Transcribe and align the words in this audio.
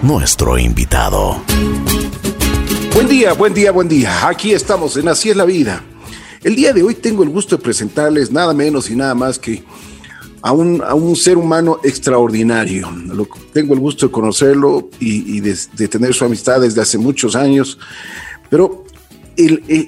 nuestro 0.00 0.56
invitado. 0.56 1.42
Buen 2.94 3.06
día, 3.06 3.34
buen 3.34 3.52
día, 3.52 3.72
buen 3.72 3.88
día. 3.88 4.26
Aquí 4.26 4.52
estamos 4.54 4.96
en 4.96 5.08
Así 5.08 5.28
es 5.28 5.36
la 5.36 5.44
vida. 5.44 5.84
El 6.42 6.56
día 6.56 6.72
de 6.72 6.82
hoy 6.82 6.94
tengo 6.94 7.24
el 7.24 7.28
gusto 7.28 7.58
de 7.58 7.62
presentarles 7.62 8.32
nada 8.32 8.54
menos 8.54 8.88
y 8.88 8.96
nada 8.96 9.14
más 9.14 9.38
que 9.38 9.62
a 10.40 10.52
un, 10.52 10.82
a 10.82 10.94
un 10.94 11.14
ser 11.14 11.36
humano 11.36 11.78
extraordinario. 11.84 12.90
Lo, 12.90 13.28
tengo 13.52 13.74
el 13.74 13.80
gusto 13.80 14.06
de 14.06 14.12
conocerlo 14.12 14.88
y, 14.98 15.40
de, 15.40 15.88
tener 15.88 16.14
su 16.14 16.24
amistad 16.24 16.62
desde 16.62 16.80
hace 16.80 16.96
muchos 16.96 17.36
años. 17.36 17.78
Pero 18.48 18.86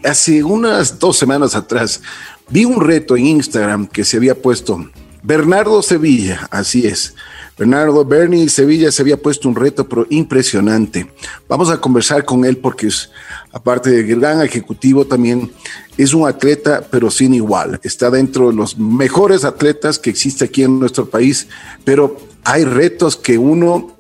hace 0.05 0.45
unas 0.45 0.99
dos 0.99 1.17
semanas 1.17 1.55
atrás 1.55 2.03
vi 2.51 2.67
un 2.67 2.83
reto 2.83 3.17
en 3.17 3.25
Instagram 3.25 3.87
que 3.87 4.05
se 4.05 4.19
había 4.19 4.35
puesto 4.35 4.91
Bernardo 5.23 5.81
Sevilla, 5.81 6.47
así 6.51 6.87
es. 6.87 7.15
Bernardo 7.57 8.05
Bernie 8.05 8.49
Sevilla 8.49 8.91
se 8.91 9.03
había 9.03 9.17
puesto 9.17 9.49
un 9.49 9.55
reto 9.55 9.89
pero 9.89 10.07
impresionante. 10.11 11.07
Vamos 11.49 11.71
a 11.71 11.81
conversar 11.81 12.25
con 12.25 12.45
él 12.45 12.57
porque 12.57 12.89
es, 12.89 13.11
aparte 13.53 13.91
de 13.91 14.03
gran 14.03 14.43
ejecutivo, 14.43 15.05
también 15.05 15.53
es 15.97 16.15
un 16.15 16.27
atleta 16.27 16.85
pero 16.91 17.11
sin 17.11 17.33
igual. 17.33 17.79
Está 17.85 18.11
dentro 18.11 18.49
de 18.49 18.57
los 18.57 18.77
mejores 18.77 19.45
atletas 19.45 20.01
que 20.01 20.11
existe 20.11 20.45
aquí 20.45 20.65
en 20.65 20.81
nuestro 20.81 21.09
país, 21.09 21.47
pero 21.85 22.17
hay 22.43 22.65
retos 22.65 23.17
que 23.17 23.39
uno 23.39 23.93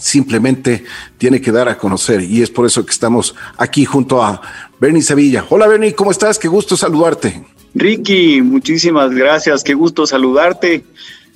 simplemente 0.00 0.84
tiene 1.18 1.40
que 1.40 1.52
dar 1.52 1.68
a 1.68 1.78
conocer 1.78 2.22
y 2.22 2.42
es 2.42 2.50
por 2.50 2.66
eso 2.66 2.84
que 2.84 2.90
estamos 2.90 3.34
aquí 3.58 3.84
junto 3.84 4.22
a 4.22 4.40
Bernie 4.80 5.02
Sevilla. 5.02 5.44
Hola 5.50 5.68
Bernie, 5.68 5.94
¿cómo 5.94 6.10
estás? 6.10 6.38
Qué 6.38 6.48
gusto 6.48 6.76
saludarte. 6.76 7.44
Ricky, 7.74 8.40
muchísimas 8.40 9.10
gracias, 9.10 9.62
qué 9.62 9.74
gusto 9.74 10.06
saludarte. 10.06 10.84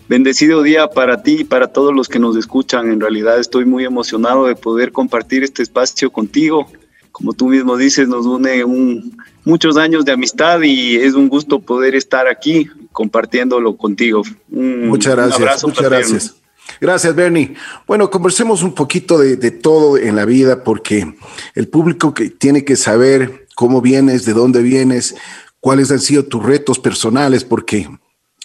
Bendecido 0.08 0.62
día 0.62 0.88
para 0.88 1.22
ti 1.22 1.38
y 1.40 1.44
para 1.44 1.68
todos 1.68 1.94
los 1.94 2.08
que 2.08 2.18
nos 2.18 2.34
escuchan. 2.36 2.90
En 2.90 3.00
realidad 3.00 3.38
estoy 3.38 3.66
muy 3.66 3.84
emocionado 3.84 4.46
de 4.46 4.56
poder 4.56 4.90
compartir 4.90 5.44
este 5.44 5.62
espacio 5.62 6.10
contigo. 6.10 6.66
Como 7.12 7.34
tú 7.34 7.48
mismo 7.48 7.76
dices, 7.76 8.08
nos 8.08 8.24
une 8.24 8.64
un, 8.64 9.18
muchos 9.44 9.76
años 9.76 10.06
de 10.06 10.12
amistad 10.12 10.62
y 10.62 10.96
es 10.96 11.12
un 11.12 11.28
gusto 11.28 11.58
poder 11.58 11.94
estar 11.94 12.26
aquí 12.26 12.68
compartiéndolo 12.92 13.76
contigo. 13.76 14.22
muchas 14.48 15.14
gracias, 15.14 15.64
muchas 15.64 15.84
gracias. 15.84 16.34
Gracias, 16.80 17.14
Bernie. 17.14 17.54
Bueno, 17.86 18.10
conversemos 18.10 18.62
un 18.62 18.74
poquito 18.74 19.18
de, 19.18 19.36
de, 19.36 19.50
todo 19.50 19.98
en 19.98 20.16
la 20.16 20.24
vida 20.24 20.64
porque 20.64 21.14
el 21.54 21.68
público 21.68 22.14
que 22.14 22.30
tiene 22.30 22.64
que 22.64 22.76
saber 22.76 23.48
cómo 23.54 23.80
vienes, 23.80 24.24
de 24.24 24.32
dónde 24.32 24.62
vienes, 24.62 25.16
cuáles 25.60 25.90
han 25.90 26.00
sido 26.00 26.24
tus 26.24 26.44
retos 26.44 26.78
personales, 26.78 27.44
porque 27.44 27.88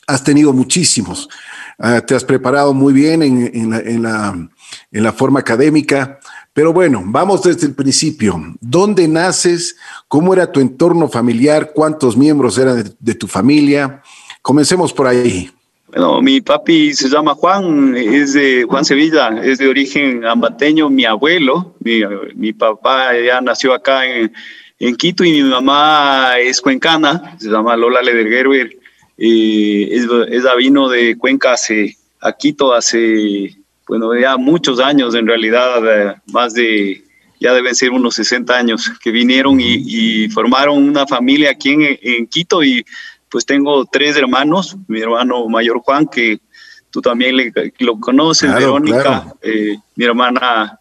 has 0.07 0.23
tenido 0.23 0.53
muchísimos. 0.53 1.29
Ah, 1.79 2.01
te 2.01 2.15
has 2.15 2.23
preparado 2.23 2.73
muy 2.73 2.93
bien 2.93 3.21
en, 3.23 3.69
la, 3.69 3.79
en, 4.91 5.03
la, 5.03 5.13
forma 5.13 5.39
académica, 5.39 6.19
pero 6.53 6.71
bueno, 6.71 7.01
vamos 7.05 7.43
desde 7.43 7.67
el 7.67 7.73
principio. 7.73 8.39
¿Dónde 8.61 9.07
naces? 9.07 9.75
¿Cómo 10.07 10.33
era 10.33 10.51
tu 10.51 10.59
entorno 10.59 11.07
familiar? 11.07 11.71
¿Cuántos 11.73 12.15
miembros 12.15 12.57
eran 12.57 12.95
de, 12.99 13.15
tu 13.15 13.27
familia? 13.27 14.01
Comencemos 14.41 14.93
por 14.93 15.07
ahí. 15.07 15.49
Bueno, 15.87 16.21
mi 16.21 16.41
papi 16.41 16.93
se 16.93 17.09
llama 17.09 17.35
Juan, 17.35 17.95
es 17.95 18.33
de 18.33 18.65
Juan 18.67 18.83
Sevilla, 18.85 19.29
es 19.43 19.59
de 19.59 19.67
origen 19.67 20.25
ambateño, 20.25 20.89
mi 20.89 21.05
abuelo, 21.05 21.75
mi, 21.79 22.01
mi 22.35 22.51
papá 22.53 23.11
ya 23.19 23.41
nació 23.41 23.73
acá 23.73 24.05
en, 24.05 24.33
en 24.79 24.95
Quito 24.95 25.23
y 25.23 25.31
mi 25.31 25.43
mamá 25.43 26.33
es 26.39 26.61
cuencana, 26.61 27.35
se 27.39 27.49
llama 27.49 27.77
Lola 27.77 28.01
Ledergerber. 28.01 28.82
Eh, 29.17 29.89
ella 30.31 30.55
vino 30.55 30.89
de 30.89 31.17
Cuenca 31.17 31.53
hace, 31.53 31.97
a 32.19 32.33
Quito 32.33 32.73
hace, 32.73 33.55
bueno, 33.87 34.17
ya 34.17 34.37
muchos 34.37 34.79
años 34.79 35.15
en 35.15 35.27
realidad, 35.27 35.81
eh, 35.85 36.15
más 36.31 36.53
de, 36.53 37.03
ya 37.39 37.53
deben 37.53 37.75
ser 37.75 37.91
unos 37.91 38.15
60 38.15 38.55
años, 38.55 38.91
que 39.01 39.11
vinieron 39.11 39.59
y, 39.59 40.29
formaron 40.29 40.77
una 40.77 41.05
familia 41.05 41.51
aquí 41.51 41.75
en, 42.01 42.27
Quito 42.27 42.63
y 42.63 42.85
pues 43.29 43.45
tengo 43.45 43.85
tres 43.85 44.15
hermanos, 44.15 44.77
mi 44.87 45.01
hermano 45.01 45.47
mayor 45.47 45.79
Juan, 45.79 46.07
que 46.07 46.39
tú 46.91 47.01
también 47.01 47.51
lo 47.79 47.99
conoces, 47.99 48.53
Verónica, 48.53 49.33
eh, 49.41 49.77
mi 49.95 50.05
hermana 50.05 50.79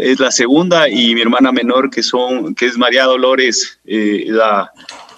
es 0.00 0.20
la 0.20 0.30
segunda 0.30 0.88
y 0.88 1.14
mi 1.14 1.20
hermana 1.20 1.50
menor 1.50 1.90
que 1.90 2.02
son 2.02 2.54
que 2.54 2.66
es 2.66 2.78
María 2.78 3.04
Dolores 3.04 3.80
eh, 3.84 4.24
la, 4.28 4.70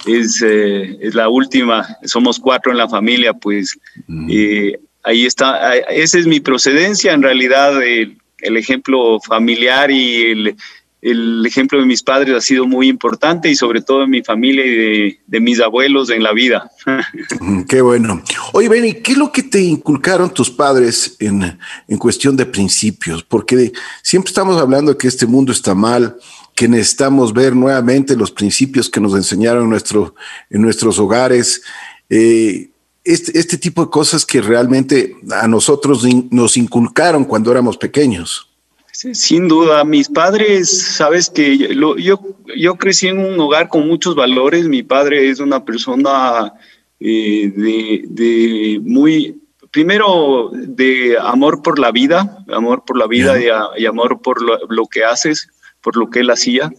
es, 0.06 0.43
eh, 0.43 0.99
es, 1.00 1.15
la 1.15 1.28
última 1.28 1.87
somos 2.05 2.38
cuatro 2.38 2.72
en 2.72 2.78
la 2.78 2.88
familia 2.88 3.33
pues 3.33 3.78
mm. 4.06 4.28
eh, 4.31 4.78
ahí 5.03 5.27
está 5.27 5.77
esa 5.77 6.19
es 6.19 6.27
mi 6.27 6.41
procedencia 6.41 7.12
en 7.12 7.22
realidad 7.22 7.83
el, 7.83 8.16
el 8.39 8.56
ejemplo 8.56 9.19
familiar 9.21 9.91
y 9.91 10.22
el, 10.22 10.56
el 11.03 11.44
ejemplo 11.47 11.78
de 11.78 11.87
mis 11.87 12.03
padres 12.03 12.34
ha 12.34 12.41
sido 12.41 12.66
muy 12.66 12.89
importante 12.89 13.49
y 13.49 13.56
sobre 13.56 13.81
todo 13.81 14.00
de 14.00 14.06
mi 14.06 14.22
familia 14.22 14.66
y 14.66 15.19
de, 15.27 15.41
mis 15.41 15.60
abuelos 15.60 16.10
en 16.10 16.22
la 16.22 16.33
vida. 16.33 16.71
Qué 17.69 17.81
bueno. 17.81 18.22
Oye, 18.53 18.69
Benny, 18.69 18.94
¿qué 18.94 19.12
es 19.12 19.19
lo 19.19 19.33
que 19.33 19.43
te 19.43 19.60
inculcaron 19.60 20.33
tus 20.33 20.50
padres 20.50 21.16
en, 21.19 21.59
en 21.89 21.99
cuestión 21.99 22.37
de 22.37 22.44
principios? 22.44 23.22
Porque 23.22 23.72
siempre 24.03 24.31
estamos 24.31 24.60
hablando 24.60 24.93
de 24.93 24.99
que 24.99 25.09
este 25.09 25.27
mundo 25.27 25.53
está 25.53 25.75
mal, 25.75 26.16
que 26.60 26.69
necesitamos 26.69 27.32
ver 27.32 27.56
nuevamente 27.56 28.15
los 28.15 28.31
principios 28.31 28.91
que 28.91 29.00
nos 29.00 29.15
enseñaron 29.15 29.65
en, 29.65 29.71
nuestro, 29.71 30.15
en 30.50 30.60
nuestros 30.60 30.98
hogares. 30.98 31.62
Eh, 32.10 32.69
este, 33.03 33.38
este 33.38 33.56
tipo 33.56 33.82
de 33.82 33.91
cosas 33.91 34.26
que 34.26 34.43
realmente 34.43 35.16
a 35.31 35.48
nosotros 35.48 36.06
nos 36.31 36.59
inculcaron 36.59 37.25
cuando 37.25 37.50
éramos 37.50 37.78
pequeños. 37.78 38.47
Sin 38.93 39.48
duda, 39.48 39.82
mis 39.84 40.10
padres, 40.10 40.69
sabes 40.97 41.31
que 41.31 41.56
yo, 41.56 41.97
yo 41.97 42.75
crecí 42.75 43.09
en 43.09 43.21
un 43.21 43.41
hogar 43.41 43.69
con 43.69 43.88
muchos 43.88 44.15
valores. 44.15 44.69
Mi 44.69 44.82
padre 44.82 45.31
es 45.31 45.41
una 45.41 45.65
persona 45.65 46.53
eh, 47.00 47.50
de, 47.56 48.81
muy, 48.82 49.41
primero, 49.71 50.50
de 50.53 51.16
amor 51.19 51.62
por 51.62 51.78
la 51.78 51.91
vida, 51.91 52.44
amor 52.53 52.84
por 52.84 52.98
la 52.98 53.06
vida 53.06 53.38
y, 53.78 53.87
amor 53.87 54.21
por 54.21 54.42
lo, 54.42 54.87
que 54.88 55.04
haces, 55.04 55.48
por 55.83 55.97
lo 55.97 56.11
que 56.11 56.21
él 56.21 56.31
hacía. 56.31 56.71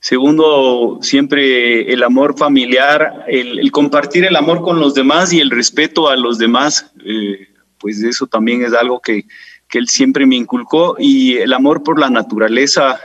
Segundo, 0.00 0.98
siempre 1.02 1.92
el 1.92 2.02
amor 2.02 2.38
familiar, 2.38 3.24
el, 3.28 3.70
compartir 3.72 4.24
el 4.24 4.36
amor 4.36 4.62
con 4.62 4.78
los 4.78 4.94
demás 4.94 5.32
y 5.32 5.40
el 5.40 5.50
respeto 5.50 6.08
a 6.08 6.16
los 6.16 6.38
demás, 6.38 6.92
eh, 7.04 7.48
pues 7.78 8.02
eso 8.02 8.26
también 8.26 8.62
es 8.62 8.72
algo 8.72 9.00
que, 9.00 9.24
que 9.68 9.78
él 9.78 9.88
siempre 9.88 10.26
me 10.26 10.36
inculcó 10.36 10.96
y 10.98 11.36
el 11.38 11.52
amor 11.52 11.82
por 11.82 11.98
la 11.98 12.10
naturaleza 12.10 13.00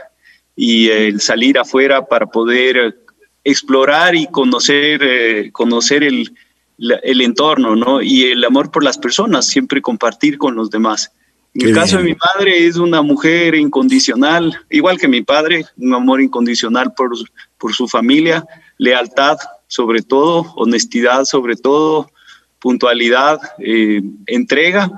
y 0.54 0.88
el 0.90 1.20
salir 1.20 1.58
afuera 1.58 2.06
para 2.06 2.26
poder 2.26 2.96
explorar 3.44 4.14
y 4.14 4.26
conocer, 4.26 5.00
eh, 5.02 5.50
conocer 5.50 6.04
el, 6.04 6.32
el, 6.78 7.20
entorno, 7.20 7.76
¿no? 7.76 8.02
Y 8.02 8.24
el 8.24 8.44
amor 8.44 8.70
por 8.70 8.84
las 8.84 8.98
personas, 8.98 9.46
siempre 9.46 9.82
compartir 9.82 10.38
con 10.38 10.54
los 10.54 10.70
demás. 10.70 11.12
En 11.54 11.68
el 11.68 11.74
caso 11.74 11.98
de 11.98 12.04
mi 12.04 12.16
madre 12.34 12.66
es 12.66 12.76
una 12.76 13.02
mujer 13.02 13.54
incondicional, 13.54 14.58
igual 14.70 14.98
que 14.98 15.06
mi 15.06 15.20
padre, 15.20 15.66
un 15.76 15.92
amor 15.92 16.22
incondicional 16.22 16.94
por, 16.94 17.12
por 17.58 17.74
su 17.74 17.86
familia, 17.86 18.44
lealtad 18.78 19.36
sobre 19.66 20.02
todo, 20.02 20.52
honestidad 20.56 21.24
sobre 21.24 21.56
todo, 21.56 22.10
puntualidad, 22.58 23.40
eh, 23.58 24.02
entrega. 24.26 24.90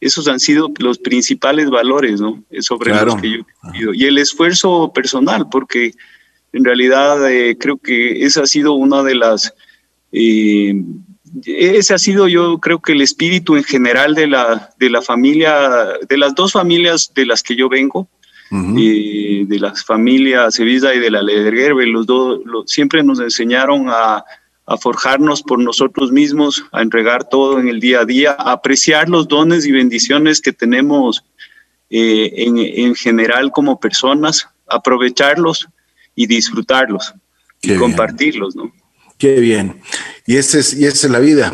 Esos 0.00 0.28
han 0.28 0.38
sido 0.38 0.70
los 0.78 0.98
principales 0.98 1.70
valores, 1.70 2.20
¿no? 2.20 2.44
Sobre 2.60 2.94
los 2.94 3.16
que 3.16 3.30
yo 3.78 3.92
he 3.92 3.96
Y 3.96 4.04
el 4.04 4.18
esfuerzo 4.18 4.92
personal, 4.94 5.48
porque 5.50 5.92
en 6.52 6.64
realidad 6.64 7.30
eh, 7.30 7.56
creo 7.58 7.78
que 7.78 8.24
esa 8.24 8.42
ha 8.42 8.46
sido 8.46 8.74
una 8.74 9.02
de 9.02 9.14
las... 9.14 9.54
Eh, 10.12 10.74
ese 11.44 11.94
ha 11.94 11.98
sido 11.98 12.28
yo 12.28 12.58
creo 12.58 12.80
que 12.80 12.92
el 12.92 13.02
espíritu 13.02 13.56
en 13.56 13.64
general 13.64 14.14
de 14.14 14.26
la, 14.26 14.70
de 14.78 14.90
la 14.90 15.02
familia, 15.02 15.98
de 16.08 16.18
las 16.18 16.34
dos 16.34 16.52
familias 16.52 17.12
de 17.14 17.26
las 17.26 17.42
que 17.42 17.56
yo 17.56 17.68
vengo, 17.68 18.08
eh, 18.50 19.44
de 19.46 19.58
las 19.58 19.84
familias 19.84 20.54
Sevilla 20.54 20.94
y 20.94 20.98
de 20.98 21.10
la 21.10 21.22
Ledergerbe, 21.22 21.86
los 21.86 22.06
dos 22.06 22.40
siempre 22.66 23.02
nos 23.02 23.20
enseñaron 23.20 23.86
a, 23.88 24.24
a 24.68 24.76
forjarnos 24.76 25.42
por 25.42 25.58
nosotros 25.58 26.12
mismos, 26.12 26.64
a 26.72 26.82
entregar 26.82 27.26
todo 27.28 27.58
en 27.58 27.68
el 27.68 27.80
día 27.80 28.00
a 28.00 28.04
día, 28.04 28.36
a 28.38 28.52
apreciar 28.52 29.08
los 29.08 29.26
dones 29.26 29.66
y 29.66 29.72
bendiciones 29.72 30.42
que 30.42 30.52
tenemos 30.52 31.24
eh, 31.88 32.30
en, 32.36 32.94
general 32.94 33.50
como 33.50 33.80
personas, 33.80 34.46
aprovecharlos 34.66 35.68
y 36.14 36.26
disfrutarlos 36.26 37.14
y 37.62 37.76
compartirlos, 37.76 38.54
¿no? 38.56 38.70
Qué 39.18 39.40
bien. 39.40 39.80
Y 40.26 40.36
esa 40.36 40.58
es, 40.58 40.74
y 40.74 40.84
esa 40.84 41.06
es 41.06 41.12
la 41.12 41.18
vida. 41.18 41.52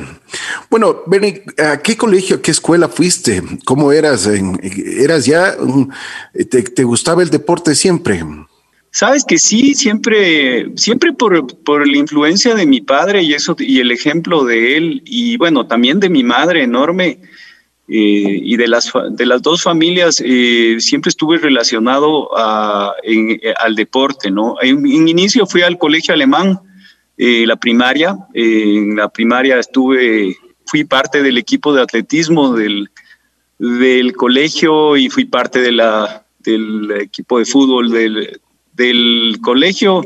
Bueno, 0.68 1.02
Benny, 1.06 1.40
¿a 1.58 1.78
qué 1.78 1.96
colegio, 1.96 2.36
a 2.36 2.42
qué 2.42 2.50
escuela 2.50 2.88
fuiste? 2.88 3.42
¿Cómo 3.64 3.90
eras? 3.92 4.26
¿Eras 4.26 5.24
ya, 5.24 5.56
te, 6.50 6.62
te 6.62 6.84
gustaba 6.84 7.22
el 7.22 7.30
deporte 7.30 7.74
siempre? 7.74 8.22
Sabes 8.90 9.24
que 9.24 9.38
sí, 9.38 9.74
siempre, 9.74 10.70
siempre 10.76 11.12
por, 11.12 11.46
por, 11.64 11.88
la 11.88 11.96
influencia 11.96 12.54
de 12.54 12.66
mi 12.66 12.80
padre 12.80 13.22
y 13.22 13.34
eso, 13.34 13.56
y 13.58 13.80
el 13.80 13.90
ejemplo 13.90 14.44
de 14.44 14.76
él, 14.76 15.02
y 15.04 15.36
bueno, 15.36 15.66
también 15.66 15.98
de 15.98 16.10
mi 16.10 16.22
madre 16.22 16.62
enorme, 16.62 17.18
eh, 17.86 18.40
y 18.42 18.56
de 18.56 18.66
las, 18.66 18.90
de 19.10 19.26
las 19.26 19.42
dos 19.42 19.62
familias 19.62 20.22
eh, 20.24 20.76
siempre 20.78 21.10
estuve 21.10 21.36
relacionado 21.36 22.30
a, 22.38 22.94
al 23.58 23.74
deporte, 23.74 24.30
¿no? 24.30 24.56
En, 24.62 24.86
inicio 24.86 25.44
fui 25.46 25.60
al 25.62 25.76
colegio 25.76 26.14
alemán, 26.14 26.60
eh, 27.16 27.46
la 27.46 27.56
primaria, 27.56 28.16
en 28.32 28.96
la 28.96 29.08
primaria 29.08 29.58
estuve, 29.58 30.36
fui 30.66 30.84
parte 30.84 31.22
del 31.22 31.38
equipo 31.38 31.72
de 31.74 31.82
atletismo 31.82 32.54
del, 32.54 32.90
del 33.58 34.14
colegio 34.14 34.96
y 34.96 35.08
fui 35.10 35.24
parte 35.24 35.60
de 35.60 35.72
la, 35.72 36.24
del 36.40 36.90
equipo 37.00 37.38
de 37.38 37.44
fútbol 37.44 37.90
del, 37.90 38.40
del 38.72 39.38
colegio 39.42 40.02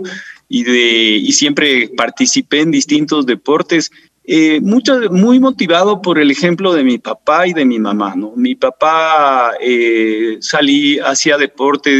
y, 0.49 0.65
de, 0.65 1.17
y 1.17 1.33
siempre 1.33 1.91
participé 1.97 2.61
en 2.61 2.71
distintos 2.71 3.27
deportes 3.27 3.91
eh, 4.31 4.61
mucho, 4.61 5.01
muy 5.11 5.41
motivado 5.41 6.03
por 6.03 6.19
el 6.19 6.31
ejemplo 6.31 6.75
de 6.75 6.85
mi 6.85 6.99
papá 6.99 7.47
y 7.47 7.55
de 7.55 7.65
mi 7.65 7.79
mamá. 7.79 8.15
¿no? 8.15 8.35
Mi 8.37 8.55
papá 8.55 9.53
eh, 9.59 10.37
salí, 10.41 10.99
hacía 10.99 11.39
deporte, 11.39 11.91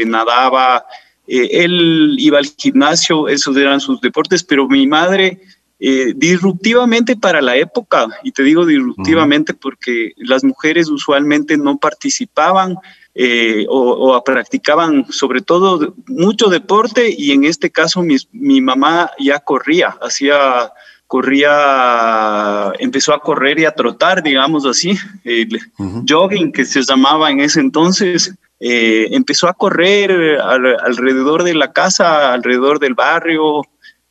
eh, 0.00 0.04
nadaba, 0.06 0.86
él 1.28 2.16
iba 2.18 2.38
al 2.38 2.46
gimnasio, 2.46 3.28
esos 3.28 3.56
eran 3.56 3.80
sus 3.80 4.00
deportes, 4.00 4.42
pero 4.42 4.68
mi 4.68 4.86
madre, 4.86 5.40
disruptivamente 6.16 7.14
para 7.14 7.40
la 7.40 7.56
época, 7.56 8.08
y 8.24 8.32
te 8.32 8.42
digo 8.42 8.66
disruptivamente 8.66 9.54
porque 9.54 10.12
las 10.16 10.42
mujeres 10.42 10.88
usualmente 10.88 11.56
no 11.56 11.76
participaban 11.76 12.76
o, 13.68 14.16
o, 14.16 14.24
practicaban 14.24 15.06
sobre 15.10 15.40
todo 15.40 15.94
mucho 16.08 16.48
deporte 16.48 17.14
y 17.16 17.30
en 17.30 17.44
este 17.44 17.70
caso 17.70 18.02
mi, 18.02 18.16
mi 18.32 18.60
mamá 18.60 19.10
ya 19.20 19.38
corría, 19.38 19.96
hacía 20.00 20.72
corría, 21.08 22.70
empezó 22.78 23.14
a 23.14 23.20
correr 23.20 23.58
y 23.58 23.64
a 23.64 23.72
trotar, 23.72 24.22
digamos 24.22 24.66
así, 24.66 24.96
el 25.24 25.58
jogging 26.06 26.52
que 26.52 26.66
se 26.66 26.82
llamaba 26.82 27.30
en 27.30 27.40
ese 27.40 27.60
entonces, 27.60 28.34
eh, 28.60 29.08
empezó 29.12 29.48
a 29.48 29.54
correr 29.54 30.38
alrededor 30.40 31.44
de 31.44 31.54
la 31.54 31.72
casa, 31.72 32.32
alrededor 32.32 32.80
del 32.80 32.94
barrio. 32.94 33.62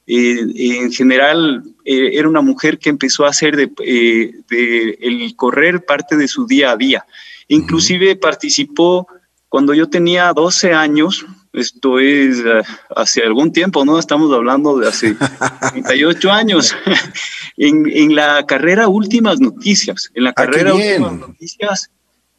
Eh, 0.05 0.39
en 0.55 0.91
general, 0.91 1.63
eh, 1.83 2.11
era 2.13 2.29
una 2.29 2.41
mujer 2.41 2.79
que 2.79 2.89
empezó 2.89 3.25
a 3.25 3.29
hacer 3.29 3.57
de, 3.57 4.95
el 5.01 5.35
correr 5.35 5.83
parte 5.85 6.15
de 6.15 6.27
su 6.27 6.47
día 6.47 6.71
a 6.71 6.77
día. 6.77 7.05
Inclusive 7.49 8.15
participó 8.15 9.07
cuando 9.49 9.73
yo 9.73 9.89
tenía 9.89 10.31
12 10.33 10.73
años, 10.73 11.25
esto 11.53 11.99
es 11.99 12.39
eh, 12.39 12.61
hace 12.95 13.23
algún 13.23 13.51
tiempo, 13.51 13.83
¿no? 13.85 13.97
Estamos 13.97 14.31
hablando 14.33 14.77
de 14.77 14.87
hace 14.87 15.15
38 15.71 16.31
años, 16.31 16.75
en, 17.57 17.89
en, 17.91 18.15
la 18.15 18.45
carrera 18.45 18.87
Últimas 18.87 19.39
Noticias. 19.39 20.11
En 20.13 20.25
la 20.25 20.31
ah, 20.31 20.33
carrera 20.33 20.73
Últimas 20.73 21.13
Noticias, 21.13 21.91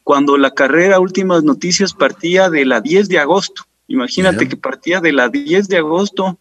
cuando 0.09 0.39
la 0.39 0.55
carrera 0.55 0.99
Últimas 0.99 1.43
Noticias 1.43 1.93
partía 1.93 2.49
de 2.49 2.65
la 2.65 2.81
10 2.81 3.09
de 3.09 3.19
agosto. 3.19 3.65
Imagínate 3.87 4.47
que 4.47 4.57
partía 4.57 5.01
de 5.01 5.11
la 5.11 5.29
10 5.29 5.67
de 5.67 5.77
agosto 5.77 6.39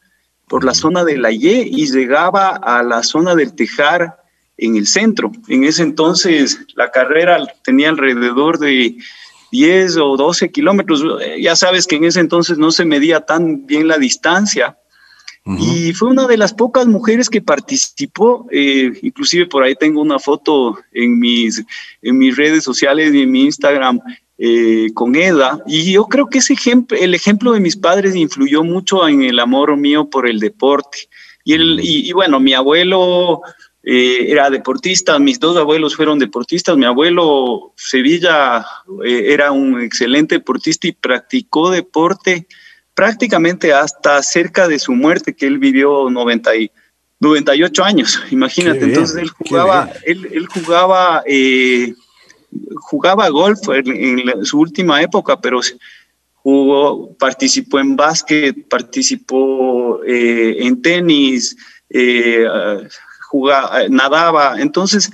por 0.48 0.64
la 0.64 0.72
zona 0.72 1.04
de 1.04 1.18
la 1.18 1.32
Y 1.32 1.68
y 1.70 1.92
llegaba 1.92 2.48
a 2.48 2.82
la 2.82 3.02
zona 3.02 3.34
del 3.34 3.54
Tejar 3.54 4.22
en 4.56 4.76
el 4.76 4.86
centro. 4.86 5.30
En 5.48 5.64
ese 5.64 5.82
entonces 5.82 6.60
la 6.76 6.90
carrera 6.90 7.46
tenía 7.62 7.90
alrededor 7.90 8.58
de 8.58 8.96
10 9.52 9.98
o 9.98 10.16
12 10.16 10.50
kilómetros. 10.50 11.04
Ya 11.38 11.54
sabes 11.54 11.86
que 11.86 11.96
en 11.96 12.04
ese 12.04 12.20
entonces 12.20 12.56
no 12.56 12.70
se 12.70 12.86
medía 12.86 13.20
tan 13.20 13.66
bien 13.66 13.86
la 13.86 13.98
distancia. 13.98 14.78
Y 15.58 15.92
fue 15.94 16.10
una 16.10 16.26
de 16.26 16.36
las 16.36 16.52
pocas 16.52 16.86
mujeres 16.86 17.30
que 17.30 17.40
participó, 17.40 18.46
eh, 18.50 18.92
inclusive 19.02 19.46
por 19.46 19.62
ahí 19.62 19.74
tengo 19.74 20.02
una 20.02 20.18
foto 20.18 20.78
en 20.92 21.18
mis, 21.18 21.64
en 22.02 22.18
mis 22.18 22.36
redes 22.36 22.64
sociales 22.64 23.14
y 23.14 23.22
en 23.22 23.30
mi 23.30 23.44
Instagram 23.44 24.00
eh, 24.36 24.88
con 24.94 25.16
Eda. 25.16 25.62
Y 25.66 25.92
yo 25.92 26.04
creo 26.04 26.28
que 26.28 26.38
ese 26.38 26.52
ejemplo, 26.52 26.98
el 26.98 27.14
ejemplo 27.14 27.52
de 27.52 27.60
mis 27.60 27.76
padres 27.76 28.14
influyó 28.14 28.62
mucho 28.62 29.08
en 29.08 29.22
el 29.22 29.38
amor 29.38 29.76
mío 29.76 30.10
por 30.10 30.28
el 30.28 30.38
deporte. 30.38 31.08
Y, 31.44 31.54
el, 31.54 31.80
y 31.82 32.12
bueno, 32.12 32.40
mi 32.40 32.52
abuelo 32.52 33.40
eh, 33.90 34.30
era 34.30 34.50
deportista, 34.50 35.18
mis 35.18 35.40
dos 35.40 35.56
abuelos 35.56 35.96
fueron 35.96 36.18
deportistas, 36.18 36.76
mi 36.76 36.84
abuelo 36.84 37.72
Sevilla 37.74 38.66
eh, 39.02 39.32
era 39.32 39.50
un 39.50 39.80
excelente 39.80 40.34
deportista 40.34 40.88
y 40.88 40.92
practicó 40.92 41.70
deporte 41.70 42.46
prácticamente 42.98 43.72
hasta 43.72 44.20
cerca 44.24 44.66
de 44.66 44.80
su 44.80 44.90
muerte, 44.90 45.32
que 45.32 45.46
él 45.46 45.58
vivió 45.58 46.10
90 46.10 46.56
y, 46.56 46.70
98 47.20 47.84
años, 47.84 48.20
imagínate, 48.32 48.86
entonces 48.86 49.22
él 49.22 49.28
jugaba, 49.28 49.88
él, 50.04 50.48
jugaba, 50.48 51.22
eh, 51.24 51.94
jugaba 52.74 53.28
golf 53.28 53.60
en, 53.68 54.44
su 54.44 54.58
última 54.58 55.00
época, 55.00 55.40
pero 55.40 55.60
jugó, 56.34 57.14
participó 57.14 57.78
en 57.78 57.94
básquet, 57.94 58.68
participó 58.68 60.00
en 60.04 60.82
tenis, 60.82 61.56
jugaba, 63.28 63.84
eh, 63.84 63.88
nadaba. 63.90 64.60
Entonces, 64.60 65.08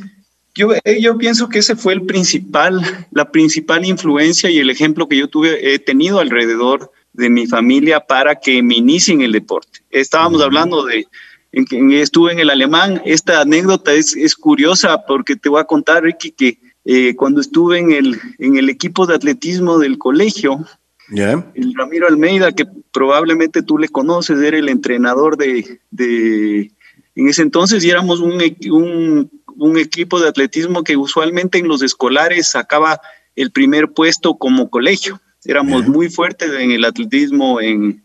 yo, 0.54 0.72
eh, 0.72 1.02
yo 1.02 1.18
pienso 1.18 1.50
que 1.50 1.58
ese 1.58 1.76
fue 1.76 1.92
el 1.92 2.06
principal, 2.06 2.80
la 3.10 3.30
principal 3.30 3.84
influencia 3.84 4.48
y 4.48 4.58
el 4.58 4.70
ejemplo 4.70 5.06
que 5.06 5.18
yo 5.18 5.28
tuve, 5.28 5.74
he 5.74 5.78
tenido 5.78 6.18
alrededor 6.18 6.90
de 7.14 7.30
mi 7.30 7.46
familia 7.46 8.00
para 8.00 8.34
que 8.34 8.62
me 8.62 8.76
inicien 8.76 9.22
el 9.22 9.32
deporte. 9.32 9.80
Estábamos 9.90 10.42
hablando 10.42 10.84
de, 10.84 11.06
en 11.52 11.64
que 11.64 12.02
estuve 12.02 12.32
en 12.32 12.40
el 12.40 12.50
alemán, 12.50 13.00
esta 13.04 13.40
anécdota 13.40 13.92
es, 13.92 14.14
es 14.16 14.34
curiosa 14.34 15.06
porque 15.06 15.36
te 15.36 15.48
voy 15.48 15.60
a 15.60 15.64
contar, 15.64 16.02
Ricky, 16.02 16.32
que 16.32 16.58
eh, 16.84 17.14
cuando 17.16 17.40
estuve 17.40 17.78
en 17.78 17.92
el, 17.92 18.20
en 18.38 18.56
el 18.56 18.68
equipo 18.68 19.06
de 19.06 19.14
atletismo 19.14 19.78
del 19.78 19.96
colegio, 19.96 20.66
el 21.08 21.74
Ramiro 21.74 22.08
Almeida, 22.08 22.52
que 22.52 22.66
probablemente 22.92 23.62
tú 23.62 23.78
le 23.78 23.88
conoces, 23.88 24.40
era 24.40 24.56
el 24.56 24.68
entrenador 24.68 25.36
de, 25.36 25.80
de 25.90 26.70
en 27.14 27.28
ese 27.28 27.42
entonces 27.42 27.84
éramos 27.84 28.20
un, 28.20 29.30
un, 29.56 29.78
equipo 29.78 30.20
de 30.20 30.28
atletismo 30.28 30.82
que 30.82 30.96
usualmente 30.96 31.58
en 31.58 31.68
los 31.68 31.82
escolares 31.82 32.48
sacaba 32.48 33.00
el 33.36 33.50
primer 33.50 33.92
puesto 33.92 34.36
como 34.36 34.70
colegio. 34.70 35.20
Éramos 35.44 35.86
muy 35.86 36.08
fuertes 36.08 36.50
en 36.52 36.70
el 36.70 36.84
atletismo. 36.84 37.60
En... 37.60 38.02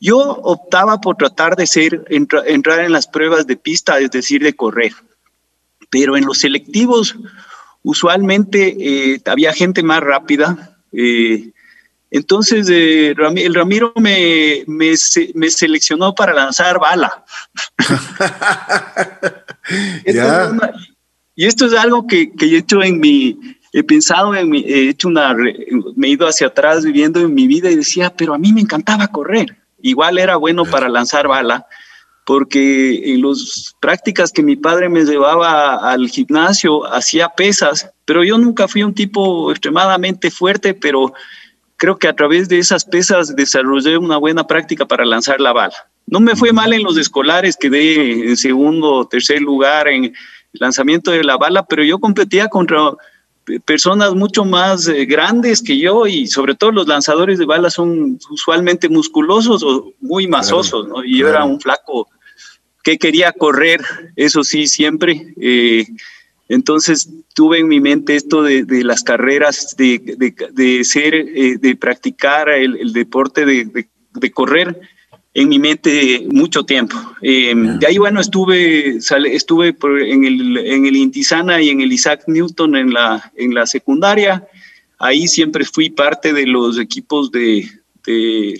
Yo 0.00 0.18
optaba 0.18 1.00
por 1.00 1.16
tratar 1.16 1.56
de 1.56 1.66
ser, 1.66 2.04
entrar 2.08 2.80
en 2.80 2.92
las 2.92 3.06
pruebas 3.06 3.46
de 3.46 3.56
pista, 3.56 3.98
es 4.00 4.10
decir, 4.10 4.42
de 4.42 4.54
correr. 4.54 4.92
Pero 5.90 6.16
en 6.16 6.24
los 6.24 6.38
selectivos, 6.38 7.16
usualmente 7.82 8.76
eh, 8.78 9.20
había 9.26 9.52
gente 9.52 9.82
más 9.82 10.00
rápida. 10.00 10.76
Eh, 10.92 11.52
entonces, 12.10 12.68
eh, 12.70 13.14
el 13.16 13.54
Ramiro 13.54 13.92
me, 13.96 14.64
me, 14.66 14.96
seleccionó 14.96 16.14
para 16.14 16.32
lanzar 16.34 16.78
bala. 16.80 17.24
y 21.36 21.46
esto 21.46 21.66
es 21.66 21.74
algo 21.74 22.06
que, 22.06 22.32
que, 22.32 22.46
he 22.46 22.58
hecho 22.58 22.82
en 22.82 23.00
mi, 23.00 23.55
he 23.76 23.84
pensado 23.84 24.34
en 24.34 24.48
mi, 24.48 24.60
he 24.60 24.88
hecho 24.88 25.06
una, 25.06 25.34
me 25.34 26.06
he 26.06 26.10
ido 26.10 26.26
hacia 26.26 26.46
atrás 26.46 26.82
viviendo 26.82 27.20
en 27.20 27.34
mi 27.34 27.46
vida 27.46 27.70
y 27.70 27.76
decía, 27.76 28.08
pero 28.08 28.32
a 28.32 28.38
mí 28.38 28.50
me 28.50 28.62
encantaba 28.62 29.08
correr. 29.08 29.54
Igual 29.82 30.16
era 30.16 30.36
bueno 30.36 30.64
para 30.64 30.88
lanzar 30.88 31.28
bala, 31.28 31.66
porque 32.24 33.12
en 33.12 33.20
las 33.20 33.76
prácticas 33.78 34.32
que 34.32 34.42
mi 34.42 34.56
padre 34.56 34.88
me 34.88 35.04
llevaba 35.04 35.92
al 35.92 36.08
gimnasio 36.08 36.86
hacía 36.86 37.28
pesas, 37.28 37.90
pero 38.06 38.24
yo 38.24 38.38
nunca 38.38 38.66
fui 38.66 38.82
un 38.82 38.94
tipo 38.94 39.50
extremadamente 39.50 40.30
fuerte, 40.30 40.72
pero 40.72 41.12
creo 41.76 41.98
que 41.98 42.08
a 42.08 42.16
través 42.16 42.48
de 42.48 42.58
esas 42.58 42.82
pesas 42.82 43.36
desarrollé 43.36 43.98
una 43.98 44.16
buena 44.16 44.46
práctica 44.46 44.86
para 44.86 45.04
lanzar 45.04 45.38
la 45.38 45.52
bala. 45.52 45.76
No 46.06 46.20
me 46.20 46.34
fue 46.34 46.50
mal 46.50 46.72
en 46.72 46.82
los 46.82 46.96
escolares, 46.96 47.58
quedé 47.58 48.30
en 48.30 48.38
segundo 48.38 48.90
o 48.90 49.06
tercer 49.06 49.42
lugar 49.42 49.86
en 49.88 50.14
lanzamiento 50.54 51.10
de 51.10 51.24
la 51.24 51.36
bala, 51.36 51.66
pero 51.66 51.84
yo 51.84 51.98
competía 51.98 52.48
contra 52.48 52.96
personas 53.64 54.14
mucho 54.14 54.44
más 54.44 54.88
eh, 54.88 55.04
grandes 55.04 55.62
que 55.62 55.78
yo 55.78 56.06
y 56.06 56.26
sobre 56.26 56.54
todo 56.54 56.72
los 56.72 56.88
lanzadores 56.88 57.38
de 57.38 57.46
balas 57.46 57.74
son 57.74 58.18
usualmente 58.30 58.88
musculosos 58.88 59.62
o 59.62 59.92
muy 60.00 60.26
masosos, 60.26 60.88
¿no? 60.88 61.04
Y 61.04 61.18
yo 61.18 61.28
era 61.28 61.44
un 61.44 61.60
flaco 61.60 62.08
que 62.82 62.98
quería 62.98 63.32
correr, 63.32 63.80
eso 64.16 64.44
sí, 64.44 64.66
siempre. 64.66 65.34
Eh, 65.40 65.86
entonces 66.48 67.08
tuve 67.34 67.58
en 67.58 67.68
mi 67.68 67.80
mente 67.80 68.14
esto 68.14 68.42
de, 68.42 68.64
las 68.84 69.02
carreras, 69.02 69.74
de, 69.76 70.80
ser, 70.84 71.14
eh, 71.14 71.56
de 71.58 71.76
practicar 71.76 72.48
el, 72.48 72.92
deporte 72.92 73.44
de, 73.44 73.88
correr 74.32 74.80
en 75.36 75.50
mi 75.50 75.58
mente 75.58 76.26
mucho 76.30 76.64
tiempo. 76.64 76.96
Em, 77.20 77.78
de 77.78 77.86
ahí, 77.86 77.98
bueno, 77.98 78.20
estuve, 78.20 78.96
estuve 78.96 79.76
en, 80.10 80.24
el, 80.24 80.56
en 80.56 80.86
el 80.86 80.96
Intisana 80.96 81.60
y 81.60 81.68
en 81.68 81.82
el 81.82 81.92
Isaac 81.92 82.24
Newton 82.26 82.74
en 82.74 82.94
la, 82.94 83.32
en 83.36 83.52
la 83.54 83.66
secundaria. 83.66 84.48
Ahí 84.98 85.28
siempre 85.28 85.66
fui 85.66 85.90
parte 85.90 86.32
de 86.32 86.46
los 86.46 86.78
equipos 86.78 87.30
de, 87.30 87.68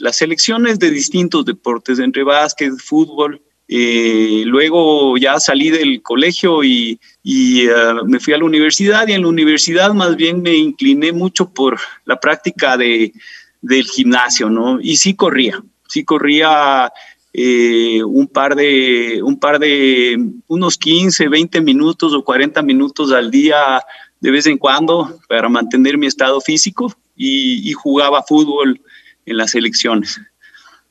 las 0.01 0.19
selecciones 0.19 0.79
de 0.79 0.91
distintos 0.91 1.47
deportes, 1.47 1.99
entre 1.99 2.23
básquet, 2.25 2.75
fútbol. 2.77 3.41
Eh, 3.69 4.43
luego 4.45 5.17
ya 5.17 5.41
salí 5.41 5.71
del 5.71 6.03
colegio 6.03 6.63
y, 6.63 7.01
y 7.23 7.69
me 8.05 8.21
fui 8.21 8.35
a 8.35 8.39
la 8.39 8.45
universidad 8.45 9.09
y 9.09 9.13
en 9.13 9.23
la 9.23 9.29
universidad 9.29 9.95
más 9.95 10.15
bien 10.15 10.43
me 10.43 10.55
incliné 10.55 11.11
mucho 11.13 11.49
por 11.49 11.81
la 12.05 12.21
práctica 12.21 12.77
de, 12.77 13.15
del 13.63 13.85
gimnasio, 13.85 14.51
¿no? 14.51 14.79
Y 14.79 14.97
sí 14.97 15.15
corría, 15.15 15.63
sí 15.89 16.05
corría 16.05 16.93
eh, 17.39 18.03
un 18.03 18.29
par 18.29 18.57
de, 18.57 19.21
un 19.23 19.39
par 19.39 19.59
de, 19.59 20.17
unos 20.47 20.79
15, 20.79 21.29
20 21.29 21.61
minutos 21.61 22.15
o 22.15 22.25
40 22.25 22.63
minutos 22.63 23.13
al 23.13 23.31
día 23.31 23.85
de 24.21 24.31
vez 24.31 24.47
en 24.47 24.57
cuando 24.57 25.19
para 25.29 25.49
mantener 25.49 25.99
mi 25.99 26.07
estado 26.07 26.41
físico 26.41 26.95
y, 27.15 27.73
jugaba 27.73 28.23
fútbol 28.23 28.81
en 29.27 29.37
las 29.37 29.55
elecciones. 29.55 30.19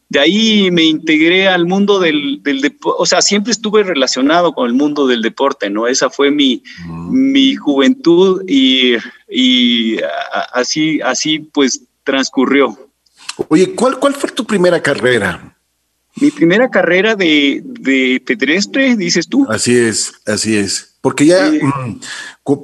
De 0.07 0.19
ahí 0.19 0.69
me 0.69 0.83
integré 0.83 1.47
al 1.47 1.65
mundo 1.65 1.99
del, 1.99 2.41
deporte, 2.43 2.97
o 2.99 3.05
sea, 3.07 3.23
siempre 3.23 3.51
estuve 3.51 3.83
relacionado 3.83 4.53
con 4.53 4.67
el 4.67 4.73
mundo 4.73 5.07
del 5.07 5.23
deporte, 5.23 5.71
¿no? 5.71 5.87
Esa 5.87 6.11
fue 6.11 6.29
mi, 6.29 6.61
mm. 6.85 7.31
mi 7.31 7.55
juventud 7.55 8.43
y, 8.47 8.93
y 9.27 9.97
así, 10.53 11.01
así 11.01 11.39
pues 11.39 11.81
transcurrió. 12.03 12.77
Oye, 13.49 13.73
¿cuál, 13.75 13.99
cuál 13.99 14.13
fue 14.13 14.31
tu 14.31 14.45
primera 14.45 14.81
carrera? 14.81 15.55
Mi 16.15 16.31
primera 16.31 16.69
carrera 16.69 17.15
de, 17.15 17.61
de 17.63 18.21
pedestre, 18.25 18.95
dices 18.95 19.27
tú. 19.27 19.45
Así 19.49 19.77
es, 19.77 20.13
así 20.25 20.55
es. 20.55 20.95
Porque 21.05 21.27
ya, 21.27 21.51
mm, 21.51 21.99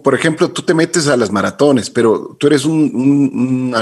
por 0.01 0.15
ejemplo, 0.15 0.49
tú 0.49 0.63
te 0.63 0.73
metes 0.73 1.07
a 1.07 1.15
las 1.15 1.31
maratones, 1.31 1.91
pero 1.91 2.35
tú 2.39 2.47
eres 2.47 2.65
un, 2.65 3.75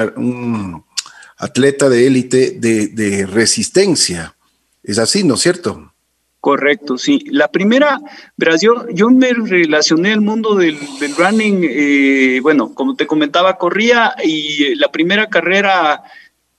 atleta 1.37 1.87
de 1.87 2.07
élite 2.07 2.57
de, 2.59 3.25
resistencia. 3.25 4.35
Es 4.83 4.97
así, 4.97 5.23
¿no 5.23 5.35
es 5.35 5.39
cierto? 5.39 5.93
Correcto, 6.41 6.97
sí. 6.97 7.23
La 7.31 7.47
primera, 7.49 8.01
verás, 8.35 8.61
yo, 8.61 8.85
yo 8.89 9.09
me 9.09 9.31
relacioné 9.31 10.11
al 10.11 10.19
mundo 10.19 10.55
del, 10.55 10.77
running, 11.17 11.61
eh, 11.63 12.39
bueno, 12.41 12.73
como 12.73 12.95
te 12.95 13.07
comentaba, 13.07 13.57
corría 13.57 14.13
y 14.21 14.75
la 14.75 14.91
primera 14.91 15.27
carrera 15.27 16.03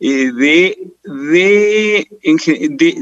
eh, 0.03 0.33
de, 0.33 0.79
de, 1.05 2.09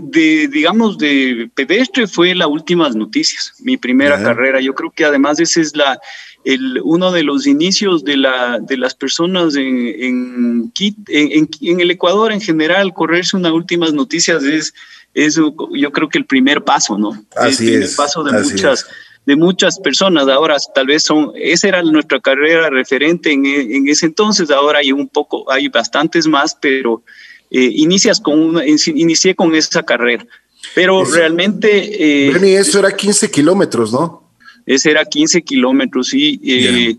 de, 0.02 0.48
digamos, 0.48 0.98
de 0.98 1.48
pedestre 1.54 2.08
fue 2.08 2.34
las 2.34 2.48
últimas 2.48 2.96
noticias, 2.96 3.54
mi 3.60 3.76
primera 3.76 4.20
carrera. 4.20 4.60
Yo 4.60 4.74
creo 4.74 4.90
que 4.90 5.04
además 5.04 5.38
ese 5.38 5.60
es 5.60 5.76
la, 5.76 6.00
el, 6.44 6.80
uno 6.82 7.12
de 7.12 7.22
los 7.22 7.46
inicios 7.46 8.02
de, 8.02 8.16
la, 8.16 8.58
de 8.58 8.76
las 8.76 8.96
personas 8.96 9.54
en, 9.54 9.86
en, 10.00 10.72
en, 11.06 11.80
el 11.80 11.90
Ecuador 11.92 12.32
en 12.32 12.40
general, 12.40 12.92
correrse 12.92 13.36
unas 13.36 13.52
últimas 13.52 13.92
noticias 13.92 14.42
es, 14.42 14.74
es 15.14 15.36
yo 15.36 15.92
creo 15.92 16.08
que 16.08 16.18
el 16.18 16.26
primer 16.26 16.64
paso, 16.64 16.98
¿no? 16.98 17.10
Así 17.36 17.68
el 17.68 17.72
primer 17.74 17.96
paso 17.96 18.24
de 18.24 18.42
muchas 18.42 18.86
de 19.28 19.36
muchas 19.36 19.78
personas. 19.78 20.26
Ahora 20.26 20.56
tal 20.74 20.86
vez 20.86 21.02
son, 21.02 21.32
esa 21.34 21.68
era 21.68 21.82
nuestra 21.82 22.18
carrera 22.18 22.70
referente 22.70 23.30
en, 23.30 23.44
en 23.44 23.86
ese 23.86 24.06
entonces, 24.06 24.50
ahora 24.50 24.78
hay 24.78 24.90
un 24.90 25.06
poco, 25.06 25.52
hay 25.52 25.68
bastantes 25.68 26.26
más, 26.26 26.56
pero 26.58 27.02
eh, 27.50 27.70
inicias 27.74 28.20
con 28.20 28.40
una, 28.40 28.66
inicié 28.66 29.34
con 29.34 29.54
esa 29.54 29.82
carrera. 29.82 30.26
Pero 30.74 31.04
realmente... 31.04 32.28
Eh, 32.30 32.58
eso 32.58 32.78
era 32.78 32.90
15 32.96 33.30
kilómetros, 33.30 33.92
¿no? 33.92 34.32
Ese 34.64 34.92
era 34.92 35.04
15 35.04 35.42
kilómetros, 35.42 36.08
sí. 36.08 36.40
Eh, 36.42 36.96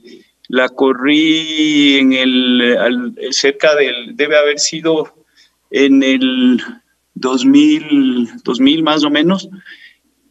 la 0.49 0.69
corrí 0.69 1.97
en 1.97 2.13
el, 2.13 3.17
cerca 3.31 3.73
del, 3.73 4.15
debe 4.15 4.37
haber 4.37 4.59
sido 4.59 5.11
en 5.71 6.03
el 6.03 6.61
2000, 7.15 8.43
2000 8.43 8.83
más 8.83 9.03
o 9.03 9.09
menos. 9.09 9.49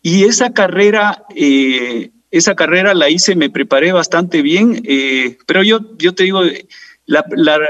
Y 0.02 0.24
esa 0.24 0.52
carrera, 0.52 1.24
eh, 1.34 2.10
esa 2.30 2.54
carrera 2.54 2.94
la 2.94 3.10
hice, 3.10 3.34
me 3.36 3.50
preparé 3.50 3.92
bastante 3.92 4.42
bien, 4.42 4.82
eh, 4.84 5.38
pero 5.46 5.62
yo, 5.62 5.80
yo 5.98 6.14
te 6.14 6.24
digo, 6.24 6.42
la, 7.06 7.24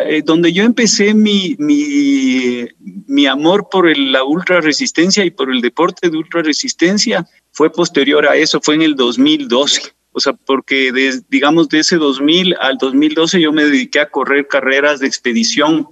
eh, 0.06 0.22
donde 0.24 0.52
yo 0.52 0.64
empecé 0.64 1.14
mi, 1.14 1.54
mi, 1.58 2.66
mi 3.06 3.26
amor 3.26 3.68
por 3.70 3.96
la 3.96 4.24
ultra 4.24 4.60
resistencia 4.60 5.24
y 5.24 5.30
por 5.30 5.50
el 5.50 5.60
deporte 5.60 6.10
de 6.10 6.16
ultra 6.16 6.42
resistencia 6.42 7.26
fue 7.52 7.72
posterior 7.72 8.26
a 8.26 8.36
eso, 8.36 8.60
fue 8.60 8.74
en 8.74 8.82
el 8.82 8.96
2012. 8.96 9.92
O 10.10 10.20
sea, 10.20 10.32
porque 10.32 10.92
digamos 11.28 11.68
de 11.68 11.78
ese 11.78 11.96
2000 11.96 12.56
al 12.60 12.76
2012 12.78 13.40
yo 13.40 13.52
me 13.52 13.64
dediqué 13.64 14.00
a 14.00 14.10
correr 14.10 14.48
carreras 14.48 14.98
de 14.98 15.06
expedición 15.06 15.86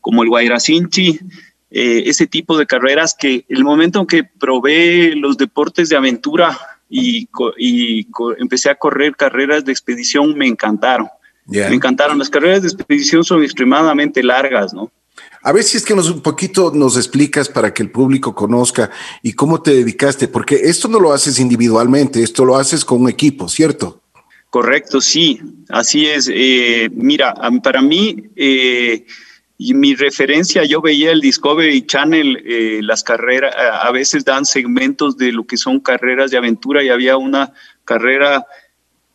como 0.00 0.22
el 0.22 0.30
Guairacinchi, 0.30 1.18
eh, 1.70 2.04
ese 2.06 2.26
tipo 2.26 2.56
de 2.56 2.66
carreras 2.66 3.14
que 3.18 3.44
el 3.48 3.64
momento 3.64 4.00
en 4.00 4.06
que 4.06 4.24
probé 4.24 5.14
los 5.16 5.36
deportes 5.36 5.88
de 5.88 5.96
aventura 5.96 6.56
y, 6.88 7.28
empecé 8.38 8.70
a 8.70 8.76
correr 8.76 9.16
carreras 9.16 9.64
de 9.64 9.72
expedición, 9.72 10.36
me 10.36 10.46
encantaron. 10.46 11.08
Me 11.46 11.74
encantaron. 11.74 12.18
Las 12.18 12.30
carreras 12.30 12.62
de 12.62 12.68
expedición 12.68 13.24
son 13.24 13.42
extremadamente 13.42 14.22
largas, 14.22 14.74
¿no? 14.74 14.90
A 15.42 15.52
ver 15.52 15.62
si 15.62 15.76
es 15.76 15.84
que 15.84 15.94
nos 15.94 16.10
un 16.10 16.20
poquito 16.20 16.72
nos 16.74 16.96
explicas 16.96 17.48
para 17.48 17.72
que 17.72 17.82
el 17.82 17.90
público 17.90 18.34
conozca 18.34 18.90
y 19.22 19.32
cómo 19.32 19.62
te 19.62 19.72
dedicaste, 19.74 20.28
porque 20.28 20.56
esto 20.64 20.88
no 20.88 20.98
lo 20.98 21.12
haces 21.12 21.38
individualmente, 21.38 22.22
esto 22.22 22.44
lo 22.44 22.56
haces 22.56 22.84
con 22.84 23.02
un 23.02 23.08
equipo, 23.08 23.48
¿cierto? 23.48 24.02
Correcto, 24.50 25.00
sí, 25.00 25.40
así 25.68 26.06
es. 26.06 26.30
Eh, 26.32 26.90
mira, 26.92 27.34
para 27.62 27.80
mí 27.82 28.24
eh, 28.34 29.06
y 29.58 29.72
mi 29.74 29.94
referencia, 29.94 30.64
yo 30.64 30.82
veía 30.82 31.12
el 31.12 31.20
Discovery 31.20 31.86
Channel, 31.86 32.42
eh, 32.44 32.80
las 32.82 33.02
carreras, 33.02 33.54
a 33.56 33.90
veces 33.90 34.24
dan 34.24 34.44
segmentos 34.44 35.16
de 35.16 35.32
lo 35.32 35.46
que 35.46 35.56
son 35.56 35.80
carreras 35.80 36.30
de 36.30 36.36
aventura 36.36 36.82
y 36.82 36.90
había 36.90 37.16
una 37.16 37.54
carrera, 37.84 38.44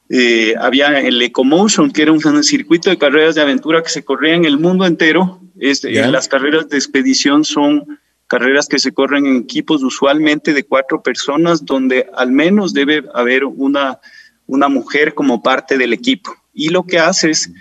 eh, 0.10 0.56
había 0.60 1.00
el 1.00 1.22
Ecomotion, 1.22 1.92
que 1.92 2.02
era 2.02 2.12
un, 2.12 2.44
circuito 2.44 2.90
de 2.90 2.98
carreras 2.98 3.36
de 3.36 3.42
aventura 3.42 3.84
que 3.84 3.90
se 3.90 4.04
corría 4.04 4.34
en 4.34 4.46
el 4.46 4.58
mundo 4.58 4.86
entero. 4.88 5.40
Este, 5.60 5.92
las 6.08 6.28
carreras 6.28 6.68
de 6.70 6.78
expedición 6.78 7.46
son 7.46 8.00
carreras 8.26 8.68
que 8.68 8.80
se 8.80 8.94
corren 8.94 9.28
en 9.28 9.36
equipos 9.38 9.84
usualmente 9.84 10.54
de 10.54 10.64
cuatro 10.64 11.04
personas, 11.04 11.66
donde 11.66 12.08
al 12.16 12.32
menos 12.32 12.74
debe 12.74 13.04
haber 13.14 13.46
una, 13.46 14.00
una 14.48 14.70
mujer 14.70 15.14
como 15.14 15.44
parte 15.44 15.78
del 15.78 15.94
equipo. 15.94 16.36
Y 16.52 16.70
lo 16.70 16.82
que 16.84 16.98
haces 16.98 17.52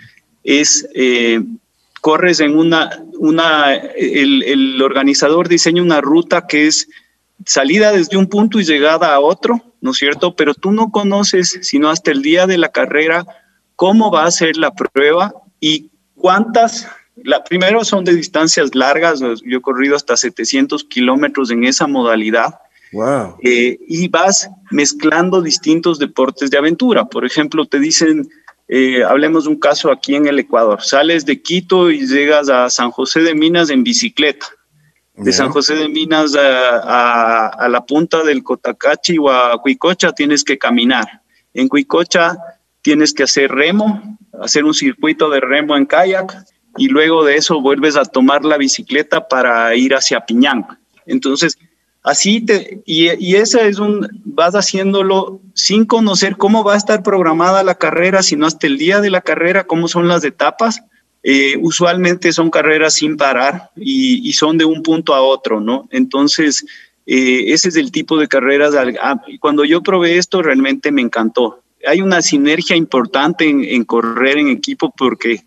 es... 0.43 0.89
Eh, 0.95 1.41
corres 2.01 2.39
en 2.39 2.57
una, 2.57 2.89
una 3.19 3.73
el, 3.75 4.81
organizador 4.81 5.47
diseña 5.47 5.83
una 5.83 6.01
ruta 6.01 6.47
que 6.47 6.67
es 6.67 6.89
salida 7.45 7.91
desde 7.91 8.17
un 8.17 8.27
punto 8.27 8.59
y 8.59 8.63
llegada 8.63 9.13
a 9.13 9.19
otro, 9.19 9.61
¿no 9.79 9.91
es 9.91 9.97
cierto? 9.97 10.35
Pero 10.35 10.53
tú 10.53 10.71
no 10.71 10.91
conoces, 10.91 11.59
sino 11.61 11.89
hasta 11.89 12.11
el 12.11 12.21
día 12.21 12.47
de 12.47 12.57
la 12.57 12.69
carrera, 12.69 13.25
cómo 13.75 14.11
va 14.11 14.25
a 14.25 14.31
ser 14.31 14.57
la 14.57 14.73
prueba 14.73 15.33
y 15.59 15.89
cuántas, 16.15 16.87
la, 17.15 17.43
primero 17.43 17.83
son 17.83 18.03
de 18.03 18.15
distancias 18.15 18.75
largas, 18.75 19.19
yo 19.19 19.57
he 19.57 19.61
corrido 19.61 19.95
hasta 19.95 20.17
700 20.17 20.83
kilómetros 20.85 21.51
en 21.51 21.63
esa 21.63 21.87
modalidad. 21.87 22.55
Wow. 22.93 23.37
Eh, 23.41 23.79
y 23.87 24.09
vas 24.09 24.49
mezclando 24.69 25.41
distintos 25.41 25.97
deportes 25.97 26.51
de 26.51 26.57
aventura. 26.57 27.05
Por 27.05 27.25
ejemplo, 27.25 27.65
te 27.65 27.79
dicen, 27.79 28.29
eh, 28.73 29.03
hablemos 29.03 29.43
de 29.43 29.49
un 29.49 29.59
caso 29.59 29.91
aquí 29.91 30.15
en 30.15 30.27
el 30.27 30.39
Ecuador. 30.39 30.81
Sales 30.81 31.25
de 31.25 31.41
Quito 31.41 31.91
y 31.91 32.07
llegas 32.07 32.47
a 32.47 32.69
San 32.69 32.89
José 32.89 33.19
de 33.19 33.35
Minas 33.35 33.69
en 33.69 33.83
bicicleta. 33.83 34.45
De 35.13 35.33
San 35.33 35.49
José 35.49 35.75
de 35.75 35.89
Minas 35.89 36.37
a, 36.39 37.67
la 37.69 37.85
punta 37.85 38.23
del 38.23 38.43
Cotacachi 38.43 39.17
o 39.17 39.29
a 39.29 39.61
Cuicocha 39.61 40.13
tienes 40.13 40.45
que 40.45 40.57
caminar. 40.57 41.21
En 41.53 41.67
Cuicocha 41.67 42.37
tienes 42.81 43.13
que 43.13 43.23
hacer 43.23 43.51
remo, 43.51 44.17
hacer 44.41 44.63
un 44.63 44.73
circuito 44.73 45.29
de 45.29 45.41
remo 45.41 45.75
en 45.75 45.85
kayak 45.85 46.33
y 46.77 46.87
luego 46.87 47.25
de 47.25 47.35
eso 47.35 47.59
vuelves 47.59 47.97
a 47.97 48.05
tomar 48.05 48.45
la 48.45 48.55
bicicleta 48.55 49.27
para 49.27 49.75
ir 49.75 49.93
hacia 49.95 50.21
Piñán. 50.21 50.65
Entonces, 51.05 51.57
Así 52.03 52.41
te, 52.41 52.81
y, 52.85 53.09
y 53.23 53.35
ese 53.35 53.67
es 53.67 53.77
un, 53.77 54.07
vas 54.25 54.55
haciéndolo 54.55 55.39
sin 55.53 55.85
conocer 55.85 56.35
cómo 56.37 56.63
va 56.63 56.73
a 56.73 56.77
estar 56.77 57.03
programada 57.03 57.63
la 57.63 57.75
carrera, 57.75 58.23
sino 58.23 58.47
hasta 58.47 58.65
el 58.65 58.77
día 58.77 59.01
de 59.01 59.11
la 59.11 59.21
carrera, 59.21 59.65
cómo 59.65 59.87
son 59.87 60.07
las 60.07 60.23
etapas. 60.23 60.81
Eh, 61.23 61.57
usualmente 61.61 62.33
son 62.33 62.49
carreras 62.49 62.95
sin 62.95 63.15
parar 63.15 63.69
y, 63.75 64.33
son 64.33 64.57
de 64.57 64.65
un 64.65 64.81
punto 64.81 65.13
a 65.13 65.21
otro, 65.21 65.61
¿no? 65.61 65.87
Entonces, 65.91 66.65
eh, 67.05 67.53
ese 67.53 67.69
es 67.69 67.75
el 67.75 67.91
tipo 67.91 68.17
de 68.17 68.27
carreras. 68.27 68.73
Cuando 69.39 69.63
yo 69.63 69.83
probé 69.83 70.17
esto, 70.17 70.41
realmente 70.41 70.91
me 70.91 71.01
encantó. 71.01 71.61
Hay 71.85 72.01
una 72.01 72.23
sinergia 72.23 72.75
importante 72.75 73.47
en, 73.47 73.63
en 73.63 73.83
correr 73.83 74.39
en 74.39 74.47
equipo 74.47 74.91
porque 74.97 75.41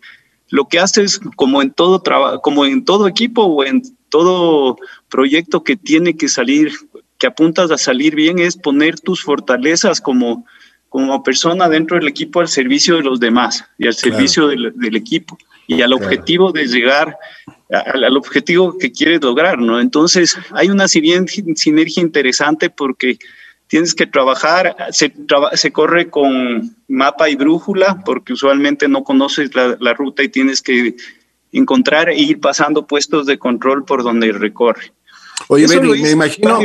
lo 0.49 0.69
que 0.69 0.79
haces, 0.79 1.19
como 1.35 1.61
en 1.61 1.71
todo 1.71 2.01
trabajo, 2.01 2.41
como 2.41 2.65
en 2.65 2.85
todo 2.85 3.07
equipo 3.07 3.43
o 3.43 3.65
en 3.65 3.81
todo 4.15 4.77
proyecto 5.09 5.61
que 5.61 5.75
tiene 5.75 6.15
que 6.15 6.29
salir, 6.29 6.71
que 7.19 7.27
apuntas 7.27 7.69
a 7.69 7.77
salir 7.77 8.15
bien, 8.15 8.39
es 8.39 8.55
poner 8.55 8.97
tus 8.97 9.21
fortalezas 9.21 9.99
como, 9.99 10.45
como 10.87 11.21
persona 11.21 11.67
dentro 11.67 11.97
del 11.97 12.07
equipo 12.07 12.39
al 12.39 12.47
servicio 12.47 12.95
de 12.95 13.03
los 13.03 13.19
demás 13.19 13.65
y 13.77 13.87
al 13.87 13.93
servicio 13.93 14.47
del, 14.47 14.95
equipo 14.95 15.37
y 15.67 15.81
al 15.81 15.91
objetivo 15.91 16.53
de 16.53 16.65
llegar 16.65 17.17
al, 17.69 18.15
objetivo 18.15 18.77
que 18.77 18.93
quieres 18.93 19.21
lograr, 19.21 19.59
¿no? 19.59 19.81
Entonces, 19.81 20.37
hay 20.51 20.69
una 20.69 20.87
sinergia 20.87 22.01
interesante 22.01 22.69
porque 22.69 23.19
tienes 23.67 23.93
que 23.95 24.07
trabajar, 24.07 24.77
se, 24.91 25.13
se 25.55 25.71
corre 25.73 26.09
con 26.09 26.73
mapa 26.87 27.29
y 27.29 27.35
brújula, 27.35 28.01
porque 28.05 28.31
usualmente 28.31 28.87
no 28.87 29.03
conoces 29.03 29.51
la, 29.53 29.93
ruta 29.93 30.23
y 30.23 30.29
tienes 30.29 30.61
que 30.61 30.95
encontrar 31.57 32.09
e 32.09 32.19
ir 32.19 32.39
pasando 32.39 32.85
puestos 32.85 33.25
de 33.25 33.37
control 33.37 33.85
por 33.85 34.03
donde 34.03 34.31
recorre. 34.31 34.91
Oye, 35.47 35.67
me 35.67 36.11
imagino, 36.11 36.59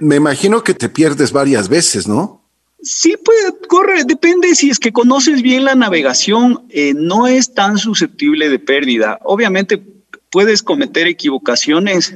me 0.00 0.16
imagino 0.16 0.64
que 0.64 0.74
te 0.74 0.88
pierdes 0.88 1.32
varias 1.32 1.68
veces, 1.68 2.08
¿no? 2.08 2.40
Sí, 2.82 3.16
puede, 3.22 3.54
corre, 3.68 4.04
depende 4.04 4.54
si 4.54 4.70
es 4.70 4.78
que 4.78 4.92
conoces 4.92 5.42
bien 5.42 5.64
la 5.64 5.74
navegación, 5.74 6.62
eh, 6.70 6.94
no 6.94 7.26
es 7.26 7.52
tan 7.52 7.76
susceptible 7.76 8.48
de 8.48 8.58
pérdida. 8.58 9.18
Obviamente 9.22 9.82
puedes 10.30 10.62
cometer 10.62 11.06
equivocaciones, 11.06 12.14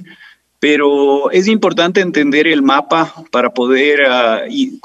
pero 0.61 1.30
es 1.30 1.49
importante 1.49 2.00
entender 2.00 2.46
el 2.46 2.62
mapa 2.62 3.14
para 3.30 3.52
poder 3.52 4.06
ah, 4.08 4.44
y 4.49 4.80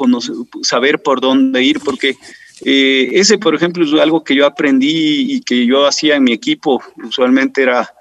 saber 0.64 1.02
por 1.02 1.22
dónde 1.22 1.64
ir, 1.64 1.80
porque 1.80 2.18
eh, 2.66 3.10
ese, 3.14 3.38
por 3.38 3.56
ejemplo, 3.56 3.84
es 3.84 3.94
algo 3.94 4.24
que 4.24 4.36
yo 4.36 4.46
aprendí 4.46 5.34
y 5.34 5.42
que 5.42 5.66
yo 5.66 5.86
hacía 5.86 6.16
en 6.16 6.24
mi 6.24 6.34
equipo. 6.34 6.82
Usualmente 7.04 7.64
era, 7.64 7.94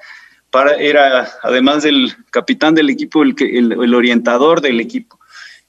para, 0.50 0.74
era 0.74 1.28
además 1.42 1.82
del 1.82 2.14
capitán 2.30 2.74
del 2.74 2.90
equipo, 2.90 3.22
el, 3.22 3.94
orientador 3.94 4.60
del 4.60 4.80
equipo. 4.80 5.18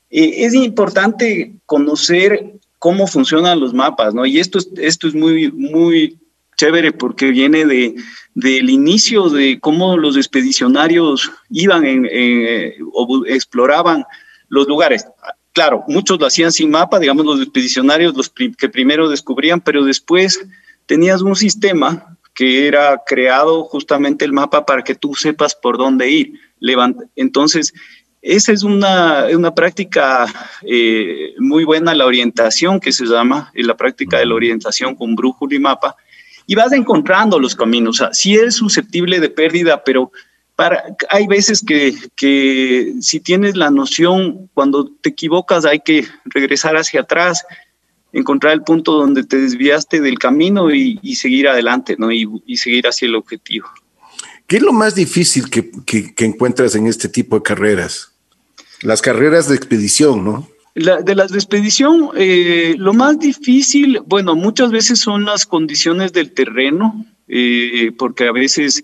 Eh, 0.09 0.45
es 0.45 0.53
importante 0.53 1.53
conocer 1.65 2.53
cómo 2.79 3.07
funcionan 3.07 3.59
los 3.59 3.73
mapas, 3.73 4.13
¿no? 4.13 4.25
Y 4.25 4.39
esto 4.39 4.57
es, 4.57 4.69
esto 4.77 5.07
es 5.07 5.13
muy, 5.13 5.51
muy 5.51 6.17
chévere 6.57 6.91
porque 6.91 7.31
viene 7.31 7.65
de, 7.65 7.95
del 8.33 8.69
inicio 8.69 9.29
de 9.29 9.59
cómo 9.59 9.97
los 9.97 10.17
expedicionarios 10.17 11.31
iban 11.49 11.85
en, 11.85 12.07
o 12.93 13.25
exploraban 13.27 14.03
los 14.49 14.67
lugares. 14.67 15.05
Claro, 15.53 15.83
muchos 15.87 16.19
lo 16.19 16.27
hacían 16.27 16.51
sin 16.51 16.69
mapa, 16.69 16.99
digamos 16.99 17.25
los 17.25 17.41
expedicionarios, 17.41 18.15
los 18.15 18.29
que 18.29 18.69
primero 18.69 19.09
descubrían, 19.09 19.59
pero 19.61 19.83
después 19.83 20.39
tenías 20.85 21.21
un 21.21 21.35
sistema 21.35 22.17
que 22.39 22.67
era 22.67 23.01
creado 23.05 23.65
justamente 23.65 24.23
el 24.23 24.31
mapa 24.31 24.65
para 24.65 24.81
que 24.81 24.95
tú 24.95 25.13
sepas 25.13 25.55
por 25.55 25.77
dónde 25.77 26.09
ir. 26.09 26.39
Entonces, 27.17 27.73
esa 28.21 28.51
es 28.51 28.63
una, 28.63 29.25
una 29.33 29.53
práctica 29.53 30.25
eh, 30.61 31.33
muy 31.37 31.63
buena, 31.63 31.93
la 31.93 32.05
orientación 32.05 32.79
que 32.79 32.91
se 32.91 33.05
llama, 33.05 33.51
la 33.55 33.75
práctica 33.75 34.19
de 34.19 34.25
la 34.25 34.35
orientación 34.35 34.95
con 34.95 35.15
brújula 35.15 35.55
y 35.55 35.59
mapa, 35.59 35.95
y 36.47 36.55
vas 36.55 36.71
encontrando 36.71 37.39
los 37.39 37.55
caminos. 37.55 37.99
O 37.99 38.05
sea, 38.05 38.13
sí 38.13 38.35
es 38.35 38.55
susceptible 38.55 39.19
de 39.19 39.29
pérdida, 39.29 39.83
pero 39.83 40.11
para, 40.59 40.83
hay 41.09 41.25
veces 41.25 41.63
que, 41.65 41.95
que 42.17 42.95
si 42.99 43.21
tienes 43.21 43.55
la 43.55 43.71
noción, 43.71 44.49
cuando 44.53 44.91
te 45.01 45.07
equivocas 45.07 45.63
hay 45.63 45.79
que 45.79 46.05
regresar 46.25 46.75
hacia 46.75 46.99
atrás, 46.99 47.45
encontrar 48.11 48.51
el 48.51 48.63
punto 48.63 48.91
donde 48.91 49.23
te 49.23 49.37
desviaste 49.37 50.01
del 50.01 50.19
camino 50.19 50.69
y, 50.69 51.15
seguir 51.15 51.47
adelante, 51.47 51.95
¿no? 51.97 52.11
Y, 52.11 52.57
seguir 52.57 52.87
hacia 52.87 53.05
el 53.05 53.15
objetivo. 53.15 53.69
¿Qué 54.47 54.57
es 54.57 54.61
lo 54.61 54.73
más 54.73 54.95
difícil 54.95 55.49
que, 55.49 55.71
que, 55.85 56.13
que 56.13 56.25
encuentras 56.25 56.75
en 56.75 56.87
este 56.87 57.07
tipo 57.07 57.37
de 57.37 57.43
carreras? 57.43 58.11
Las 58.81 59.01
carreras 59.01 59.47
de 59.47 59.55
expedición, 59.55 60.25
¿no? 60.25 60.45
de 60.75 61.15
las 61.15 61.31
de 61.31 61.37
expedición, 61.37 62.09
eh, 62.17 62.75
lo 62.77 62.93
más 62.93 63.17
difícil, 63.17 64.01
bueno, 64.05 64.35
muchas 64.35 64.71
veces 64.71 64.99
son 64.99 65.23
las 65.23 65.45
condiciones 65.45 66.11
del 66.11 66.33
terreno, 66.33 67.05
eh, 67.29 67.93
porque 67.97 68.27
a 68.27 68.33
veces 68.33 68.83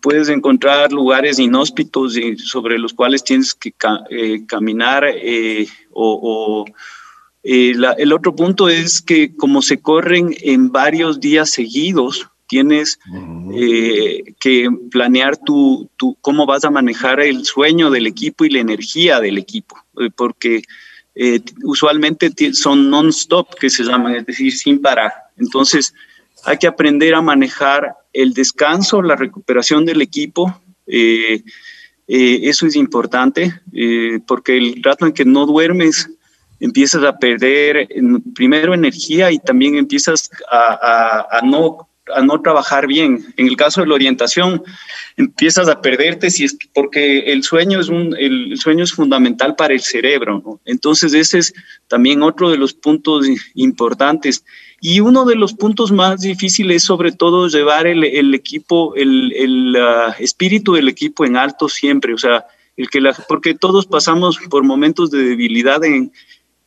puedes 0.00 0.28
encontrar 0.28 0.92
lugares 0.92 1.38
inhóspitos 1.38 2.18
sobre 2.38 2.78
los 2.78 2.92
cuales 2.92 3.24
tienes 3.24 3.54
que 3.54 3.74
eh, 4.10 4.44
caminar 4.46 5.04
o, 5.92 6.64
el 7.42 8.12
otro 8.12 8.34
punto 8.34 8.70
es 8.70 9.02
que 9.02 9.36
como 9.36 9.60
se 9.60 9.78
corren 9.78 10.34
en 10.40 10.72
varios 10.72 11.20
días 11.20 11.50
seguidos, 11.50 12.26
tienes 12.46 12.98
que 14.40 14.68
planear 14.90 15.36
tu, 15.36 15.90
tu, 15.96 16.16
cómo 16.22 16.46
vas 16.46 16.64
a 16.64 16.70
manejar 16.70 17.20
el 17.20 17.44
sueño 17.44 17.90
del 17.90 18.06
equipo 18.06 18.46
y 18.46 18.50
la 18.50 18.60
energía 18.60 19.20
del 19.20 19.36
equipo, 19.36 19.76
porque 20.16 20.62
eh, 21.14 21.40
usualmente 21.62 22.32
son 22.54 22.90
non-stop, 22.90 23.54
que 23.54 23.70
se 23.70 23.84
llaman, 23.84 24.16
es 24.16 24.26
decir, 24.26 24.52
sin 24.52 24.82
parar. 24.82 25.12
Entonces, 25.36 25.94
hay 26.44 26.58
que 26.58 26.66
aprender 26.66 27.14
a 27.14 27.22
manejar 27.22 27.94
el 28.14 28.32
descanso, 28.32 29.02
la 29.02 29.16
recuperación 29.16 29.84
del 29.84 30.00
equipo. 30.00 30.62
Eh, 30.86 31.42
eh, 32.08 32.40
eso 32.42 32.66
es 32.66 32.76
importante, 32.76 33.60
porque 34.26 34.56
el 34.56 34.82
rato 34.82 35.06
en 35.06 35.12
que 35.12 35.24
no 35.24 35.46
duermes, 35.46 36.08
empiezas 36.60 37.02
a 37.02 37.18
perder 37.18 37.88
primero 38.34 38.72
energía 38.72 39.30
y 39.30 39.38
también 39.38 39.76
empiezas 39.76 40.30
a 40.50 41.40
no 41.44 41.88
a 42.14 42.22
no 42.22 42.40
trabajar 42.40 42.86
bien. 42.86 43.24
En 43.36 43.46
el 43.46 43.56
caso 43.56 43.80
de 43.80 43.86
la 43.86 43.94
orientación, 43.94 44.62
empiezas 45.16 45.68
a 45.68 45.80
perderte 45.80 46.30
si 46.30 46.44
es 46.44 46.56
porque 46.72 47.32
el 47.32 47.42
sueño 47.42 47.80
es 47.80 47.88
un 47.88 48.16
el, 48.18 48.58
sueño 48.58 48.84
es 48.84 48.92
fundamental 48.92 49.54
para 49.56 49.74
el 49.74 49.80
cerebro, 49.80 50.60
Entonces 50.64 51.14
ese 51.14 51.38
es 51.38 51.54
también 51.88 52.22
otro 52.22 52.50
de 52.50 52.58
los 52.58 52.74
puntos 52.74 53.26
importantes 53.54 54.44
y 54.80 55.00
uno 55.00 55.24
de 55.24 55.36
los 55.36 55.54
puntos 55.54 55.92
más 55.92 56.20
difíciles 56.20 56.82
sobre 56.82 57.12
todo 57.12 57.48
llevar 57.48 57.86
el, 57.86 58.34
equipo 58.34 58.94
el, 58.96 59.32
el 59.32 59.76
espíritu 60.18 60.74
del 60.74 60.88
equipo 60.88 61.24
en 61.24 61.36
alto 61.36 61.68
siempre, 61.68 62.12
o 62.12 62.18
sea, 62.18 62.44
el 62.76 62.90
que 62.90 63.00
la, 63.00 63.12
porque 63.28 63.54
todos 63.54 63.86
pasamos 63.86 64.38
por 64.50 64.64
momentos 64.64 65.10
de 65.10 65.22
debilidad 65.22 65.82
en, 65.84 66.12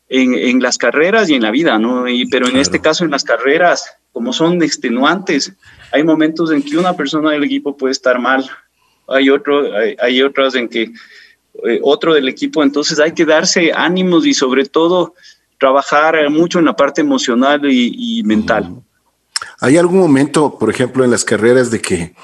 en, 0.09 0.61
las 0.61 0.77
carreras 0.77 1.29
y 1.29 1.35
en 1.35 1.43
la 1.43 1.51
vida, 1.51 1.77
¿no? 1.79 2.07
Y, 2.07 2.27
pero 2.27 2.47
en 2.47 2.57
este 2.57 2.79
caso 2.79 3.03
en 3.03 3.11
las 3.11 3.23
carreras 3.23 3.96
como 4.17 4.33
son 4.33 4.63
extenuantes, 4.63 5.53
hay 5.93 6.03
momentos 6.03 6.51
en 6.51 6.63
que 6.63 6.75
una 6.75 6.95
persona 6.95 7.29
del 7.29 7.43
equipo 7.43 7.77
puede 7.77 7.91
estar 7.91 8.17
mal, 8.17 8.49
hay, 9.07 9.29
otro, 9.29 9.61
hay, 10.01 10.23
otras 10.23 10.55
en 10.55 10.67
que 10.67 10.91
eh, 11.67 11.79
otro 11.83 12.15
del 12.15 12.27
equipo, 12.27 12.63
entonces 12.63 12.99
hay 12.99 13.11
que 13.11 13.25
darse 13.25 13.71
ánimos 13.71 14.25
y 14.25 14.33
sobre 14.33 14.65
todo 14.65 15.13
trabajar 15.59 16.15
mucho 16.31 16.57
en 16.57 16.65
la 16.65 16.75
parte 16.75 17.01
emocional 17.01 17.61
y, 17.71 18.23
mental. 18.23 18.81
¿Hay 19.59 19.77
algún 19.77 19.99
momento, 19.99 20.57
por 20.57 20.71
ejemplo, 20.71 21.03
en 21.03 21.11
las 21.11 21.23
carreras 21.23 21.69
de 21.69 21.79
que 21.79 22.15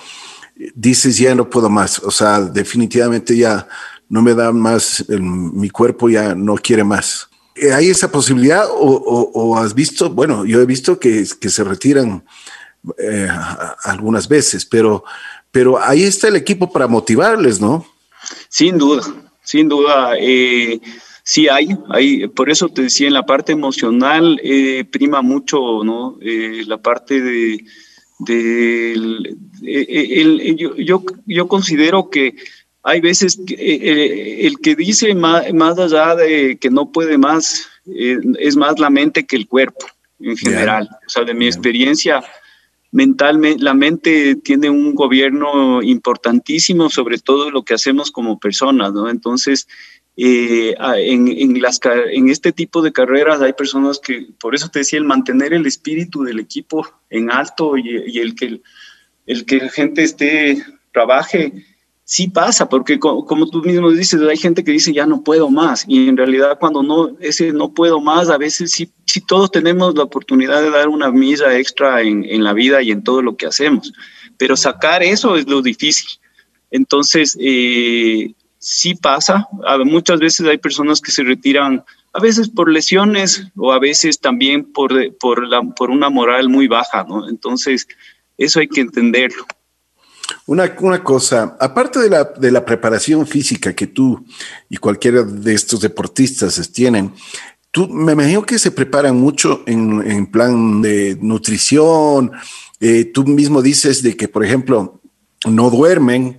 dices 0.74 1.20
ya 1.20 1.36
no 1.36 1.48
puedo 1.48 1.70
más? 1.70 2.00
O 2.00 2.10
sea, 2.10 2.42
definitivamente 2.42 3.38
ya 3.38 3.68
no 4.10 4.24
me 4.24 4.34
da 4.34 4.52
más, 4.52 5.06
mi 5.10 5.70
cuerpo 5.70 6.10
ya 6.10 6.34
no 6.34 6.56
quiere 6.56 6.84
más. 6.84 7.30
Eh, 7.56 7.72
¿Hay 7.72 7.90
esa 7.90 8.12
posibilidad 8.12 8.66
o, 8.70 9.58
has 9.58 9.74
visto, 9.74 10.10
bueno, 10.10 10.46
yo 10.46 10.60
he 10.62 10.66
visto 10.66 11.00
que, 11.00 11.26
se 11.26 11.64
retiran 11.64 12.24
eh, 12.98 13.28
algunas 13.84 14.28
veces, 14.28 14.66
pero, 14.66 15.04
pero 15.52 15.82
ahí 15.82 16.04
está 16.04 16.28
el 16.28 16.36
equipo 16.36 16.72
para 16.72 16.88
motivarles, 16.88 17.62
¿no? 17.62 17.86
Sin 18.50 18.78
duda, 18.78 19.04
sin 19.44 19.70
duda. 19.70 20.14
Eh, 20.20 20.80
sí 21.24 21.48
hay, 21.48 21.78
hay, 21.90 22.28
por 22.28 22.50
eso 22.50 22.70
te 22.70 22.84
decía, 22.84 23.08
en 23.08 23.14
la 23.14 23.26
parte 23.26 23.52
emocional 23.52 24.40
eh, 24.44 24.86
prima 24.86 25.22
mucho, 25.22 25.84
¿no? 25.84 26.18
la 26.22 26.78
parte 26.78 27.22
de, 27.22 27.64
yo, 30.58 30.76
yo, 30.78 31.04
yo 31.26 31.48
considero 31.48 32.10
que 32.10 32.36
hay 32.84 33.00
veces 33.00 33.40
que 33.48 33.54
eh, 33.54 33.80
eh, 33.82 34.48
el 34.48 34.60
que 34.60 34.76
dice 34.76 35.16
más, 35.16 35.80
allá 35.80 36.16
de 36.16 36.58
que 36.58 36.70
no 36.70 36.92
puede 36.92 37.18
más 37.18 37.68
eh, 37.86 38.20
es 38.40 38.58
más 38.58 38.78
la 38.78 38.90
mente 38.90 39.26
que 39.26 39.38
el 39.38 39.48
cuerpo 39.48 39.86
en 40.20 40.38
general. 40.38 40.90
O 41.08 41.10
sea, 41.10 41.24
de 41.24 41.34
mi 41.34 41.48
experiencia 41.48 42.24
mentalmente, 42.92 43.64
la 43.64 43.74
mente 43.74 44.36
tiene 44.36 44.70
un 44.70 44.94
gobierno 44.96 45.82
importantísimo 45.82 46.90
sobre 46.90 47.18
todo 47.18 47.50
lo 47.50 47.64
que 47.64 47.74
hacemos 47.74 48.12
como 48.12 48.38
personas, 48.38 48.94
¿no? 48.94 49.10
Entonces, 49.10 49.68
en, 50.16 51.28
en, 51.28 51.62
las, 51.62 51.80
en 52.12 52.30
este 52.30 52.52
tipo 52.52 52.82
de 52.82 52.94
carreras 52.94 53.42
hay 53.42 53.54
personas 53.54 54.00
que, 54.00 54.28
por 54.40 54.54
eso 54.54 54.70
te 54.70 54.80
decía, 54.80 55.00
el 55.00 55.06
mantener 55.06 55.54
el 55.54 55.66
espíritu 55.66 56.24
del 56.24 56.40
equipo 56.40 56.88
en 57.10 57.32
alto 57.32 57.78
y, 57.78 58.20
el 58.20 58.36
que 58.36 58.62
el 59.26 59.46
que 59.46 59.58
la 59.58 59.70
gente 59.70 60.04
esté, 60.04 60.64
trabaje 60.92 61.66
sí 62.06 62.28
pasa, 62.28 62.68
porque 62.68 63.00
como, 63.00 63.50
tú 63.50 63.62
mismo 63.62 63.92
dices, 63.92 64.22
hay 64.22 64.38
gente 64.38 64.64
que 64.64 64.72
dice 64.72 64.94
ya 64.94 65.06
no 65.06 65.24
puedo 65.24 65.50
más, 65.50 65.86
y 65.88 66.10
en 66.10 66.18
realidad 66.18 66.58
cuando 66.60 66.84
no, 66.84 67.16
ese 67.20 67.54
no 67.54 67.74
puedo 67.74 68.02
más, 68.02 68.30
a 68.30 68.38
veces 68.38 68.72
sí, 68.72 68.92
todos 69.28 69.52
tenemos 69.52 69.96
la 69.96 70.04
oportunidad 70.04 70.62
de 70.62 70.70
dar 70.70 70.90
una 70.90 71.12
misa 71.12 71.58
extra 71.58 72.02
en, 72.02 72.26
en 72.26 72.44
la 72.44 72.54
vida 72.54 72.82
y 72.82 72.92
en 72.92 73.04
todo 73.04 73.22
lo 73.22 73.38
que 73.38 73.46
hacemos, 73.46 73.94
pero 74.38 74.58
sacar 74.58 75.04
eso 75.04 75.36
es 75.38 75.48
lo 75.48 75.62
difícil. 75.62 76.20
Entonces, 76.72 77.38
eh, 77.40 78.34
sí 78.58 78.96
pasa, 78.96 79.48
muchas 79.86 80.20
veces 80.20 80.48
hay 80.48 80.58
personas 80.58 81.00
que 81.00 81.12
se 81.12 81.24
retiran, 81.24 81.84
a 82.14 82.20
veces 82.20 82.50
por 82.50 82.72
lesiones 82.72 83.48
o 83.56 83.72
a 83.72 83.80
veces 83.80 84.20
también 84.20 84.72
por, 84.72 84.92
por, 85.18 85.48
la, 85.48 85.62
por 85.62 85.92
una 85.92 86.10
moral 86.10 86.50
muy 86.50 86.68
baja, 86.68 87.06
¿no? 87.08 87.30
Entonces, 87.30 87.88
eso 88.38 88.60
hay 88.60 88.68
que 88.68 88.82
entenderlo. 88.82 89.46
Una, 90.46 90.76
una, 90.80 91.04
cosa, 91.04 91.56
aparte 91.60 92.00
de 92.00 92.10
la, 92.10 92.24
de 92.24 92.52
la 92.52 92.66
preparación 92.66 93.26
física 93.26 93.74
que 93.74 93.88
tú 93.88 94.26
y 94.70 94.78
cualquiera 94.78 95.24
de 95.24 95.54
estos 95.54 95.82
deportistas 95.82 96.72
tienen, 96.72 97.14
tú 97.72 97.88
me 97.90 98.14
imagino 98.14 98.46
que 98.46 98.60
se 98.60 98.72
preparan 98.72 99.16
mucho 99.16 99.64
en, 99.66 100.10
en 100.10 100.28
plan 100.28 100.82
de 100.82 101.18
nutrición. 101.22 102.32
Eh, 102.80 103.06
tú 103.06 103.24
mismo 103.26 103.62
dices 103.62 104.04
de 104.04 104.16
que, 104.16 104.28
por 104.28 104.46
ejemplo, 104.46 105.02
no 105.46 105.70
duermen 105.70 106.38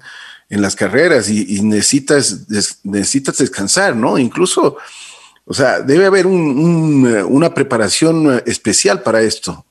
en 0.49 0.63
las 0.63 0.77
carreras 0.77 1.29
y, 1.29 1.61
necesitas, 1.63 2.47
necesitas 2.85 3.39
descansar, 3.39 3.97
¿no? 3.97 4.19
Incluso, 4.19 4.77
o 5.45 5.55
sea, 5.55 5.81
debe 5.81 6.07
haber 6.07 6.27
una 6.27 7.53
preparación 7.55 8.43
especial 8.47 9.03
para 9.03 9.23
esto. 9.23 9.65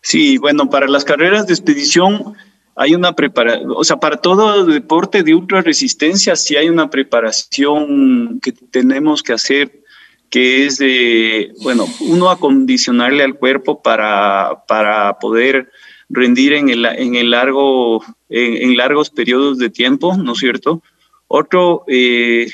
Sí, 0.00 0.38
bueno, 0.38 0.68
para 0.70 0.88
las 0.88 1.04
carreras 1.04 1.46
de 1.46 1.52
expedición 1.52 2.34
hay 2.76 2.94
una 2.94 3.14
preparación, 3.14 3.72
o 3.74 3.82
sea, 3.82 3.96
para 3.96 4.18
todo 4.18 4.66
deporte 4.66 5.22
de 5.22 5.34
ultra 5.34 5.62
resistencia 5.62 6.36
sí 6.36 6.56
hay 6.56 6.68
una 6.68 6.90
preparación 6.90 8.38
que 8.40 8.52
tenemos 8.52 9.22
que 9.22 9.32
hacer 9.32 9.82
que 10.30 10.66
es 10.66 10.78
de, 10.78 11.52
bueno, 11.62 11.86
uno 12.00 12.30
acondicionarle 12.30 13.22
al 13.22 13.36
cuerpo 13.36 13.80
para, 13.80 14.64
para 14.66 15.18
poder 15.18 15.70
rendir 16.08 16.52
en 16.52 16.68
el, 16.68 16.84
en 16.84 17.14
el 17.14 17.30
largo, 17.30 18.04
en, 18.28 18.76
largos 18.76 19.10
periodos 19.10 19.58
de 19.58 19.70
tiempo, 19.70 20.16
¿no 20.16 20.32
es 20.32 20.38
cierto? 20.38 20.82
Otro, 21.28 21.84
eh, 21.88 22.48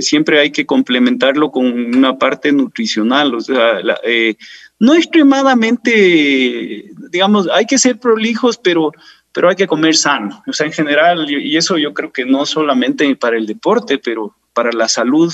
siempre 0.00 0.40
hay 0.40 0.50
que 0.50 0.66
complementarlo 0.66 1.50
con 1.50 1.66
una 1.96 2.18
parte 2.18 2.52
nutricional, 2.52 3.34
o 3.34 3.40
sea, 3.40 3.80
eh, 4.04 4.34
no 4.78 4.94
extremadamente, 4.94 6.90
digamos, 7.10 7.48
hay 7.52 7.66
que 7.66 7.78
ser 7.78 7.98
prolijos, 7.98 8.56
pero, 8.56 8.92
pero 9.32 9.48
hay 9.48 9.56
que 9.56 9.66
comer 9.66 9.96
sano, 9.96 10.42
o 10.46 10.52
sea, 10.52 10.66
en 10.66 10.72
general, 10.72 11.30
y 11.30 11.56
eso 11.56 11.78
yo 11.78 11.94
creo 11.94 12.12
que 12.12 12.24
no 12.24 12.46
solamente 12.46 13.14
para 13.16 13.36
el 13.36 13.46
deporte, 13.46 13.98
pero 13.98 14.34
para 14.52 14.72
la 14.72 14.88
salud 14.88 15.32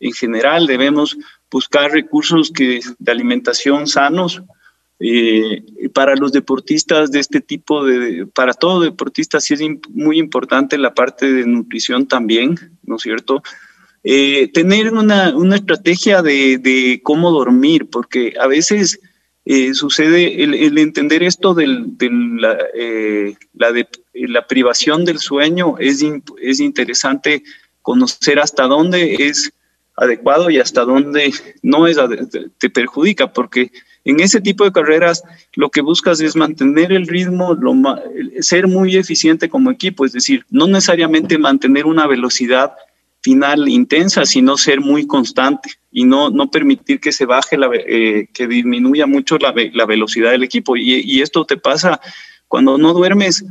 en 0.00 0.12
general 0.12 0.66
debemos 0.66 1.16
buscar 1.50 1.90
recursos 1.90 2.50
que, 2.50 2.80
de 2.98 3.12
alimentación 3.12 3.86
sanos, 3.86 4.42
eh, 4.98 5.62
para 5.92 6.16
los 6.16 6.32
deportistas 6.32 7.10
de 7.10 7.20
este 7.20 7.40
tipo 7.42 7.84
de, 7.84 8.26
para 8.26 8.54
todo 8.54 8.80
deportista 8.80 9.40
sí 9.40 9.52
es 9.52 9.60
muy 9.90 10.18
importante 10.18 10.78
la 10.78 10.94
parte 10.94 11.30
de 11.30 11.46
nutrición 11.46 12.06
también, 12.06 12.56
¿no 12.82 12.96
es 12.96 13.02
cierto? 13.02 13.42
Eh, 14.02 14.50
tener 14.54 14.92
una, 14.92 15.36
una 15.36 15.56
estrategia 15.56 16.22
de, 16.22 16.58
de, 16.58 17.00
cómo 17.02 17.30
dormir, 17.30 17.88
porque 17.90 18.34
a 18.40 18.46
veces 18.46 19.00
eh, 19.48 19.74
sucede 19.74 20.42
el, 20.42 20.76
entender 20.76 21.22
esto 21.22 21.54
del, 21.54 21.96
de, 21.96 22.10
la, 22.10 22.58
la, 23.54 23.72
de, 23.72 23.88
la 24.12 24.46
privación 24.46 25.04
del 25.04 25.20
sueño, 25.20 25.76
es, 25.78 26.04
es 26.42 26.58
interesante 26.58 27.44
conocer 27.80 28.40
hasta 28.40 28.64
dónde 28.64 29.14
es 29.20 29.52
adecuado 29.96 30.50
y 30.50 30.58
hasta 30.58 30.84
dónde 30.84 31.32
no 31.62 31.86
es, 31.86 31.96
te 32.58 32.70
perjudica, 32.70 33.32
porque 33.32 33.70
en 34.04 34.18
ese 34.18 34.40
tipo 34.40 34.64
de 34.64 34.72
carreras 34.72 35.22
lo 35.54 35.70
que 35.70 35.80
buscas 35.80 36.20
es 36.20 36.34
mantener 36.34 36.92
el 36.92 37.06
ritmo, 37.06 37.54
lo, 37.54 37.72
ser 38.40 38.66
muy 38.66 38.96
eficiente 38.96 39.48
como 39.48 39.70
equipo, 39.70 40.04
es 40.04 40.12
decir, 40.12 40.44
no 40.50 40.66
necesariamente 40.66 41.38
mantener 41.38 41.86
una 41.86 42.08
velocidad 42.08 42.72
final 43.26 43.68
intensa, 43.68 44.24
sino 44.24 44.56
ser 44.56 44.80
muy 44.80 45.04
constante 45.04 45.70
y 45.90 46.04
no, 46.04 46.30
no 46.30 46.48
permitir 46.48 47.00
que 47.00 47.10
se 47.10 47.26
baje, 47.26 47.58
la, 47.58 47.68
eh, 47.74 48.28
que 48.32 48.46
disminuya 48.46 49.04
mucho 49.08 49.36
la, 49.38 49.52
la, 49.72 49.84
velocidad 49.84 50.30
del 50.30 50.44
equipo. 50.44 50.76
Y, 50.76 51.20
esto 51.20 51.44
te 51.44 51.56
pasa 51.56 52.00
cuando 52.46 52.78
no 52.78 52.92
duermes, 52.92 53.44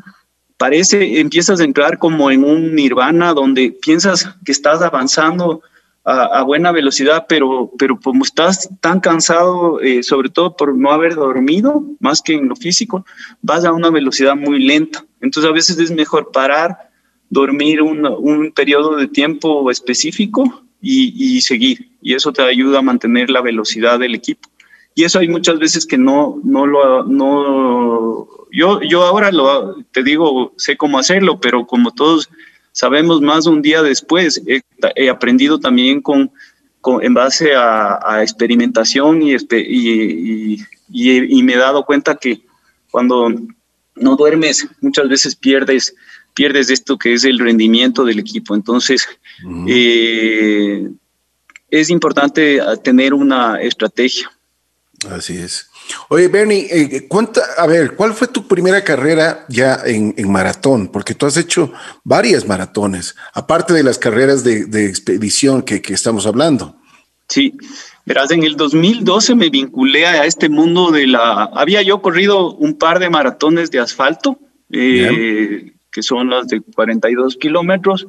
parece, 0.56 1.20
empiezas 1.20 1.60
a 1.60 1.66
entrar 1.66 1.98
como 1.98 2.32
en 2.32 2.46
un 2.46 2.74
nirvana 2.74 3.34
donde 3.34 3.76
piensas 3.82 4.30
que 4.46 4.54
estás 4.54 4.82
avanzando 4.82 5.62
a, 6.06 6.42
buena 6.44 6.72
velocidad, 6.72 7.26
pero, 7.28 7.70
pero 7.78 8.00
como 8.00 8.24
estás 8.24 8.70
tan 8.80 9.02
cansado, 9.02 9.82
eh, 9.82 10.04
sobre 10.04 10.30
todo 10.30 10.56
por 10.56 10.74
no 10.74 10.92
haber 10.92 11.16
dormido, 11.16 11.84
más 12.00 12.22
que 12.22 12.36
en 12.36 12.48
lo 12.48 12.56
físico, 12.56 13.06
vas 13.42 13.66
a 13.66 13.74
una 13.74 13.90
velocidad 13.90 14.38
muy 14.38 14.64
lenta. 14.64 15.04
Entonces 15.20 15.50
a 15.50 15.54
veces 15.54 15.78
es 15.80 15.92
mejor 15.92 16.32
parar, 16.32 16.92
dormir 17.30 17.82
un, 17.82 18.06
un 18.06 18.52
periodo 18.52 18.96
de 18.96 19.08
tiempo 19.08 19.70
específico 19.72 20.64
y, 20.82 21.38
y, 21.38 21.42
seguir. 21.42 21.90
Y 22.02 22.14
eso 22.14 22.32
te 22.32 22.44
ayuda 22.44 22.80
a 22.80 22.84
mantener 22.84 23.30
la 23.30 23.42
velocidad 23.42 24.00
del 24.00 24.16
equipo. 24.16 24.48
Y 24.94 25.04
eso 25.04 25.20
hay 25.20 25.28
muchas 25.28 25.60
veces 25.60 25.86
que 25.86 25.98
no, 25.98 26.40
no 26.44 26.66
lo, 26.66 27.04
no, 27.04 28.28
yo, 28.52 28.82
yo 28.82 29.04
ahora 29.04 29.32
lo, 29.32 29.84
te 29.92 30.04
digo, 30.04 30.54
sé 30.56 30.78
cómo 30.78 30.98
hacerlo, 30.98 31.40
pero 31.42 31.68
como 31.68 31.92
todos 31.92 32.30
sabemos 32.72 33.22
más 33.22 33.48
un 33.48 33.62
día 33.62 33.82
después. 33.82 34.42
He, 34.48 35.10
aprendido 35.10 35.60
también 35.60 36.02
con, 36.02 36.32
en 37.02 37.14
base 37.14 37.54
a, 37.56 38.22
experimentación 38.22 39.22
y, 39.22 39.36
y, 39.36 40.60
y, 40.90 41.44
me 41.44 41.54
he 41.54 41.58
dado 41.58 41.86
cuenta 41.86 42.16
que 42.16 42.42
cuando 42.92 43.30
no 43.96 44.16
duermes, 44.16 44.68
muchas 44.82 45.10
veces 45.10 45.36
pierdes, 45.36 45.96
pierdes 46.36 46.70
esto 46.70 46.98
que 46.98 47.14
es 47.14 47.24
el 47.24 47.40
rendimiento 47.40 48.04
del 48.04 48.20
equipo. 48.20 48.54
Entonces, 48.54 49.08
eh, 49.68 50.88
es 51.72 51.90
importante 51.90 52.62
tener 52.84 53.14
una 53.14 53.60
estrategia. 53.62 54.30
Así 55.10 55.38
es. 55.38 55.70
Oye, 56.10 56.28
Bernie, 56.28 56.68
eh, 56.72 57.08
cuenta, 57.08 57.42
a 57.58 57.68
ver, 57.68 57.96
¿cuál 57.96 58.14
fue 58.14 58.28
tu 58.28 58.48
primera 58.48 58.84
carrera 58.84 59.46
ya 59.50 59.80
en, 59.86 60.14
maratón? 60.32 60.88
Porque 60.88 61.14
tú 61.14 61.26
has 61.26 61.38
hecho 61.38 61.72
varias 62.04 62.48
maratones, 62.48 63.16
aparte 63.34 63.74
de 63.74 63.84
las 63.84 64.00
carreras 64.00 64.44
de, 64.44 64.86
expedición 64.86 65.62
que, 65.62 65.82
estamos 65.90 66.26
hablando. 66.26 66.76
Sí, 67.28 67.56
verás, 68.06 68.32
en 68.32 68.44
el 68.44 68.56
2012 68.56 69.36
me 69.36 69.50
vinculé 69.50 70.06
a 70.06 70.26
este 70.26 70.50
mundo 70.50 70.92
de 70.92 71.08
la... 71.08 71.44
Había 71.54 71.82
yo 71.82 72.02
corrido 72.02 72.54
un 72.54 72.78
par 72.78 73.00
de 73.00 73.10
maratones 73.10 73.70
de 73.70 73.80
asfalto, 73.80 74.40
eh, 74.72 75.75
que 75.96 76.04
son 76.04 76.30
las 76.30 76.50
de 76.50 76.60
42 76.60 77.38
kilómetros, 77.38 78.06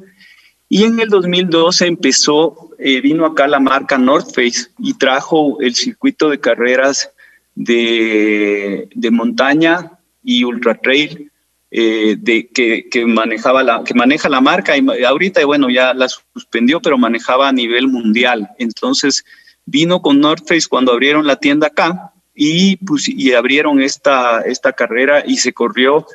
y 0.67 0.83
en 0.83 0.99
el 0.99 1.07
2012 1.07 1.87
empezó, 1.87 2.71
eh, 2.77 2.99
vino 2.99 3.25
acá 3.25 3.47
la 3.47 3.61
marca 3.61 3.97
North 3.97 4.35
Face 4.35 4.67
y 4.77 4.93
trajo 4.95 5.61
el 5.61 5.73
circuito 5.75 6.29
de 6.29 6.41
carreras 6.41 7.09
de, 7.55 8.89
de 8.93 9.11
montaña 9.11 9.93
y 10.21 10.43
ultra 10.43 10.75
trail 10.75 11.31
eh, 11.71 12.17
de, 12.19 12.49
que, 12.49 12.89
que, 12.89 13.05
manejaba 13.05 13.63
la, 13.63 13.83
que 13.85 13.93
maneja 13.93 14.27
la 14.27 14.41
marca 14.41 14.77
y 14.77 14.85
ahorita, 15.03 15.45
bueno, 15.45 15.69
ya 15.69 15.93
la 15.93 16.09
suspendió, 16.09 16.81
pero 16.81 16.97
manejaba 16.97 17.47
a 17.47 17.53
nivel 17.53 17.87
mundial. 17.87 18.49
Entonces 18.59 19.23
vino 19.65 20.01
con 20.01 20.19
North 20.19 20.45
Face 20.45 20.67
cuando 20.69 20.91
abrieron 20.91 21.25
la 21.25 21.37
tienda 21.37 21.67
acá 21.67 22.11
y, 22.35 22.75
pues, 22.77 23.07
y 23.07 23.33
abrieron 23.33 23.81
esta, 23.81 24.41
esta 24.41 24.73
carrera 24.73 25.23
y 25.25 25.37
se 25.37 25.53
corrió 25.53 26.05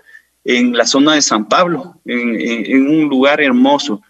en 0.44 0.72
la 0.76 0.86
zona 0.86 1.14
de 1.14 1.22
San 1.22 1.48
Pablo, 1.48 2.00
en, 2.04 2.40
en 2.40 2.88
un 2.88 3.08
lugar 3.08 3.40
hermoso. 3.40 4.02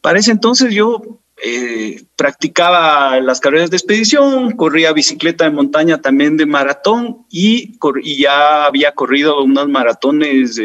Para 0.00 0.18
ese 0.18 0.30
entonces 0.30 0.72
yo 0.72 1.20
eh, 1.42 2.02
practicaba 2.16 3.18
las 3.20 3.40
carreras 3.40 3.70
de 3.70 3.76
expedición, 3.78 4.52
corría 4.52 4.92
bicicleta 4.92 5.44
de 5.44 5.50
montaña 5.50 6.02
también 6.02 6.36
de 6.36 6.44
maratón 6.44 7.24
y, 7.30 7.78
ya 8.18 8.66
había 8.66 8.92
corrido 8.92 9.42
unas 9.42 9.66
maratones 9.66 10.60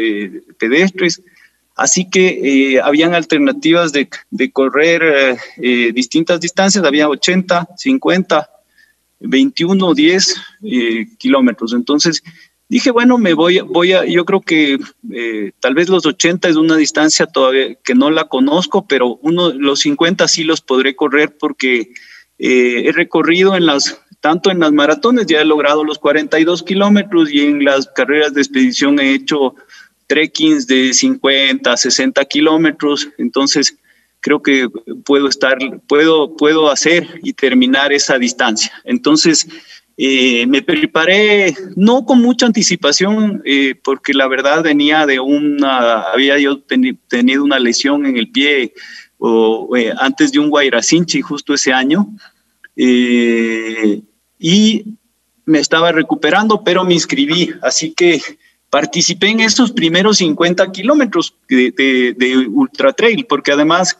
pedestres. 0.58 1.22
Así 1.74 2.10
que 2.10 2.74
eh, 2.74 2.80
habían 2.80 3.14
alternativas 3.14 3.92
de, 3.92 4.08
correr 4.52 5.38
eh, 5.56 5.92
distintas 5.94 6.40
distancias, 6.40 6.84
había 6.84 7.08
80, 7.08 7.68
50, 7.76 8.50
21, 9.20 9.94
10 9.94 10.36
kilómetros. 11.18 11.72
Entonces 11.72 12.22
dije, 12.68 12.90
bueno, 12.90 13.18
me 13.18 13.34
voy, 13.34 13.60
voy 13.60 13.92
a, 13.92 14.04
yo 14.04 14.24
creo 14.24 14.40
que 14.40 14.78
eh, 15.12 15.52
tal 15.60 15.74
vez 15.74 15.88
los 15.88 16.04
80 16.04 16.48
es 16.48 16.56
una 16.56 16.76
distancia 16.76 17.26
todavía 17.26 17.74
que 17.76 17.94
no 17.94 18.10
la 18.10 18.24
conozco, 18.24 18.86
pero 18.86 19.18
uno, 19.22 19.52
los 19.52 19.80
50 19.80 20.26
sí 20.28 20.44
los 20.44 20.60
podré 20.60 20.96
correr 20.96 21.36
porque 21.38 21.92
eh, 22.38 22.82
he 22.86 22.92
recorrido 22.92 23.56
en 23.56 23.66
las, 23.66 24.00
tanto 24.20 24.50
en 24.50 24.60
las 24.60 24.72
maratones, 24.72 25.26
ya 25.26 25.40
he 25.40 25.44
logrado 25.44 25.84
los 25.84 25.98
42 25.98 26.62
kilómetros 26.62 27.32
y 27.32 27.40
en 27.40 27.64
las 27.64 27.86
carreras 27.88 28.34
de 28.34 28.40
expedición 28.40 28.98
he 28.98 29.14
hecho 29.14 29.54
trekkings 30.06 30.66
de 30.66 30.92
50, 30.92 31.76
60 31.76 32.24
kilómetros, 32.26 33.08
entonces 33.18 33.76
creo 34.20 34.42
que 34.42 34.68
puedo 35.04 35.28
estar, 35.28 35.56
puedo, 35.86 36.36
puedo 36.36 36.70
hacer 36.70 37.20
y 37.22 37.32
terminar 37.32 37.92
esa 37.92 38.18
distancia. 38.18 38.72
Entonces, 38.84 39.46
eh, 39.98 40.46
me 40.46 40.60
preparé 40.60 41.56
no 41.74 42.04
con 42.04 42.20
mucha 42.20 42.44
anticipación, 42.44 43.40
eh, 43.46 43.74
porque 43.82 44.12
la 44.12 44.28
verdad 44.28 44.62
venía 44.62 45.06
de 45.06 45.20
una, 45.20 46.02
había 46.02 46.38
yo 46.38 46.60
tenido 46.60 47.42
una 47.42 47.58
lesión 47.58 48.04
en 48.04 48.18
el 48.18 48.30
pie 48.30 48.74
eh, 48.74 49.92
antes 49.98 50.32
de 50.32 50.38
un 50.38 50.50
Guairacinchi 50.50 51.22
justo 51.22 51.54
ese 51.54 51.72
año, 51.72 52.08
y 52.78 54.84
me 55.46 55.60
estaba 55.60 55.92
recuperando, 55.92 56.62
pero 56.62 56.84
me 56.84 56.92
inscribí, 56.92 57.54
así 57.62 57.94
que 57.94 58.20
participé 58.68 59.28
en 59.28 59.40
esos 59.40 59.72
primeros 59.72 60.18
50 60.18 60.72
kilómetros 60.72 61.34
de, 61.48 62.14
de, 62.14 62.36
ultra 62.48 62.92
trail, 62.92 63.24
porque 63.26 63.52
además 63.52 63.98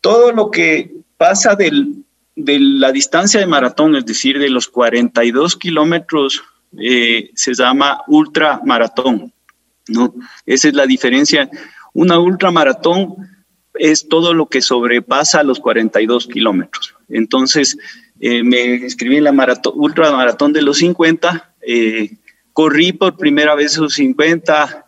todo 0.00 0.30
lo 0.30 0.52
que 0.52 0.92
pasa 1.16 1.56
del, 1.56 2.04
de 2.36 2.58
la 2.58 2.92
distancia 2.92 3.40
de 3.40 3.46
maratón, 3.46 3.96
es 3.96 4.06
decir, 4.06 4.38
de 4.38 4.50
los 4.50 4.68
42 4.68 5.56
kilómetros, 5.56 6.42
eh, 6.78 7.30
se 7.34 7.54
llama 7.54 8.02
ultramaratón. 8.08 9.32
¿no? 9.88 10.14
Esa 10.46 10.68
es 10.68 10.74
la 10.74 10.86
diferencia. 10.86 11.48
Una 11.92 12.18
ultramaratón 12.18 13.16
es 13.74 14.08
todo 14.08 14.34
lo 14.34 14.46
que 14.46 14.62
sobrepasa 14.62 15.42
los 15.42 15.60
42 15.60 16.26
kilómetros. 16.26 16.94
Entonces, 17.08 17.76
eh, 18.20 18.42
me 18.42 18.76
inscribí 18.76 19.16
en 19.16 19.24
la 19.24 19.32
maratón, 19.32 19.74
ultramaratón 19.76 20.52
de 20.52 20.62
los 20.62 20.78
50, 20.78 21.54
eh, 21.66 22.16
corrí 22.52 22.92
por 22.92 23.16
primera 23.16 23.54
vez 23.54 23.72
esos 23.72 23.94
50, 23.94 24.84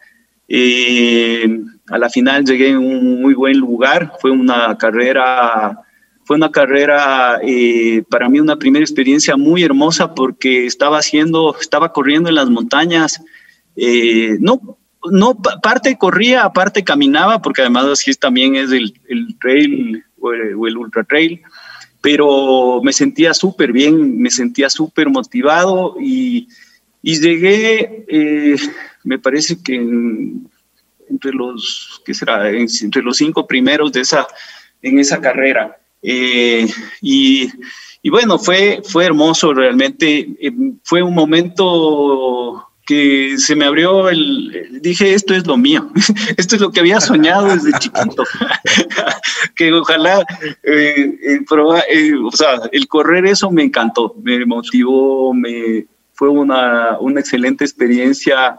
a 1.89 1.99
la 1.99 2.09
final 2.09 2.45
llegué 2.45 2.69
en 2.69 2.79
un 2.79 3.21
muy 3.21 3.35
buen 3.35 3.59
lugar, 3.59 4.13
fue 4.21 4.31
una 4.31 4.79
carrera 4.79 5.86
fue 6.27 6.37
una 6.37 6.51
carrera, 6.51 7.39
eh, 7.41 8.03
para 8.11 8.29
mí 8.29 8.41
una 8.41 8.59
primera 8.59 8.85
experiencia 8.85 9.37
muy 9.37 9.63
hermosa 9.63 10.13
porque 10.13 10.67
estaba 10.67 10.99
haciendo, 10.99 11.57
estaba 11.61 11.93
corriendo 11.93 12.29
en 12.29 12.35
las 12.35 12.51
montañas. 12.51 13.23
Eh, 13.77 14.37
no, 14.41 14.77
no, 15.13 15.41
parte 15.63 15.97
corría, 15.97 16.43
aparte 16.43 16.83
caminaba, 16.83 17.41
porque 17.41 17.61
además 17.61 17.85
así 17.85 18.13
también 18.15 18.57
es 18.57 18.73
el, 18.73 18.93
el 19.09 19.39
trail 19.39 20.05
o 20.19 20.33
el, 20.33 20.77
ultra 20.77 21.05
trail, 21.05 21.43
pero 22.01 22.81
me 22.83 22.93
sentía 22.93 23.33
súper 23.33 23.71
bien, 23.71 24.19
me 24.19 24.31
sentía 24.31 24.69
súper 24.69 25.09
motivado 25.09 25.95
y, 26.01 26.49
y 27.03 27.21
llegué, 27.21 28.05
eh, 28.09 28.57
me 29.05 29.21
parece 29.21 29.63
que 29.63 29.77
entre 31.09 31.31
los, 31.33 32.03
¿qué 32.05 32.15
será? 32.15 32.51
Entre 32.51 33.01
los 33.01 33.17
cinco 33.17 33.47
primeros 33.47 33.93
de 33.93 34.01
esa, 34.01 34.27
en 34.83 34.99
esa 34.99 35.21
carrera. 35.21 35.79
Eh, 36.03 36.67
y, 37.01 37.51
bueno, 38.11 38.39
fue, 38.39 38.83
fue 38.85 39.05
hermoso 39.05 39.53
realmente. 39.53 40.37
Eh, 40.41 40.53
fue 40.85 41.03
un 41.03 41.15
momento 41.15 42.63
que 42.87 43.37
se 43.39 43.57
me 43.57 43.65
abrió 43.65 44.09
el, 44.09 44.81
dije, 44.81 45.13
esto 45.13 45.35
es 45.35 45.45
lo 45.45 45.57
mío, 45.57 45.91
esto 46.37 46.55
es 46.55 46.61
lo 46.61 46.71
que 46.71 46.79
había 46.79 47.01
soñado 47.01 47.49
desde 47.49 47.73
chiquito, 47.81 48.23
que 49.57 49.73
ojalá, 49.73 50.25
eh, 50.63 52.13
o 52.25 52.31
sea, 52.31 52.61
el 52.71 52.87
correr 52.87 53.27
eso 53.27 53.51
me 53.51 53.65
encantó, 53.65 54.15
me 54.23 54.47
motivó, 54.47 55.35
me, 55.35 55.87
fue 56.13 56.29
una, 56.29 56.97
una 57.01 57.19
excelente 57.19 57.65
experiencia 57.65 58.57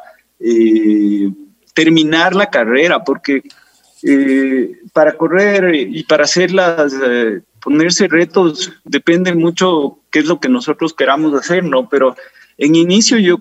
terminar 1.73 2.36
la 2.36 2.50
carrera, 2.50 3.04
porque 3.04 3.43
eh, 4.04 4.80
para 4.94 5.18
correr 5.18 5.74
y 5.76 6.04
para 6.04 6.24
hacerlas, 6.24 6.94
eh, 7.04 7.42
ponerse 7.62 8.08
retos, 8.08 8.72
depende 8.84 9.34
mucho 9.34 10.00
qué 10.12 10.20
es 10.20 10.26
lo 10.26 10.40
que 10.40 10.50
nosotros 10.50 10.94
queramos 10.94 11.34
hacer, 11.34 11.64
¿no? 11.64 11.90
Pero 11.90 12.16
en 12.58 12.76
inicio 12.76 13.18
yo, 13.18 13.38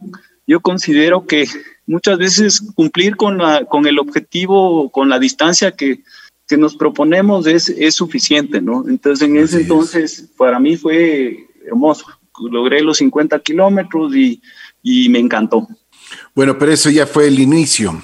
yo 0.46 0.60
considero 0.60 1.26
que 1.26 1.46
muchas 1.86 2.18
veces 2.18 2.60
cumplir 2.74 3.16
con, 3.16 3.38
la, 3.38 3.64
con 3.64 3.86
el 3.86 3.98
objetivo, 3.98 4.90
con 4.90 5.08
la 5.08 5.18
distancia 5.18 5.72
que, 5.72 6.02
que 6.48 6.56
nos 6.56 6.76
proponemos 6.76 7.46
es, 7.46 7.68
es 7.68 7.94
suficiente, 7.94 8.60
¿no? 8.60 8.84
Entonces 8.88 9.28
en 9.28 9.36
ese 9.36 9.62
entonces 9.62 10.30
para 10.36 10.58
mí 10.58 10.76
fue 10.76 11.46
hermoso. 11.66 12.06
Logré 12.38 12.82
los 12.82 12.98
50 12.98 13.38
kilómetros 13.40 14.14
y, 14.14 14.42
y 14.82 15.08
me 15.08 15.18
encantó. 15.18 15.66
Bueno, 16.34 16.58
pero 16.58 16.72
eso 16.72 16.90
ya 16.90 17.06
fue 17.06 17.28
el 17.28 17.38
inicio. 17.40 18.00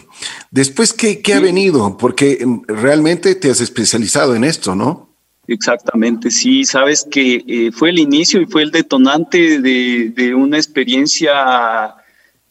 Después, 0.50 0.92
¿qué, 0.92 1.20
ha 1.34 1.40
venido? 1.40 1.96
Porque 1.96 2.38
em, 2.40 2.62
realmente 2.66 3.34
te 3.34 3.50
has 3.50 3.60
especializado 3.60 4.34
en 4.34 4.44
esto, 4.44 4.74
¿no? 4.74 5.12
Exactamente, 5.48 6.30
sí, 6.30 6.64
sabes 6.64 7.06
que 7.10 7.44
eh, 7.46 7.72
fue 7.72 7.90
el 7.90 7.98
inicio 7.98 8.40
y 8.40 8.46
fue 8.46 8.62
el 8.62 8.70
detonante 8.70 9.60
de, 9.60 10.34
una 10.34 10.56
experiencia 10.56 11.96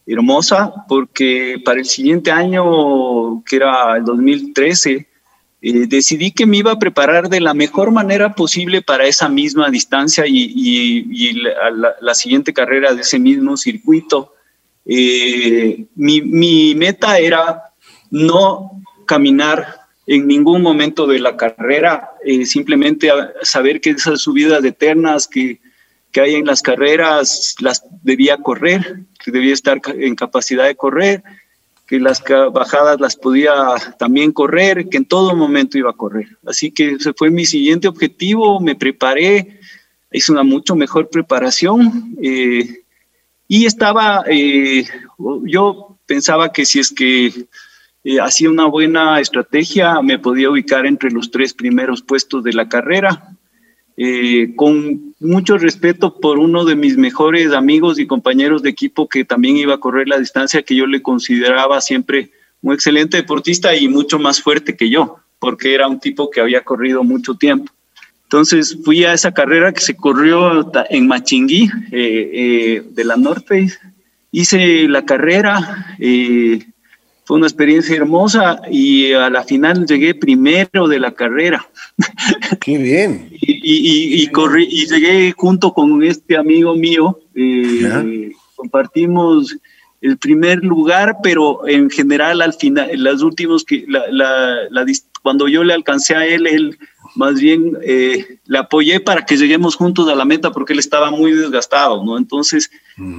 hermosa, 0.06 0.72
porque 0.88 1.60
para 1.64 1.80
el 1.80 1.86
siguiente 1.86 2.30
año, 2.30 3.42
que 3.44 3.56
era 3.56 3.96
el 3.96 4.04
2013, 4.04 5.08
eh, 5.62 5.86
decidí 5.86 6.32
que 6.32 6.44
me 6.44 6.58
iba 6.58 6.72
a 6.72 6.78
preparar 6.78 7.28
de 7.28 7.40
la 7.40 7.54
mejor 7.54 7.92
manera 7.92 8.34
posible 8.34 8.82
para 8.82 9.06
esa 9.06 9.28
misma 9.28 9.70
distancia 9.70 10.24
y, 10.26 11.32
la, 11.32 12.14
siguiente 12.14 12.52
carrera 12.52 12.92
de 12.94 13.00
ese 13.00 13.18
mismo 13.18 13.56
circuito. 13.56 14.34
Eh, 14.84 15.86
mi, 15.94 16.74
meta 16.74 17.18
era 17.18 17.62
no 18.10 18.82
caminar 19.06 19.82
en 20.06 20.26
ningún 20.26 20.62
momento 20.62 21.06
de 21.06 21.20
la 21.20 21.36
carrera, 21.36 22.10
eh, 22.24 22.44
simplemente 22.44 23.08
saber 23.42 23.80
que 23.80 23.90
esas 23.90 24.20
subidas 24.20 24.64
eternas 24.64 25.28
que, 25.28 25.60
que 26.10 26.20
hay 26.20 26.34
en 26.34 26.46
las 26.46 26.62
carreras 26.62 27.54
las 27.60 27.84
debía 28.02 28.36
correr, 28.38 29.04
que 29.22 29.30
debía 29.30 29.54
estar 29.54 29.80
en 29.86 30.14
capacidad 30.14 30.66
de 30.66 30.76
correr, 30.76 31.22
que 31.86 32.00
las 32.00 32.22
bajadas 32.52 33.00
las 33.00 33.16
podía 33.16 33.52
también 33.98 34.32
correr, 34.32 34.88
que 34.88 34.98
en 34.98 35.04
todo 35.04 35.36
momento 35.36 35.78
iba 35.78 35.90
a 35.90 35.94
correr. 35.94 36.38
Así 36.46 36.70
que 36.70 36.92
ese 36.92 37.12
fue 37.12 37.30
mi 37.30 37.44
siguiente 37.44 37.88
objetivo, 37.88 38.60
me 38.60 38.74
preparé, 38.74 39.60
hice 40.10 40.32
una 40.32 40.42
mucho 40.42 40.74
mejor 40.74 41.08
preparación. 41.08 42.16
Eh, 42.22 42.81
y 43.54 43.66
estaba, 43.66 44.24
eh, 44.30 44.86
yo 45.44 45.98
pensaba 46.06 46.54
que 46.54 46.64
si 46.64 46.78
es 46.80 46.90
que 46.90 47.26
eh, 48.02 48.18
hacía 48.18 48.48
una 48.48 48.64
buena 48.64 49.20
estrategia, 49.20 50.00
me 50.00 50.18
podía 50.18 50.48
ubicar 50.48 50.86
entre 50.86 51.10
los 51.10 51.30
tres 51.30 51.52
primeros 51.52 52.00
puestos 52.00 52.42
de 52.42 52.54
la 52.54 52.70
carrera. 52.70 53.36
Eh, 53.98 54.54
con 54.56 55.14
mucho 55.20 55.58
respeto 55.58 56.18
por 56.18 56.38
uno 56.38 56.64
de 56.64 56.76
mis 56.76 56.96
mejores 56.96 57.52
amigos 57.52 57.98
y 57.98 58.06
compañeros 58.06 58.62
de 58.62 58.70
equipo 58.70 59.06
que 59.06 59.26
también 59.26 59.58
iba 59.58 59.74
a 59.74 59.80
correr 59.80 60.08
la 60.08 60.18
distancia 60.18 60.62
que 60.62 60.74
yo 60.74 60.86
le 60.86 61.02
consideraba 61.02 61.82
siempre 61.82 62.30
un 62.62 62.72
excelente 62.72 63.18
deportista 63.18 63.76
y 63.76 63.86
mucho 63.86 64.18
más 64.18 64.40
fuerte 64.40 64.76
que 64.78 64.88
yo, 64.88 65.18
porque 65.38 65.74
era 65.74 65.88
un 65.88 66.00
tipo 66.00 66.30
que 66.30 66.40
había 66.40 66.64
corrido 66.64 67.04
mucho 67.04 67.34
tiempo. 67.34 67.70
Entonces 68.32 68.78
fui 68.82 69.04
a 69.04 69.12
esa 69.12 69.32
carrera 69.32 69.74
que 69.74 69.82
se 69.82 69.94
corrió 69.94 70.72
en 70.88 71.06
Machingui, 71.06 71.70
eh, 71.90 72.30
eh, 72.32 72.82
de 72.90 73.04
la 73.04 73.18
North 73.18 73.46
Face. 73.46 73.78
Hice 74.30 74.88
la 74.88 75.04
carrera, 75.04 75.94
eh, 75.98 76.64
fue 77.24 77.36
una 77.36 77.46
experiencia 77.46 77.94
hermosa 77.94 78.62
y 78.70 79.12
a 79.12 79.28
la 79.28 79.44
final 79.44 79.84
llegué 79.84 80.14
primero 80.14 80.88
de 80.88 80.98
la 80.98 81.12
carrera. 81.12 81.68
Qué 82.58 82.78
bien. 82.78 83.28
y, 83.42 84.26
corrí 84.28 84.66
y 84.66 84.86
llegué 84.86 85.34
junto 85.36 85.74
con 85.74 86.02
este 86.02 86.38
amigo 86.38 86.74
mío. 86.74 87.20
compartimos 88.56 89.58
el 90.00 90.16
primer 90.16 90.64
lugar, 90.64 91.18
pero 91.22 91.68
en 91.68 91.90
general 91.90 92.40
al 92.40 92.54
final, 92.54 92.88
las 92.94 93.20
últimos 93.20 93.62
que 93.62 93.84
cuando 95.22 95.48
yo 95.48 95.64
le 95.64 95.72
alcancé 95.72 96.14
a 96.14 96.26
él, 96.26 96.46
él 96.46 96.78
más 97.14 97.34
bien 97.34 97.78
eh, 97.82 98.38
le 98.46 98.58
apoyé 98.58 99.00
para 99.00 99.24
que 99.24 99.36
lleguemos 99.36 99.76
juntos 99.76 100.08
a 100.08 100.14
la 100.14 100.24
meta 100.24 100.50
porque 100.50 100.72
él 100.72 100.78
estaba 100.78 101.10
muy 101.10 101.32
desgastado, 101.32 102.04
¿no? 102.04 102.18
Entonces, 102.18 102.70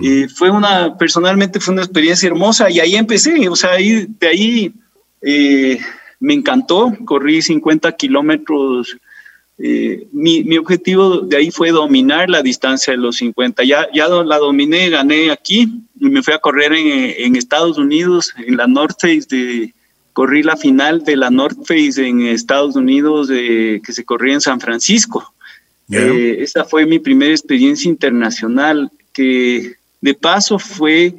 eh, 0.04 0.28
fue 0.34 0.50
una, 0.50 0.98
personalmente 0.98 1.60
fue 1.60 1.74
una 1.74 1.84
experiencia 1.84 2.28
hermosa 2.28 2.70
y 2.70 2.80
ahí 2.80 2.96
empecé, 2.96 3.48
o 3.48 3.56
sea, 3.56 3.72
ahí, 3.72 4.08
de 4.20 4.28
ahí 4.28 4.74
eh, 5.22 5.80
me 6.20 6.34
encantó, 6.34 6.94
corrí 7.06 7.42
50 7.42 7.92
kilómetros. 7.94 8.98
Mi, 9.56 10.44
mi, 10.44 10.58
objetivo 10.58 11.20
de 11.20 11.38
ahí 11.38 11.52
fue 11.52 11.72
dominar 11.72 12.30
la 12.30 12.42
distancia 12.42 12.92
de 12.92 12.98
los 12.98 13.18
50. 13.18 13.64
Ya, 13.64 13.88
ya 13.94 14.10
la 14.10 14.38
dominé, 14.38 14.90
gané 14.90 15.32
aquí 15.32 15.86
y 15.98 16.10
me 16.10 16.22
fui 16.22 16.34
a 16.34 16.40
correr 16.40 16.74
en, 16.74 17.14
en 17.18 17.36
Estados 17.38 17.78
Unidos, 17.78 18.34
en 18.36 18.58
la 18.58 18.68
North 18.68 19.00
Face 19.00 19.26
de, 19.30 19.74
corrí 20.14 20.44
la 20.44 20.56
final 20.56 21.04
de 21.04 21.18
la 21.18 21.30
North 21.30 21.66
Face 21.66 22.08
en 22.08 22.22
Estados 22.22 22.76
Unidos 22.76 23.28
que 23.30 23.82
se 23.84 24.06
corría 24.06 24.36
en 24.36 24.42
San 24.42 24.60
Francisco. 24.60 25.34
Eh, 25.92 26.38
esa 26.40 26.64
fue 26.64 26.86
mi 26.86 27.00
primera 27.00 27.32
experiencia 27.32 27.90
internacional, 27.90 28.92
que 29.12 29.76
de 30.02 30.14
paso 30.14 30.58
fue 30.58 31.14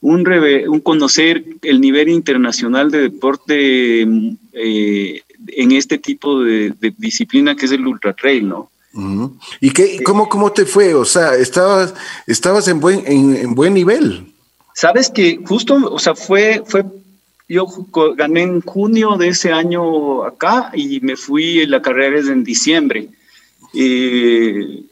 un, 0.00 0.26
un 0.68 0.80
conocer 0.80 1.44
el 1.62 1.80
nivel 1.80 2.08
internacional 2.08 2.90
de 2.90 3.02
deporte 3.02 4.02
eh, 4.52 5.22
en 5.48 5.72
este 5.72 5.98
tipo 5.98 6.42
de, 6.42 6.74
disciplina 6.98 7.54
que 7.56 7.66
es 7.66 7.72
el 7.72 7.86
ultra 7.86 8.12
trail, 8.12 8.48
¿no? 8.48 8.70
¿Y 9.60 9.70
qué, 9.70 10.02
cómo, 10.02 10.28
cómo 10.28 10.50
te 10.50 10.64
fue? 10.64 10.94
O 10.94 11.04
sea, 11.04 11.34
estabas, 11.36 11.94
estabas 12.26 12.66
en 12.66 12.80
buen, 12.80 13.04
en, 13.06 13.36
en 13.36 13.54
buen 13.54 13.74
nivel. 13.74 14.32
Sabes 14.74 15.08
que 15.10 15.40
justo, 15.46 15.74
o 15.74 15.98
sea, 15.98 16.16
fue, 16.16 16.62
fue 16.66 16.84
yo 17.48 17.66
gané 18.16 18.42
en 18.42 18.60
junio 18.60 19.16
de 19.16 19.28
ese 19.28 19.52
año 19.52 20.24
acá 20.24 20.70
y 20.74 21.00
me 21.00 21.16
fui, 21.16 21.66
la 21.66 21.80
carrera 21.80 22.18
es 22.18 22.28
en 22.28 22.44
diciembre. 22.44 23.08
Eh, 23.74 24.82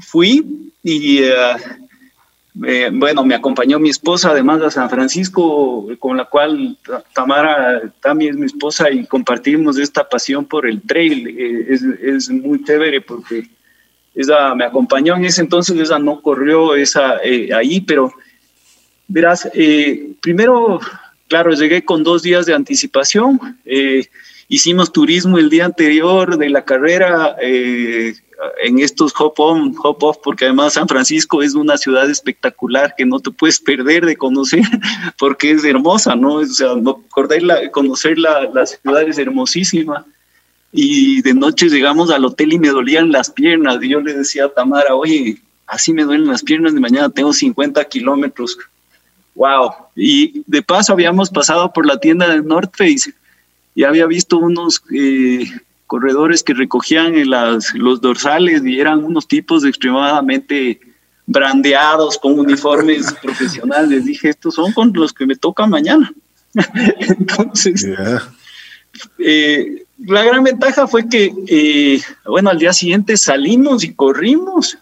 fui 0.00 0.72
y 0.82 1.18
eh, 1.18 2.90
bueno, 2.92 3.24
me 3.24 3.34
acompañó 3.34 3.78
mi 3.78 3.88
esposa 3.88 4.30
además 4.30 4.60
a 4.62 4.70
San 4.70 4.90
Francisco, 4.90 5.88
con 5.98 6.16
la 6.16 6.26
cual 6.26 6.76
Tamara 7.14 7.82
también 8.00 8.32
es 8.32 8.36
mi 8.36 8.46
esposa 8.46 8.90
y 8.90 9.06
compartimos 9.06 9.78
esta 9.78 10.08
pasión 10.08 10.44
por 10.44 10.66
el 10.66 10.82
trail. 10.82 11.28
Eh, 11.28 11.66
es, 11.68 11.82
es, 11.82 12.30
muy 12.30 12.62
chévere 12.62 13.00
porque 13.00 13.48
ella 14.14 14.54
me 14.54 14.64
acompañó 14.64 15.16
en 15.16 15.24
ese 15.24 15.40
entonces, 15.40 15.76
ella 15.78 15.98
no 15.98 16.20
corrió 16.20 16.74
esa, 16.74 17.16
eh, 17.24 17.52
ahí, 17.54 17.80
pero 17.80 18.12
verás, 19.08 19.48
eh, 19.54 20.12
primero, 20.20 20.80
claro, 21.32 21.52
llegué 21.52 21.82
con 21.82 22.04
dos 22.04 22.22
días 22.22 22.44
de 22.44 22.52
anticipación. 22.52 23.40
hicimos 24.48 24.92
turismo 24.92 25.38
el 25.38 25.48
día 25.48 25.64
anterior 25.64 26.36
de 26.36 26.50
la 26.50 26.62
carrera 26.62 27.36
en 27.40 28.78
estos 28.80 29.14
hop 29.18 29.32
on, 29.38 29.74
hop 29.82 30.04
off, 30.04 30.18
porque 30.22 30.44
además 30.44 30.74
San 30.74 30.86
Francisco 30.86 31.42
es 31.42 31.54
una 31.54 31.78
ciudad 31.78 32.10
espectacular 32.10 32.92
que 32.98 33.06
no 33.06 33.18
te 33.18 33.30
puedes 33.30 33.58
perder 33.60 34.04
de 34.04 34.14
conocer, 34.14 34.60
porque 35.18 35.52
es 35.52 35.64
hermosa, 35.64 36.14
¿no? 36.16 36.34
O 36.34 36.44
sea, 36.44 36.74
no, 36.74 37.02
conocer 37.70 38.18
la, 38.18 38.50
la 38.52 38.66
ciudad 38.66 39.08
es 39.08 39.16
hermosísima. 39.16 40.04
Y 40.70 41.22
de 41.22 41.32
noche 41.32 41.70
llegamos 41.70 42.10
al 42.10 42.26
hotel 42.26 42.52
y 42.52 42.58
me 42.58 42.68
dolían 42.68 43.10
las 43.10 43.30
piernas. 43.30 43.78
Yo 43.80 44.02
le 44.02 44.12
decía 44.12 44.44
a 44.44 44.48
Tamara, 44.50 44.94
oye, 44.94 45.38
así 45.66 45.94
me 45.94 46.04
duelen 46.04 46.28
las 46.28 46.42
piernas, 46.42 46.74
de 46.74 46.80
mañana 46.80 47.08
tengo 47.08 47.32
50 47.32 47.82
kilómetros. 47.86 48.58
¡Wow! 49.34 49.72
Y 49.96 50.42
de 50.46 50.62
paso 50.62 50.92
habíamos 50.92 51.30
pasado 51.30 51.72
por 51.72 51.86
la 51.86 51.98
tienda 51.98 52.28
de 52.28 52.42
North 52.42 52.76
Face 52.76 53.14
y 53.74 53.84
había 53.84 54.06
visto 54.06 54.38
unos 54.38 54.82
eh, 54.94 55.44
corredores 55.86 56.42
que 56.42 56.54
recogían 56.54 57.28
las, 57.28 57.74
los 57.74 58.00
dorsales 58.00 58.64
y 58.64 58.78
eran 58.78 59.04
unos 59.04 59.26
tipos 59.26 59.64
extremadamente 59.64 60.80
brandeados 61.26 62.18
con 62.18 62.38
uniformes 62.38 63.12
profesionales. 63.22 64.04
Dije, 64.04 64.30
estos 64.30 64.54
son 64.54 64.72
con 64.72 64.92
los 64.92 65.12
que 65.12 65.26
me 65.26 65.36
toca 65.36 65.66
mañana. 65.66 66.12
Entonces, 66.98 67.86
eh, 69.18 69.84
la 69.98 70.22
gran 70.24 70.44
ventaja 70.44 70.86
fue 70.86 71.08
que, 71.08 71.32
eh, 71.46 72.00
bueno, 72.26 72.50
al 72.50 72.58
día 72.58 72.72
siguiente 72.72 73.16
salimos 73.16 73.84
y 73.84 73.94
corrimos 73.94 74.76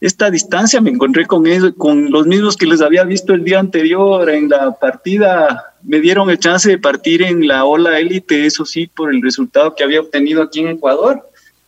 esta 0.00 0.30
distancia. 0.30 0.80
Me 0.80 0.90
encontré 0.90 1.26
con, 1.26 1.44
con 1.76 2.10
los 2.10 2.26
mismos 2.26 2.56
que 2.56 2.66
les 2.66 2.80
había 2.80 3.04
visto 3.04 3.34
el 3.34 3.44
día 3.44 3.58
anterior 3.58 4.28
en 4.30 4.48
la 4.48 4.72
partida 4.72 5.64
me 5.84 6.00
dieron 6.00 6.28
el 6.28 6.38
chance 6.38 6.68
de 6.68 6.78
partir 6.78 7.22
en 7.22 7.46
la 7.46 7.64
ola 7.64 8.00
élite, 8.00 8.46
eso 8.46 8.64
sí, 8.64 8.88
por 8.88 9.14
el 9.14 9.22
resultado 9.22 9.76
que 9.76 9.84
había 9.84 10.00
obtenido 10.00 10.42
aquí 10.42 10.58
en 10.60 10.68
Ecuador. 10.68 11.22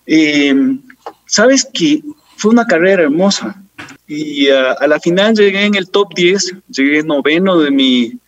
Eh, 0.04 0.52
Sabes 1.30 1.64
que 1.72 2.02
fue 2.36 2.50
una 2.50 2.66
carrera 2.66 3.04
hermosa 3.04 3.62
y 4.08 4.50
uh, 4.50 4.74
a 4.80 4.86
la 4.88 4.98
final 4.98 5.36
llegué 5.36 5.64
en 5.64 5.76
el 5.76 5.88
top 5.88 6.12
10, 6.16 6.56
llegué 6.68 7.04
noveno 7.04 7.56
de 7.56 7.70
mi 7.70 8.18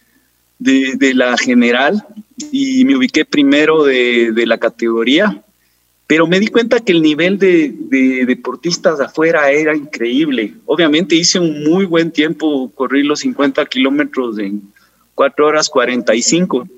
de, 0.60 0.92
de 0.94 1.12
la 1.12 1.36
general 1.36 2.06
y 2.52 2.84
me 2.84 2.96
ubiqué 2.96 3.24
primero 3.24 3.82
de, 3.82 4.30
de, 4.30 4.46
la 4.46 4.58
categoría, 4.58 5.42
pero 6.12 6.26
me 6.26 6.40
di 6.40 6.48
cuenta 6.48 6.78
que 6.78 6.92
el 6.92 7.00
nivel 7.00 7.38
de, 7.38 7.74
de, 7.74 8.26
deportistas 8.26 9.00
afuera 9.00 9.50
era 9.50 9.74
increíble. 9.74 10.52
Obviamente 10.66 11.14
hice 11.14 11.38
un 11.38 11.64
muy 11.64 11.86
buen 11.86 12.10
tiempo, 12.10 12.70
corrí 12.74 13.02
los 13.02 13.20
50 13.20 13.64
kilómetros 13.64 14.38
en 14.38 14.60
4 15.14 15.46
horas 15.46 15.70
45. 15.70 16.68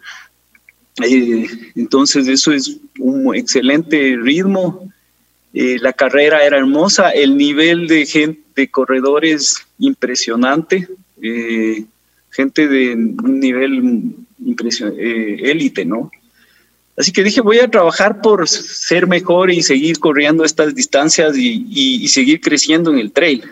Eh, 1.04 1.48
entonces 1.74 2.28
eso 2.28 2.52
es 2.52 2.78
un 3.00 3.34
excelente 3.34 4.16
ritmo. 4.22 4.92
Eh, 5.52 5.78
la 5.80 5.92
carrera 5.92 6.44
era 6.44 6.56
hermosa, 6.56 7.10
el 7.10 7.36
nivel 7.36 7.88
de 7.88 8.06
gente, 8.06 8.40
de 8.54 8.70
corredores 8.70 9.66
impresionante, 9.80 10.86
eh, 11.20 11.84
gente 12.30 12.68
de 12.68 12.94
un 12.94 13.40
nivel 13.40 14.14
élite, 14.96 15.84
¿no? 15.84 16.12
Así 16.96 17.10
que 17.10 17.24
dije, 17.24 17.40
voy 17.40 17.58
a 17.58 17.70
trabajar 17.70 18.20
por 18.20 18.48
ser 18.48 19.06
mejor 19.06 19.50
y 19.50 19.62
seguir 19.62 19.98
corriendo 19.98 20.44
estas 20.44 20.74
distancias 20.74 21.36
y, 21.36 22.06
seguir 22.08 22.40
creciendo 22.40 22.92
en 22.92 22.98
el 22.98 23.10
trail. 23.10 23.44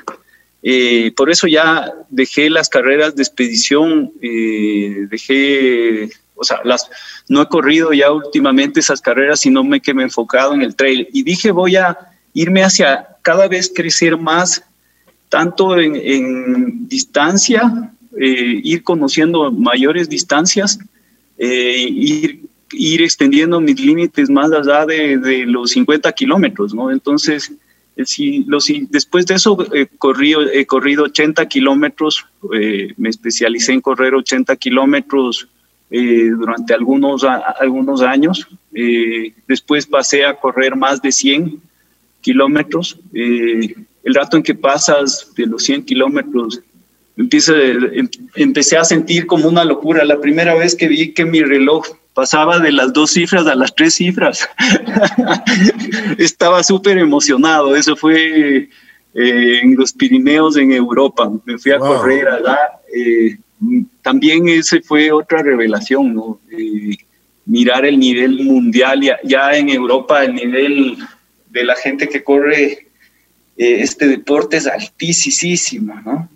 Eh, 0.63 1.13
por 1.17 1.29
eso 1.29 1.49
ya 1.49 1.93
dejé 2.09 2.49
las 2.49 2.69
carreras 2.69 3.17
de 3.17 3.23
expedición, 3.25 4.13
eh, 4.23 5.09
dejé, 5.11 6.09
o 6.37 6.45
sea, 6.45 6.61
las, 6.63 6.89
no 7.29 7.43
he 7.43 7.49
corrido 7.49 7.93
ya 7.93 8.13
últimamente 8.13 8.79
esas 8.79 9.01
carreras, 9.01 9.41
sino 9.41 9.65
me 9.65 9.81
que 9.81 9.93
me 9.93 10.03
he 10.03 10.05
enfocado 10.05 10.55
en 10.55 10.63
el 10.63 10.77
trail. 10.77 11.09
Y 11.13 11.25
dije, 11.25 11.51
voy 11.51 11.75
a 11.75 11.99
irme 12.35 12.63
hacia 12.63 13.09
cada 13.23 13.49
vez 13.49 13.73
crecer 13.75 14.17
más, 14.17 14.63
tanto 15.29 15.81
en, 15.81 16.87
distancia, 16.89 17.91
eh, 18.21 18.61
ir 18.63 18.85
conociendo 18.85 19.51
mayores 19.51 20.09
distancias, 20.09 20.79
ir, 21.39 22.43
ir 22.73 23.03
extendiendo 23.03 23.61
mis 23.61 23.79
límites 23.81 24.31
más 24.31 24.51
allá 24.53 24.87
de, 24.87 25.19
de 25.19 25.47
los 25.47 25.71
50 25.71 26.11
kilómetros, 26.13 26.75
¿no? 26.75 26.91
Entonces, 26.91 27.53
eh, 27.97 28.07
si, 28.07 28.47
después 28.91 29.27
de 29.27 29.35
eso 29.35 29.57
eh, 29.75 29.87
corrí, 29.99 30.35
he 30.53 30.65
corrido 30.67 31.05
80 31.05 31.47
kilómetros, 31.47 32.27
eh, 32.55 32.93
me 32.97 33.11
especialicé 33.11 33.73
en 33.73 33.81
correr 33.81 34.15
80 34.15 34.57
kilómetros 34.57 35.49
durante 35.95 36.73
algunos, 36.73 37.23
algunos 37.61 38.01
años. 38.01 38.49
después 39.47 39.85
pasé 39.85 40.25
a 40.25 40.33
correr 40.33 40.75
más 40.75 41.03
de 41.03 41.13
100 41.13 41.61
kilómetros. 42.23 42.99
el 43.13 44.15
rato 44.15 44.39
en 44.39 44.43
que 44.43 44.55
pasas 44.55 45.31
de 45.37 45.45
los 45.45 45.63
100 45.65 45.85
kilómetros, 45.85 46.63
em, 47.19 48.09
empecé 48.37 48.79
a 48.79 48.85
sentir 48.85 49.27
como 49.27 49.47
una 49.47 49.67
locura. 49.67 50.03
La 50.07 50.19
primera 50.19 50.55
vez 50.55 50.75
que 50.75 50.89
vi 50.89 51.13
que 51.13 51.27
mi 51.27 51.43
reloj 51.43 51.85
pasaba 52.15 52.59
de 52.59 52.73
las 52.73 52.93
dos 52.93 53.13
cifras 53.13 53.47
a 53.47 53.55
las 53.55 53.75
tres 53.75 53.95
cifras. 53.95 54.49
Estaba 56.19 56.63
súper 56.63 56.99
emocionado. 56.99 57.75
Eso 57.75 57.97
fue 57.97 58.69
eh, 59.15 59.61
en 59.63 59.77
los 59.77 59.93
Pirineos, 59.93 60.57
en 60.57 60.73
Europa. 60.73 61.31
Me 61.45 61.59
fui 61.59 61.73
a 61.73 61.79
correr 61.79 62.29
allá. 62.29 62.59
Eh, 62.95 63.37
también 64.03 64.49
ese 64.49 64.81
fue 64.81 65.13
otra 65.13 65.43
revelación, 65.43 66.15
¿no? 66.15 66.41
Eh, 66.51 66.97
mirar 67.47 67.85
el 67.85 67.99
nivel 67.99 68.45
mundial, 68.45 69.01
ya, 69.01 69.19
ya, 69.25 69.57
en 69.57 69.69
Europa 69.69 70.25
el 70.25 70.35
nivel 70.35 70.97
de 71.51 71.65
la 71.65 71.75
gente 71.75 72.09
que 72.09 72.23
corre 72.23 72.87
este 73.57 74.07
deporte 74.07 74.57
es 74.57 74.67
altísimo, 74.67 76.01
¿no? 76.05 76.29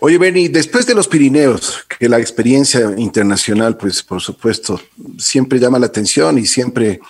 Oye, 0.00 0.18
Benny, 0.18 0.48
después 0.48 0.86
de 0.86 0.94
los 0.94 1.08
Pirineos, 1.08 1.84
que 1.98 2.08
la 2.08 2.18
experiencia 2.18 2.92
internacional, 2.96 3.76
pues 3.76 4.02
por 4.02 4.20
supuesto, 4.20 4.80
siempre 5.18 5.58
llama 5.58 5.78
la 5.78 5.86
atención 5.86 6.38
y 6.38 6.46
siempre 6.46 7.00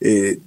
eh, 0.00 0.38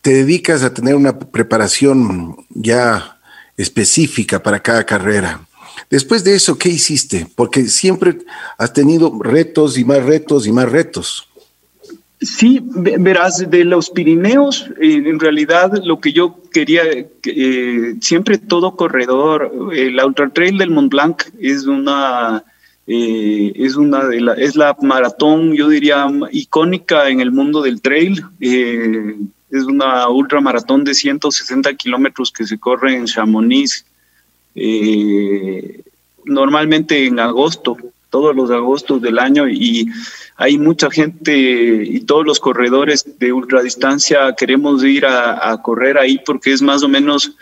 te 0.00 0.14
dedicas 0.14 0.62
a 0.62 0.72
tener 0.72 0.94
una 0.94 1.18
preparación 1.18 2.36
ya 2.50 3.18
específica 3.56 4.42
para 4.42 4.60
cada 4.60 4.84
carrera. 4.84 5.46
Después 5.90 6.24
de 6.24 6.34
eso, 6.34 6.58
¿qué 6.58 6.68
hiciste? 6.68 7.26
Porque 7.34 7.68
siempre 7.68 8.18
has 8.58 8.72
tenido 8.72 9.12
retos 9.22 9.78
y 9.78 9.84
más 9.84 10.04
retos 10.04 10.46
y 10.46 10.52
más 10.52 10.70
retos. 10.70 11.28
Sí, 12.24 12.60
verás, 12.62 13.50
de 13.50 13.64
los 13.64 13.90
Pirineos, 13.90 14.70
eh, 14.80 15.02
en 15.04 15.20
realidad 15.20 15.72
lo 15.84 16.00
que 16.00 16.12
yo 16.12 16.38
quería, 16.52 16.82
eh, 16.84 17.94
siempre 18.00 18.38
todo 18.38 18.76
corredor, 18.76 19.70
eh, 19.74 19.90
la 19.90 20.06
Ultra 20.06 20.30
Trail 20.30 20.56
del 20.56 20.70
Mont 20.70 20.90
Blanc 20.90 21.22
es 21.38 21.66
una, 21.66 22.42
es 22.86 23.76
una 23.76 24.04
de 24.04 24.20
la, 24.20 24.34
es 24.34 24.56
la 24.56 24.76
maratón, 24.80 25.54
yo 25.54 25.68
diría, 25.68 26.06
icónica 26.32 27.08
en 27.08 27.20
el 27.20 27.30
mundo 27.30 27.62
del 27.62 27.80
trail. 27.80 28.24
es 28.40 29.64
una 29.64 30.08
ultramaratón 30.08 30.84
de 30.84 30.94
160 30.94 31.74
kilómetros 31.74 32.32
que 32.32 32.46
se 32.46 32.58
corre 32.58 32.94
en 32.94 33.06
Chamonix, 33.06 33.84
normalmente 36.24 37.06
en 37.06 37.20
agosto, 37.20 37.76
todos 38.14 38.36
los 38.36 38.48
agostos 38.52 39.02
del 39.02 39.18
año 39.18 39.48
y 39.48 39.90
hay 40.36 40.56
mucha 40.56 40.88
gente 40.88 41.34
y 41.36 41.98
todos 42.02 42.24
los 42.24 42.38
corredores 42.38 43.04
de 43.18 43.32
ultradistancia 43.32 44.32
queremos 44.38 44.84
ir 44.84 45.04
a, 45.04 45.60
correr 45.60 45.98
ahí 45.98 46.20
porque 46.24 46.52
es 46.52 46.62
más 46.62 46.84
o 46.84 46.88
menos 46.88 47.36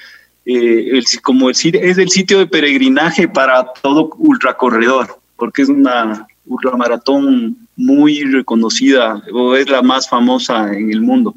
eh, 0.46 0.92
el, 0.92 1.04
como 1.20 1.50
el, 1.50 1.56
es 1.56 1.98
el 1.98 2.08
sitio 2.08 2.38
de 2.38 2.46
peregrinaje 2.46 3.28
para 3.28 3.66
todo 3.82 4.12
ultracorredor, 4.16 5.18
porque 5.36 5.60
es 5.60 5.68
una 5.68 6.26
ultramaratón 6.46 7.58
muy 7.76 8.22
reconocida 8.22 9.22
o 9.30 9.54
es 9.54 9.68
la 9.68 9.82
más 9.82 10.08
famosa 10.08 10.72
en 10.72 10.90
el 10.90 11.02
mundo. 11.02 11.34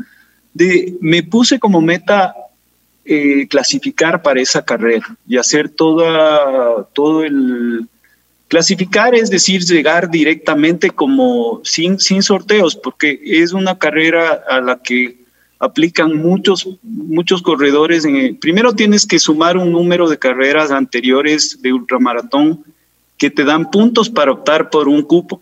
De, 0.53 0.95
me 1.01 1.23
puse 1.23 1.59
como 1.59 1.81
meta 1.81 2.33
eh, 3.03 3.49
clasificar 3.49 4.21
para 4.21 4.39
esa 4.39 4.63
carrera 4.63 5.17
y 5.27 5.35
hacer 5.35 5.67
toda, 5.67 6.85
todo 6.93 7.25
el, 7.25 7.89
Clasificar 8.47 9.15
es 9.15 9.29
decir, 9.29 9.63
llegar 9.63 10.09
directamente 10.09 10.91
como 10.91 11.61
sin, 11.63 11.99
sin 11.99 12.21
sorteos, 12.21 12.75
porque 12.75 13.19
es 13.23 13.53
una 13.53 13.77
carrera 13.77 14.43
a 14.47 14.61
la 14.61 14.81
que 14.81 15.25
aplican 15.59 16.17
muchos, 16.17 16.67
muchos 16.83 17.41
corredores. 17.41 18.05
En 18.05 18.37
primero 18.37 18.73
tienes 18.73 19.05
que 19.05 19.19
sumar 19.19 19.57
un 19.57 19.71
número 19.71 20.07
de 20.09 20.19
carreras 20.19 20.71
anteriores 20.71 21.61
de 21.61 21.73
ultramaratón 21.73 22.63
que 23.17 23.29
te 23.29 23.43
dan 23.43 23.71
puntos 23.71 24.09
para 24.09 24.31
optar 24.31 24.69
por 24.69 24.87
un 24.87 25.01
cupo. 25.01 25.41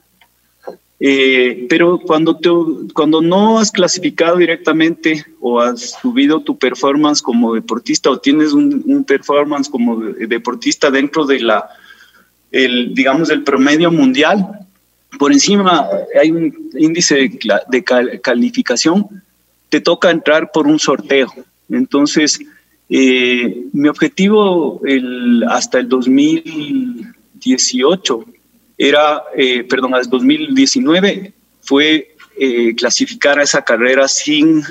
Eh, 1.05 1.65
pero 1.69 1.99
cuando, 1.99 2.37
te, 2.37 2.49
cuando 2.93 3.21
no 3.21 3.59
has 3.59 3.71
clasificado 3.71 4.37
directamente 4.37 5.25
o 5.41 5.59
has 5.59 5.97
subido 6.01 6.39
tu 6.39 6.57
performance 6.57 7.21
como 7.21 7.53
deportista 7.53 8.09
o 8.09 8.19
tienes 8.19 8.53
un, 8.53 9.03
performance 9.05 9.69
como 9.69 9.99
deportista 9.99 10.89
dentro 10.89 11.25
de 11.25 11.41
la, 11.41 11.67
el, 12.53 12.93
digamos, 12.93 13.29
el 13.31 13.43
promedio 13.43 13.91
mundial, 13.91 14.59
por 15.19 15.33
encima 15.33 15.89
hay 16.19 16.31
un 16.31 16.71
índice 16.77 17.31
de, 17.69 17.83
calificación, 18.21 19.21
te 19.69 19.79
toca 19.81 20.09
entrar 20.11 20.51
por 20.51 20.67
un 20.67 20.79
sorteo. 20.79 21.27
Entonces, 21.69 22.39
eh, 22.89 23.65
mi 23.73 23.89
objetivo 23.89 24.81
el, 24.85 25.43
hasta 25.49 25.79
el 25.79 25.89
2018 25.89 28.25
era, 28.77 29.23
eh, 29.35 29.63
perdón, 29.63 29.95
al 29.95 30.07
2019 30.09 31.33
fue 31.61 32.15
eh, 32.37 32.75
clasificar 32.75 33.39
a 33.39 33.43
esa 33.43 33.63
carrera 33.63 34.07
sin, 34.07 34.63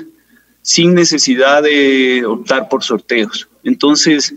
sin 0.61 0.93
necesidad 0.93 1.63
de 1.63 2.23
optar 2.25 2.69
por 2.69 2.83
sorteos. 2.83 3.49
Entonces, 3.63 4.35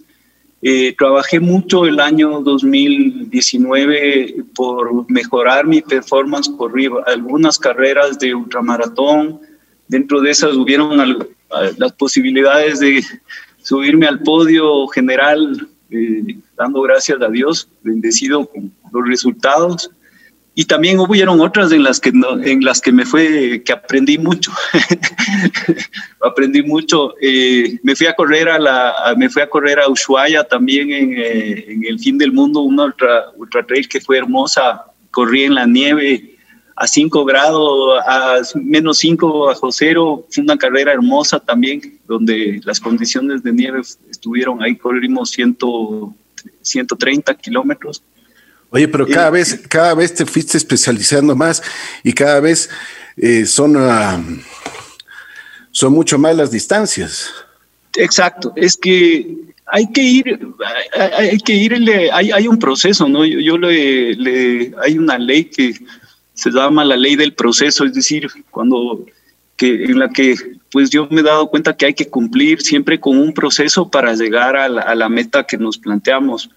eh, 0.68 0.96
trabajé 0.98 1.38
mucho 1.38 1.86
el 1.86 2.00
año 2.00 2.40
2019 2.40 4.34
por 4.52 5.08
mejorar 5.08 5.64
mi 5.64 5.80
performance, 5.80 6.50
corrí 6.58 6.88
algunas 7.06 7.56
carreras 7.56 8.18
de 8.18 8.34
ultramaratón, 8.34 9.40
dentro 9.86 10.20
de 10.20 10.32
esas 10.32 10.54
hubieron 10.54 11.18
las 11.78 11.92
posibilidades 11.92 12.80
de 12.80 13.04
subirme 13.62 14.08
al 14.08 14.18
podio 14.24 14.88
general 14.88 15.68
eh, 15.90 16.36
dando 16.56 16.82
gracias 16.82 17.22
a 17.22 17.28
Dios, 17.28 17.68
bendecido 17.84 18.44
con 18.46 18.72
los 18.90 19.06
resultados. 19.06 19.92
Y 20.58 20.64
también 20.64 20.98
hubieron 20.98 21.38
otras 21.42 21.70
en 21.70 21.82
las 21.82 22.00
que, 22.00 22.08
en 22.08 22.64
las 22.64 22.80
que 22.80 22.90
me 22.90 23.04
fue, 23.04 23.62
que 23.62 23.72
aprendí 23.74 24.16
mucho. 24.16 24.50
aprendí 26.22 26.62
mucho. 26.62 27.14
Eh, 27.20 27.78
me 27.82 27.94
fui 27.94 28.06
a 28.06 28.14
correr 28.14 28.48
a 28.48 28.58
la, 28.58 29.14
me 29.18 29.28
fui 29.28 29.42
a 29.42 29.50
correr 29.50 29.78
a 29.78 29.90
Ushuaia 29.90 30.44
también 30.44 30.90
en, 30.90 31.12
eh, 31.12 31.64
en 31.68 31.84
el 31.84 31.98
fin 31.98 32.16
del 32.16 32.32
mundo, 32.32 32.60
una 32.60 32.84
ultra, 32.84 33.26
ultra 33.36 33.66
trail 33.66 33.86
que 33.86 34.00
fue 34.00 34.16
hermosa. 34.16 34.86
Corrí 35.10 35.44
en 35.44 35.56
la 35.56 35.66
nieve, 35.66 36.38
a 36.74 36.86
5 36.86 37.26
grados, 37.26 38.00
a 38.06 38.38
menos 38.54 38.96
5 38.96 39.46
bajo 39.48 39.70
cero. 39.70 40.26
Fue 40.30 40.42
una 40.42 40.56
carrera 40.56 40.90
hermosa 40.90 41.38
también, 41.38 42.00
donde 42.08 42.62
las 42.64 42.80
condiciones 42.80 43.42
de 43.42 43.52
nieve 43.52 43.82
estuvieron 44.10 44.62
ahí, 44.62 44.76
corrimos 44.76 45.32
100, 45.32 45.58
130 46.62 47.34
kilómetros. 47.34 48.02
Oye, 48.76 48.88
pero 48.88 49.06
cada, 49.06 49.30
vez, 49.30 49.60
cada 49.68 49.94
vez 49.94 50.14
te 50.14 50.26
fuiste 50.26 50.58
especializando 50.58 51.34
más 51.34 51.62
y 52.02 52.12
cada 52.12 52.40
vez 52.40 52.68
eh, 53.16 53.46
son, 53.46 53.74
ah, 53.78 54.22
son 55.70 55.94
mucho 55.94 56.18
más 56.18 56.36
las 56.36 56.50
distancias. 56.50 57.32
Exacto, 57.96 58.52
es 58.54 58.76
que 58.76 59.34
hay 59.64 59.90
que 59.90 60.02
ir, 60.02 60.46
hay, 61.16 61.38
que 61.38 61.54
irle, 61.54 62.10
hay, 62.12 62.30
hay 62.30 62.46
un 62.46 62.58
proceso, 62.58 63.08
¿no? 63.08 63.24
Yo, 63.24 63.40
yo 63.40 63.56
le, 63.56 64.14
le, 64.14 64.72
hay 64.84 64.98
una 64.98 65.16
ley 65.16 65.46
que 65.46 65.74
se 66.34 66.50
llama 66.50 66.84
la 66.84 66.98
ley 66.98 67.16
del 67.16 67.32
proceso, 67.32 67.86
es 67.86 67.94
decir, 67.94 68.28
cuando 68.50 69.06
que 69.56 69.84
en 69.84 69.98
la 69.98 70.10
que 70.10 70.34
pues 70.70 70.90
yo 70.90 71.08
me 71.10 71.22
he 71.22 71.24
dado 71.24 71.48
cuenta 71.48 71.74
que 71.74 71.86
hay 71.86 71.94
que 71.94 72.08
cumplir 72.08 72.60
siempre 72.60 73.00
con 73.00 73.18
un 73.18 73.32
proceso 73.32 73.90
para 73.90 74.12
llegar 74.12 74.54
a 74.54 74.68
la, 74.68 75.08
meta 75.08 75.44
que 75.44 75.56
nos 75.56 75.78
planteamos. 75.78 76.50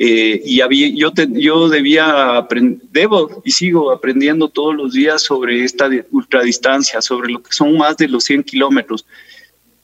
Eh, 0.00 0.40
y 0.44 0.60
había, 0.60 0.88
yo, 0.90 1.10
yo 1.30 1.68
debía 1.68 2.46
debo 2.92 3.42
y 3.44 3.50
sigo 3.50 3.90
aprendiendo 3.90 4.48
todos 4.48 4.72
los 4.72 4.92
días 4.92 5.24
sobre 5.24 5.64
esta 5.64 5.90
ultradistancia, 6.12 7.02
sobre 7.02 7.32
lo 7.32 7.42
que 7.42 7.52
son 7.52 7.76
más 7.76 7.96
de 7.96 8.06
los 8.06 8.22
100 8.22 8.44
kilómetros. 8.44 9.04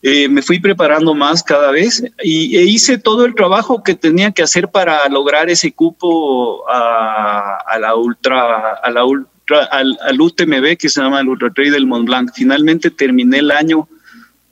Eh, 0.01 0.29
me 0.29 0.41
fui 0.41 0.61
preparando 0.61 1.13
más 1.13 1.43
cada 1.43 1.69
vez 1.71 2.01
y 2.23 2.55
e 2.55 2.63
hice 2.63 2.97
todo 2.97 3.25
el 3.25 3.35
trabajo 3.35 3.83
que 3.83 3.93
tenía 3.93 4.31
que 4.31 4.43
hacer 4.43 4.69
para 4.69 5.09
lograr 5.09 5.49
ese 5.49 5.73
cupo 5.73 6.63
a, 6.69 7.77
la 7.77 7.95
ultra 7.95 8.75
a 8.75 8.91
la 8.91 9.01
al, 9.01 9.97
al, 10.01 10.21
UTMB 10.21 10.77
que 10.77 10.87
se 10.87 11.01
llama 11.01 11.19
el 11.19 11.27
Ultra 11.27 11.51
Trail 11.51 11.73
del 11.73 11.87
Mont 11.87 12.05
Blanc. 12.05 12.31
Finalmente 12.33 12.89
terminé 12.89 13.39
el 13.39 13.51
año 13.51 13.89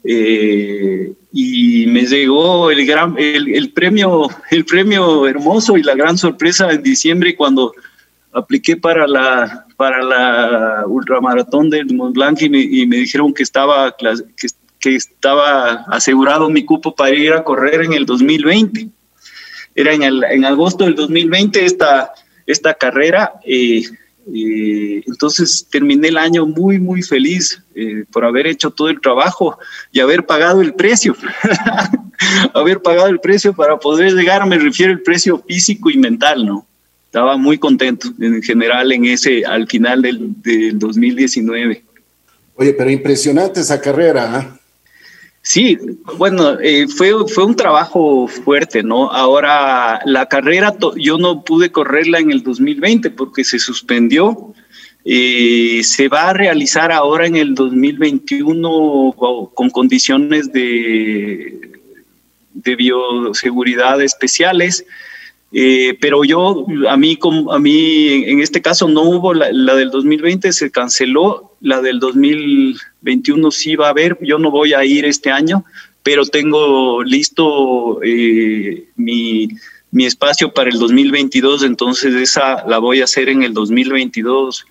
eh, 0.03 1.13
y 1.35 1.87
me 1.87 2.03
llegó 2.03 2.69
el 2.69 2.85
gran 2.85 3.15
el, 3.17 3.53
el, 3.55 3.71
premio 3.71 4.29
el 4.51 4.65
premio 4.65 5.27
hermoso 5.27 5.77
y 5.77 5.83
la 5.83 5.95
gran 5.95 6.17
sorpresa 6.17 6.71
en 6.71 6.83
diciembre 6.83 7.35
cuando 7.35 7.73
apliqué 8.31 8.77
para 8.77 9.07
la 9.07 9.65
para 9.75 10.03
la 10.03 10.83
ultramaratón 10.87 11.71
del 11.71 11.93
Mont 11.93 12.13
Blanc 12.15 12.41
y 12.41 12.49
me, 12.49 12.61
y 12.61 12.85
me 12.85 12.97
dijeron 12.97 13.33
que 13.33 13.43
estaba 13.43 13.95
que, 13.97 14.07
que 14.83 14.95
estaba 14.95 15.85
asegurado 15.87 16.49
mi 16.49 16.65
cupo 16.65 16.93
para 16.93 17.15
ir 17.15 17.31
a 17.31 17.43
correr 17.45 17.85
en 17.85 17.93
el 17.93 18.05
2020. 18.05 18.89
Era 19.75 19.93
en, 19.93 20.03
el, 20.03 20.23
en 20.25 20.43
agosto 20.43 20.83
del 20.83 20.95
2020 20.95 21.63
esta, 21.63 22.11
esta 22.45 22.73
carrera. 22.73 23.33
Eh, 23.45 23.83
eh, 24.33 25.03
entonces 25.05 25.67
terminé 25.69 26.07
el 26.07 26.17
año 26.17 26.45
muy, 26.45 26.79
muy 26.79 27.01
feliz 27.01 27.61
eh, 27.75 28.05
por 28.11 28.23
haber 28.23 28.47
hecho 28.47 28.71
todo 28.71 28.89
el 28.89 29.01
trabajo 29.01 29.57
y 29.91 29.99
haber 29.99 30.25
pagado 30.25 30.61
el 30.61 30.73
precio. 30.73 31.15
haber 32.53 32.81
pagado 32.81 33.07
el 33.07 33.19
precio 33.19 33.53
para 33.53 33.77
poder 33.77 34.13
llegar, 34.13 34.45
me 34.47 34.57
refiero 34.57 34.93
al 34.93 35.01
precio 35.01 35.43
físico 35.47 35.89
y 35.89 35.97
mental, 35.97 36.45
¿no? 36.45 36.65
Estaba 37.05 37.37
muy 37.37 37.57
contento 37.57 38.09
en 38.19 38.41
general 38.41 38.91
en 38.91 39.05
ese, 39.05 39.45
al 39.45 39.67
final 39.67 40.01
del, 40.01 40.41
del 40.41 40.79
2019. 40.79 41.83
Oye, 42.55 42.73
pero 42.73 42.89
impresionante 42.89 43.59
esa 43.59 43.79
carrera, 43.81 44.35
¿ah? 44.35 44.59
Sí, 45.45 45.77
bueno, 46.17 46.57
eh, 46.61 46.87
fue, 46.87 47.11
fue 47.27 47.43
un 47.43 47.57
trabajo 47.57 48.29
fuerte, 48.29 48.81
¿no? 48.81 49.11
Ahora, 49.11 49.99
la 50.05 50.27
carrera 50.27 50.73
yo 50.95 51.17
no 51.17 51.43
pude 51.43 51.69
correrla 51.69 52.19
en 52.19 52.31
el 52.31 52.43
2020 52.43 53.09
porque 53.11 53.43
se 53.43 53.59
suspendió. 53.59 54.53
Eh, 55.03 55.81
se 55.83 56.07
va 56.07 56.29
a 56.29 56.33
realizar 56.33 56.93
ahora 56.93 57.27
en 57.27 57.35
el 57.35 57.55
2021 57.55 59.13
con 59.53 59.69
condiciones 59.69 60.53
de, 60.53 61.73
de 62.53 62.75
bioseguridad 62.77 64.01
especiales. 64.01 64.85
Eh, 65.55 65.95
pero 66.01 66.23
yo, 66.23 66.65
a 66.89 66.97
mí, 66.97 67.19
a 67.51 67.59
mí, 67.59 68.23
en 68.25 68.41
este 68.41 68.59
caso 68.59 68.87
no 68.87 69.03
hubo 69.03 69.35
la, 69.35 69.51
la, 69.51 69.75
del 69.75 69.91
2020, 69.91 70.51
se 70.51 70.71
canceló, 70.71 71.55
la 71.61 71.79
del 71.79 71.99
2021 71.99 73.51
sí 73.51 73.75
va 73.75 73.87
a 73.87 73.91
haber, 73.91 74.17
yo 74.21 74.39
no 74.39 74.49
voy 74.49 74.73
a 74.73 74.83
ir 74.83 75.05
este 75.05 75.29
año, 75.29 75.63
pero 76.01 76.25
tengo 76.25 77.03
listo 77.03 78.01
eh, 78.03 78.89
mi, 78.95 79.47
mi, 79.91 80.05
espacio 80.05 80.51
para 80.51 80.71
el 80.71 80.79
2022, 80.79 81.63
entonces 81.63 82.15
esa 82.15 82.67
la 82.67 82.79
voy 82.79 83.01
a 83.01 83.03
hacer 83.03 83.29
en 83.29 83.43
el 83.43 83.53
2022. 83.53 84.65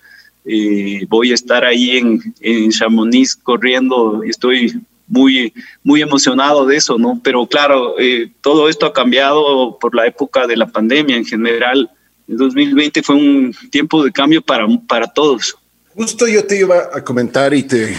Eh, 0.45 1.05
voy 1.07 1.31
a 1.31 1.35
estar 1.35 1.63
ahí 1.63 1.91
en, 1.91 2.21
en 2.41 2.71
Chamonix 2.71 3.37
corriendo, 3.37 4.21
estoy 4.23 4.81
muy, 5.07 5.53
muy 5.83 6.01
emocionado 6.01 6.65
de 6.65 6.77
eso, 6.77 6.97
¿no? 6.97 7.19
Pero 7.23 7.45
claro, 7.47 7.99
eh, 7.99 8.31
todo 8.41 8.69
esto 8.69 8.85
ha 8.85 8.93
cambiado 8.93 9.77
por 9.79 9.95
la 9.95 10.07
época 10.07 10.47
de 10.47 10.57
la 10.57 10.67
pandemia 10.67 11.15
en 11.15 11.25
general. 11.25 11.89
El 12.27 12.37
2020 12.37 13.03
fue 13.03 13.15
un 13.15 13.55
tiempo 13.69 14.03
de 14.03 14.11
cambio 14.11 14.41
para, 14.41 14.67
para 14.87 15.07
todos. 15.07 15.55
Justo 15.95 16.27
yo 16.27 16.45
te 16.45 16.59
iba 16.59 16.89
a 16.93 17.03
comentar 17.03 17.53
y 17.53 17.63
te 17.63 17.95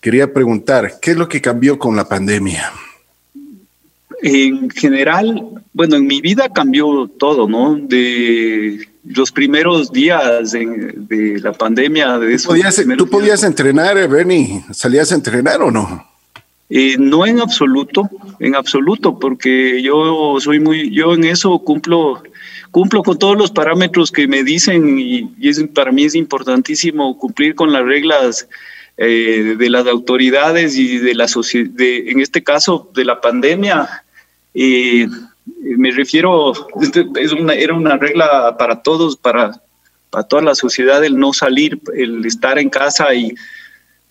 quería 0.00 0.32
preguntar, 0.32 0.98
¿qué 1.00 1.12
es 1.12 1.16
lo 1.16 1.28
que 1.28 1.40
cambió 1.40 1.78
con 1.78 1.94
la 1.94 2.08
pandemia? 2.08 2.72
En 4.22 4.68
general, 4.70 5.62
bueno, 5.72 5.96
en 5.96 6.06
mi 6.06 6.20
vida 6.20 6.48
cambió 6.52 7.08
todo, 7.18 7.48
¿no? 7.48 7.76
De 7.76 8.88
los 9.14 9.32
primeros 9.32 9.92
días 9.92 10.52
de, 10.52 11.40
la 11.42 11.52
pandemia. 11.52 12.18
De 12.18 12.36
¿Tú 12.36 12.44
podías, 12.44 12.84
¿Tú 12.96 13.08
podías 13.08 13.42
entrenar, 13.44 14.08
Bernie? 14.08 14.64
¿Salías 14.72 15.12
a 15.12 15.14
entrenar 15.14 15.62
o 15.62 15.70
no? 15.70 16.06
Eh, 16.70 16.96
no 16.98 17.26
en 17.26 17.40
absoluto, 17.40 18.10
en 18.40 18.54
absoluto, 18.54 19.18
porque 19.18 19.80
yo 19.82 20.36
soy 20.38 20.60
muy, 20.60 20.90
yo 20.90 21.14
en 21.14 21.24
eso 21.24 21.58
cumplo, 21.60 22.22
cumplo 22.70 23.02
con 23.02 23.18
todos 23.18 23.38
los 23.38 23.50
parámetros 23.50 24.12
que 24.12 24.28
me 24.28 24.44
dicen 24.44 24.98
y, 24.98 25.30
es, 25.40 25.62
para 25.74 25.92
mí 25.92 26.04
es 26.04 26.14
importantísimo 26.14 27.16
cumplir 27.16 27.54
con 27.54 27.72
las 27.72 27.84
reglas 27.84 28.48
eh, 28.98 29.56
de 29.58 29.70
las 29.70 29.86
autoridades 29.86 30.76
y 30.76 30.98
de 30.98 31.14
la 31.14 31.26
sociedad, 31.26 31.70
en 31.78 32.20
este 32.20 32.44
caso 32.44 32.90
de 32.94 33.04
la 33.06 33.18
pandemia. 33.20 33.88
Eh, 34.52 35.08
me 35.76 35.90
refiero, 35.90 36.52
es 37.16 37.32
una, 37.32 37.54
era 37.54 37.74
una 37.74 37.96
regla 37.96 38.56
para 38.58 38.82
todos, 38.82 39.16
para, 39.16 39.60
para 40.10 40.24
toda 40.24 40.42
la 40.42 40.54
sociedad, 40.54 41.04
el 41.04 41.18
no 41.18 41.32
salir, 41.32 41.80
el 41.94 42.24
estar 42.24 42.58
en 42.58 42.70
casa 42.70 43.14
y 43.14 43.34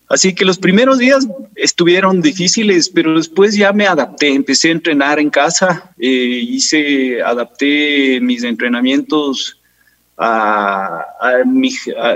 Así 0.08 0.34
que 0.34 0.46
los 0.46 0.58
primeros 0.58 0.98
días 0.98 1.28
estuvieron 1.54 2.22
difíciles, 2.22 2.88
pero 2.88 3.14
después 3.14 3.54
ya 3.54 3.72
me 3.74 3.86
adapté, 3.86 4.28
empecé 4.28 4.68
a 4.68 4.72
entrenar 4.72 5.18
en 5.18 5.28
casa, 5.28 5.92
eh, 5.98 6.08
hice, 6.08 7.22
adapté 7.22 8.18
mis 8.22 8.42
entrenamientos 8.42 9.60
a, 10.16 11.04
mi, 11.46 11.70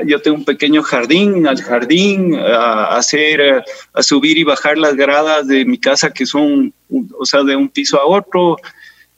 yo 0.06 0.20
tengo 0.22 0.38
un 0.38 0.44
pequeño 0.44 0.82
jardín, 0.82 1.46
al 1.46 1.62
jardín, 1.62 2.34
a, 2.34 2.96
hacer, 2.96 3.62
a 3.92 4.02
subir 4.02 4.38
y 4.38 4.44
bajar 4.44 4.78
las 4.78 4.96
gradas 4.96 5.46
de 5.46 5.64
mi 5.64 5.78
casa 5.78 6.12
que 6.12 6.26
son, 6.26 6.72
o 7.16 7.24
sea, 7.26 7.44
de 7.44 7.54
un 7.54 7.68
piso 7.68 8.00
a 8.00 8.06
otro, 8.06 8.56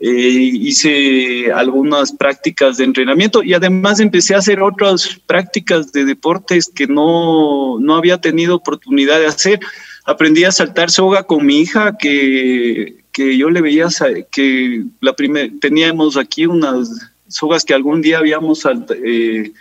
eh, 0.00 0.08
hice 0.10 1.52
algunas 1.52 2.12
prácticas 2.12 2.76
de 2.76 2.84
entrenamiento 2.84 3.42
y 3.42 3.54
además 3.54 4.00
empecé 4.00 4.34
a 4.34 4.38
hacer 4.38 4.60
otras 4.60 5.20
prácticas 5.26 5.92
de 5.92 6.04
deportes 6.04 6.70
que 6.74 6.86
no, 6.86 7.78
no 7.78 7.96
había 7.96 8.20
tenido 8.20 8.56
oportunidad 8.56 9.20
de 9.20 9.26
hacer. 9.26 9.60
Aprendí 10.04 10.44
a 10.44 10.52
saltar 10.52 10.90
soga 10.90 11.22
con 11.22 11.46
mi 11.46 11.60
hija, 11.60 11.96
que, 11.96 13.04
que 13.12 13.38
yo 13.38 13.48
le 13.48 13.62
veía 13.62 13.86
que 14.30 14.84
la 15.00 15.14
teníamos 15.60 16.16
aquí 16.16 16.46
unas 16.46 16.90
sogas 17.28 17.64
que 17.64 17.74
algún 17.74 18.02
día 18.02 18.18
habíamos 18.18 18.66
eh, 19.04 19.52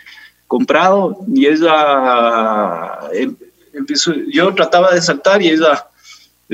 comprado 0.46 1.18
y 1.32 1.46
ella 1.46 2.98
em, 3.12 3.34
empezó, 3.72 4.12
yo 4.28 4.54
trataba 4.54 4.92
de 4.92 5.00
saltar 5.00 5.40
y 5.42 5.48
ella 5.48 5.86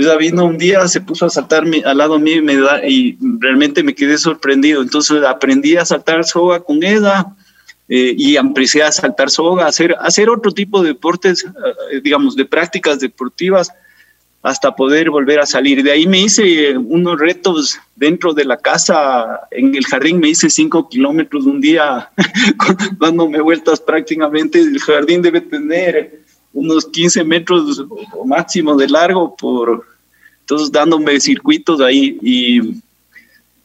ella 0.00 0.16
vino 0.16 0.44
un 0.44 0.58
día, 0.58 0.86
se 0.88 1.00
puso 1.00 1.26
a 1.26 1.30
saltar 1.30 1.64
al 1.84 1.98
lado 1.98 2.18
mío 2.18 2.42
y, 2.86 3.16
realmente 3.38 3.82
me 3.82 3.94
quedé 3.94 4.18
sorprendido. 4.18 4.82
Entonces 4.82 5.22
aprendí 5.24 5.76
a 5.76 5.84
saltar 5.84 6.24
soga 6.24 6.60
con 6.60 6.82
ella 6.82 7.26
eh, 7.88 8.14
y 8.16 8.36
empecé 8.36 8.82
a 8.82 8.92
saltar 8.92 9.30
soga, 9.30 9.66
hacer, 9.66 9.96
hacer 10.00 10.28
otro 10.30 10.52
tipo 10.52 10.82
de 10.82 10.88
deportes, 10.88 11.44
eh, 11.44 12.00
digamos, 12.02 12.36
de 12.36 12.44
prácticas 12.44 13.00
deportivas 13.00 13.72
hasta 14.42 14.74
poder 14.74 15.10
volver 15.10 15.40
a 15.40 15.46
salir. 15.46 15.82
De 15.82 15.92
ahí 15.92 16.06
me 16.06 16.20
hice 16.20 16.76
unos 16.76 17.18
retos 17.18 17.78
dentro 17.94 18.32
de 18.32 18.44
la 18.44 18.56
casa, 18.56 19.40
en 19.50 19.74
el 19.74 19.84
jardín 19.84 20.18
me 20.18 20.30
hice 20.30 20.48
cinco 20.48 20.88
kilómetros 20.88 21.44
un 21.44 21.60
día, 21.60 22.10
dándome 22.98 23.40
vueltas 23.40 23.80
prácticamente. 23.80 24.60
El 24.60 24.80
jardín 24.80 25.20
debe 25.20 25.42
tener 25.42 26.20
unos 26.52 26.86
15 26.86 27.24
metros 27.24 27.84
o 28.12 28.24
máximo 28.24 28.76
de 28.76 28.88
largo, 28.88 29.36
por 29.36 29.86
entonces 30.50 30.72
dándome 30.72 31.20
circuitos 31.20 31.80
ahí 31.80 32.18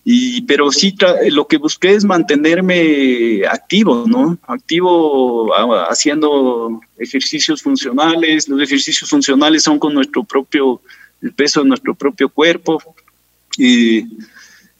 y, 0.07 0.41
pero 0.43 0.71
sí 0.71 0.95
lo 1.31 1.47
que 1.47 1.57
busqué 1.57 1.95
es 1.95 2.05
mantenerme 2.05 3.41
activo, 3.49 4.05
¿no? 4.07 4.37
Activo 4.45 5.51
haciendo 5.89 6.79
ejercicios 6.99 7.63
funcionales, 7.63 8.47
los 8.47 8.61
ejercicios 8.61 9.09
funcionales 9.09 9.63
son 9.63 9.79
con 9.79 9.95
nuestro 9.95 10.23
propio, 10.23 10.79
el 11.23 11.33
peso 11.33 11.63
de 11.63 11.69
nuestro 11.69 11.95
propio 11.95 12.29
cuerpo 12.29 12.79
y, 13.57 14.05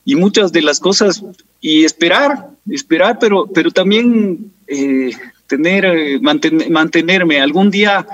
y 0.06 0.16
muchas 0.16 0.51
de 0.51 0.62
las 0.62 0.80
cosas 0.80 1.24
y 1.60 1.86
esperar, 1.86 2.51
esperar, 2.70 3.18
pero, 3.20 3.47
pero 3.47 3.72
también 3.72 4.51
eh, 4.68 5.10
tener, 5.47 5.86
eh, 5.86 6.20
mantenerme. 6.70 7.41
Algún 7.41 7.72
día 7.72 8.06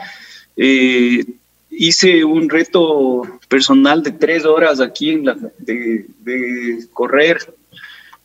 eh, 0.55 1.25
hice 1.71 2.23
un 2.23 2.49
reto 2.49 3.23
personal 3.47 4.03
de 4.03 4.11
tres 4.11 4.45
horas 4.45 4.79
aquí 4.79 5.11
en 5.11 5.25
la, 5.25 5.37
de, 5.57 6.85
correr, 6.93 7.37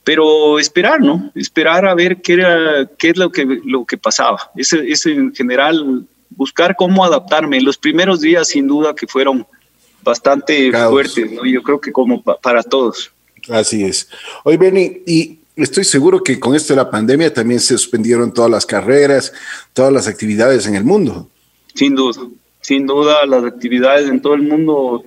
pero 0.04 0.58
esperar, 0.58 1.00
¿no? 1.00 1.32
Esperar 1.34 1.86
a 1.86 1.94
ver 1.94 2.20
qué 2.20 2.34
era, 2.34 2.90
qué 2.98 3.10
es 3.10 3.16
lo 3.16 3.30
que, 3.30 3.46
lo 3.64 3.84
que 3.84 3.96
pasaba. 3.96 4.50
Ese 4.56 5.12
en 5.12 5.34
general, 5.34 6.06
buscar 6.30 6.76
cómo 6.76 7.04
adaptarme. 7.04 7.60
Los 7.60 7.78
primeros 7.78 8.20
días, 8.20 8.48
sin 8.48 8.66
duda, 8.66 8.94
que 8.94 9.06
fueron 9.06 9.46
bastante 10.02 10.70
fuertes, 10.70 11.32
¿no? 11.32 11.44
Yo 11.44 11.62
creo 11.62 11.80
que 11.80 11.92
como 11.92 12.22
para 12.22 12.62
todos. 12.62 13.10
Así 13.48 13.84
es. 13.84 14.08
Hoy, 14.44 14.56
Benny, 14.56 15.02
y 15.06 15.38
Estoy 15.56 15.84
seguro 15.84 16.22
que 16.22 16.38
con 16.38 16.54
esto 16.54 16.74
de 16.74 16.76
la 16.76 16.90
pandemia 16.90 17.32
también 17.32 17.60
se 17.60 17.78
suspendieron 17.78 18.34
todas 18.34 18.50
las 18.50 18.66
carreras, 18.66 19.32
todas 19.72 19.90
las 19.90 20.06
actividades 20.06 20.66
en 20.66 20.74
el 20.74 20.84
mundo. 20.84 21.30
Sin 21.74 21.94
duda, 21.94 22.20
sin 22.66 22.84
duda 22.84 23.24
las 23.26 23.44
actividades 23.44 24.08
en 24.08 24.20
todo 24.20 24.34
el 24.34 24.42
mundo 24.42 25.04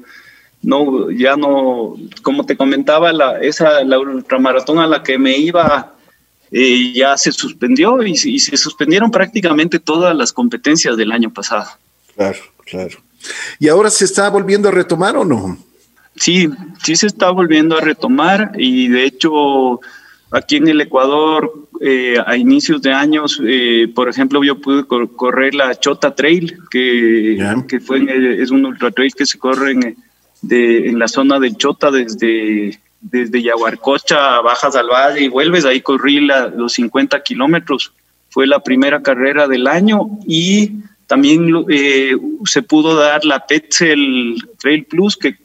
no 0.61 1.11
ya 1.11 1.35
no 1.35 1.95
como 2.21 2.45
te 2.45 2.55
comentaba 2.55 3.11
la 3.11 3.41
esa 3.41 3.83
la 3.83 3.99
ultramaratón 3.99 4.79
a 4.79 4.87
la 4.87 5.03
que 5.03 5.17
me 5.17 5.37
iba 5.37 5.93
eh, 6.51 6.93
ya 6.93 7.17
se 7.17 7.33
suspendió 7.33 8.01
y, 8.01 8.11
y, 8.11 8.39
se 8.39 8.55
suspendieron 8.55 9.11
prácticamente 9.11 9.77
todas 9.77 10.15
las 10.15 10.33
competencias 10.33 10.97
del 10.97 11.11
año 11.11 11.31
pasado. 11.31 11.67
Claro, 12.15 12.39
claro. 12.65 12.97
¿Y 13.59 13.67
ahora 13.67 13.91
se 13.91 14.05
está 14.05 14.27
volviendo 14.29 14.67
a 14.67 14.71
retomar 14.71 15.15
o 15.15 15.23
no? 15.23 15.59
Sí, 16.15 16.49
sí 16.83 16.95
se 16.95 17.05
está 17.05 17.29
volviendo 17.29 17.77
a 17.77 17.81
retomar 17.81 18.53
y 18.57 18.87
de 18.87 19.03
hecho 19.03 19.79
Aquí 20.31 20.57
en 20.57 20.67
el 20.67 20.79
Ecuador, 20.81 21.51
eh, 21.81 22.17
a 22.25 22.35
inicios 22.35 22.81
de 22.81 22.91
años, 22.91 23.41
eh, 23.45 23.87
por 23.95 24.09
ejemplo, 24.09 24.43
yo 24.43 24.59
pude 24.59 24.85
correr 24.85 25.55
la 25.55 25.73
Chota 25.79 26.13
Trail, 26.13 26.57
que, 26.69 27.37
que 27.69 27.79
fue 27.79 28.05
es 28.41 28.51
un 28.51 28.65
ultra 28.65 28.91
trail 28.91 29.13
que 29.15 29.25
se 29.25 29.37
corre 29.37 29.71
en, 29.71 29.97
de, 30.41 30.89
en 30.89 30.99
la 30.99 31.07
zona 31.07 31.39
del 31.39 31.55
Chota 31.55 31.89
desde, 31.89 32.77
desde 32.99 33.41
Yaguarcocha 33.41 34.35
a 34.35 34.41
Bajas 34.41 34.75
al 34.75 34.89
Valle 34.89 35.21
y 35.23 35.29
vuelves, 35.29 35.63
ahí 35.63 35.79
corrí 35.79 36.19
los 36.19 36.73
50 36.73 37.23
kilómetros. 37.23 37.93
Fue 38.29 38.45
la 38.45 38.59
primera 38.59 39.01
carrera 39.01 39.47
del 39.47 39.65
año 39.65 40.19
y 40.27 40.81
también 41.07 41.65
eh, 41.69 42.17
se 42.43 42.61
pudo 42.61 42.95
dar 42.95 43.23
la 43.23 43.47
Petzel 43.47 44.35
Trail 44.59 44.83
Plus, 44.83 45.15
que 45.15 45.37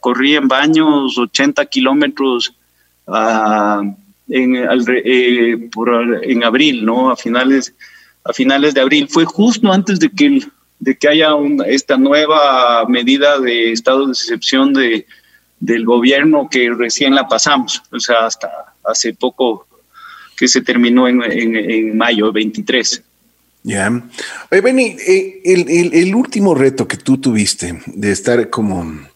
corrí 0.00 0.36
en 0.36 0.46
baños 0.46 1.16
80 1.16 1.64
kilómetros 1.66 2.54
a 3.06 3.82
en, 4.30 4.56
eh, 4.56 5.68
por, 5.72 5.90
en 6.22 6.44
abril, 6.44 6.84
¿no? 6.84 7.10
A 7.10 7.16
finales, 7.16 7.74
a 8.24 8.32
finales 8.32 8.74
de 8.74 8.80
abril. 8.80 9.08
Fue 9.08 9.24
justo 9.24 9.72
antes 9.72 9.98
de 9.98 10.10
que, 10.10 10.42
de 10.78 10.96
que 10.96 11.08
haya 11.08 11.30
esta 11.66 11.96
nueva 11.96 12.86
medida 12.88 13.38
de 13.38 13.72
estado 13.72 14.06
de 14.06 14.12
excepción 14.12 14.72
de, 14.72 15.06
del 15.58 15.84
gobierno 15.84 16.48
que 16.50 16.70
recién 16.70 17.14
la 17.14 17.28
pasamos, 17.28 17.82
o 17.92 18.00
sea, 18.00 18.26
hasta 18.26 18.48
hace 18.84 19.12
poco 19.12 19.66
que 20.36 20.48
se 20.48 20.62
terminó 20.62 21.06
en, 21.06 21.22
en, 21.22 21.98
mayo 21.98 22.32
23. 22.32 23.02
Ya. 23.62 23.92
Oye, 24.50 24.60
Benny, 24.62 24.96
eh, 25.06 25.42
el, 25.44 25.68
el, 25.68 25.94
el, 25.94 26.14
último 26.14 26.54
reto 26.54 26.88
que 26.88 26.96
tú 26.96 27.18
tuviste 27.18 27.82
de 27.86 28.10
estar 28.10 28.48
como 28.48 29.06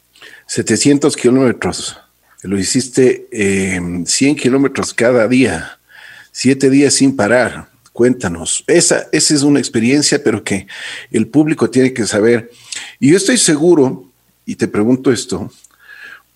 700 0.46 1.16
kilómetros 1.16 1.96
lo 2.44 2.58
hiciste 2.58 3.26
100 3.30 4.06
em, 4.06 4.36
kilómetros 4.36 4.92
cada 4.92 5.26
día, 5.26 5.78
siete 6.30 6.68
días 6.68 6.94
sin 6.94 7.16
parar. 7.16 7.68
Cuéntanos, 7.92 8.64
esa, 8.66 9.06
esa 9.12 9.34
es 9.34 9.42
una 9.42 9.60
experiencia, 9.60 10.22
pero 10.22 10.42
que 10.42 10.66
el 11.10 11.28
público 11.28 11.70
tiene 11.70 11.94
que 11.94 12.06
saber. 12.06 12.50
Y 13.00 13.10
yo 13.10 13.16
estoy 13.16 13.38
seguro, 13.38 14.10
y 14.44 14.56
te 14.56 14.68
pregunto 14.68 15.10
esto, 15.10 15.50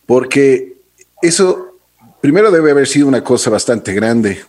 porque 0.06 0.76
eso 1.20 1.76
primero 2.22 2.50
debe 2.50 2.70
haber 2.70 2.86
sido 2.86 3.06
una 3.06 3.22
cosa 3.22 3.50
bastante 3.50 3.92
grande, 3.92 4.40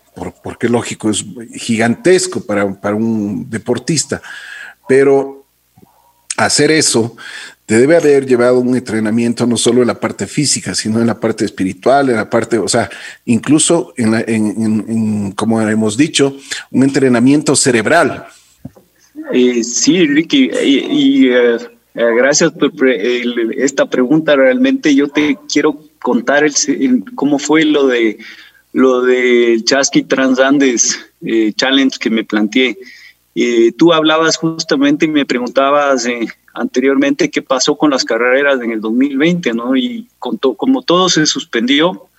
porque 0.44 0.70
lógico, 0.70 1.10
es 1.10 1.26
gigantesco 1.56 2.42
para, 2.42 2.80
para 2.80 2.96
un 2.96 3.50
deportista, 3.50 4.22
pero 4.88 5.46
hacer 6.38 6.72
eso 6.72 7.18
te 7.70 7.78
debe 7.78 7.98
haber 7.98 8.26
llevado 8.26 8.62
un 8.62 8.76
entrenamiento 8.76 9.46
no 9.46 9.56
solo 9.56 9.82
en 9.82 9.88
la 9.90 10.00
parte 10.00 10.26
física, 10.26 10.74
sino 10.74 11.02
en 11.02 11.06
la 11.06 11.20
parte 11.20 11.46
espiritual, 11.46 12.10
en 12.10 12.16
la 12.16 12.28
parte, 12.28 12.58
o 12.58 12.68
sea, 12.68 12.90
incluso 13.26 13.94
en, 13.96 15.34
como 15.34 15.62
hemos 15.62 15.96
dicho, 15.96 16.36
un 16.72 16.82
entrenamiento 16.82 17.56
cerebral. 17.56 18.26
Eh, 19.32 19.64
sí, 19.64 20.08
Ricky, 20.08 20.50
y, 20.66 21.28
eh, 21.30 21.58
eh, 21.94 22.06
gracias 22.18 22.54
por 22.54 22.90
esta 22.90 23.88
pregunta. 23.88 24.36
Realmente 24.36 24.96
yo 24.96 25.08
te 25.08 25.38
quiero 25.48 25.80
contar 26.02 26.44
el, 26.44 27.04
cómo 27.14 27.38
fue 27.38 27.66
lo 27.66 27.86
de 27.86 28.18
lo 28.74 29.04
del 29.04 29.64
Chasqui 29.64 30.02
Transandes 30.02 30.98
Challenge 31.56 32.00
que 32.00 32.10
me 32.10 32.24
planteé. 32.24 32.80
tú 33.78 33.94
hablabas 33.94 34.38
justamente 34.38 35.06
y 35.06 35.10
me 35.10 35.28
preguntabas 35.28 36.08
anteriormente 36.60 37.32
qué 37.32 37.42
pasó 37.42 37.76
con 37.78 37.90
las 37.90 38.04
carreras 38.04 38.62
en 38.62 38.72
el 38.72 38.82
2020, 38.82 39.54
¿no? 39.54 39.76
Y 39.76 40.08
como 40.20 40.82
todo 40.82 41.10
se 41.10 41.26
suspendió, 41.26 42.10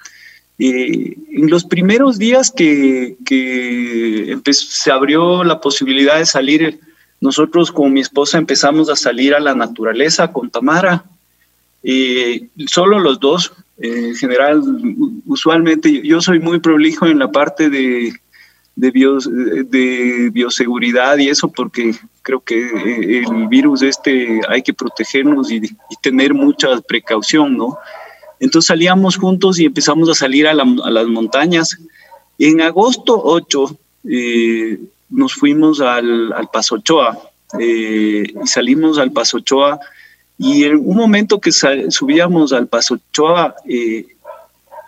eh, 0.63 1.17
en 1.31 1.49
los 1.49 1.65
primeros 1.65 2.19
días 2.19 2.51
que, 2.51 3.17
se 4.53 4.93
abrió 4.93 5.43
la 5.43 5.59
posibilidad 5.59 6.19
de 6.19 6.27
salir, 6.27 6.81
nosotros 7.19 7.73
con 7.73 7.95
mi 7.95 8.01
esposa 8.01 8.37
empezamos 8.37 8.91
a 8.91 8.97
salir 8.97 9.35
a 9.35 9.41
la 9.41 9.55
naturaleza 9.55 10.33
con 10.33 10.51
Tamara, 10.51 11.05
eh, 11.83 12.49
solo 12.67 12.99
los 12.99 13.19
dos. 13.19 13.53
en 13.83 14.15
general, 14.15 14.63
usualmente 15.25 16.03
yo 16.07 16.21
soy 16.21 16.39
muy 16.39 16.61
prolijo 16.61 17.07
en 17.07 17.19
la 17.19 17.33
parte 17.33 17.71
de, 17.71 18.13
de, 18.81 19.67
de 19.69 20.31
bioseguridad 20.31 21.19
y 21.19 21.29
eso 21.29 21.49
porque 21.49 21.95
creo 22.23 22.41
que 22.41 22.67
eh, 22.67 23.25
el 23.29 23.49
virus 23.49 23.83
este 23.83 24.41
hay 24.49 24.63
que 24.63 24.73
protegernos 24.73 25.51
y, 25.51 25.61
tener 26.03 26.33
mucha 26.33 26.81
precaución, 26.81 27.57
¿no? 27.57 27.77
Entonces 28.39 28.69
salíamos 28.69 29.17
juntos 29.17 29.61
y 29.61 29.67
empezamos 29.67 30.09
a 30.09 30.15
salir 30.15 30.47
a, 30.47 30.55
las 30.55 31.07
montañas. 31.07 31.79
En 32.39 32.63
agosto 32.63 33.21
8 33.23 33.79
eh, 34.05 34.81
nos 35.11 35.35
fuimos 35.35 35.81
al, 35.81 36.33
al 36.33 36.49
Paso 36.49 36.77
Ochoa 36.77 37.19
y 37.59 38.33
salimos 38.47 38.99
al 38.99 39.13
Paso 39.13 39.39
Ochoa 39.39 39.79
y 40.39 40.65
en 40.65 40.77
un 40.77 40.97
momento 40.97 41.39
que 41.39 41.53
subíamos 41.53 42.55
al 42.55 42.67
Paso 42.67 42.95
Ochoa, 42.95 43.55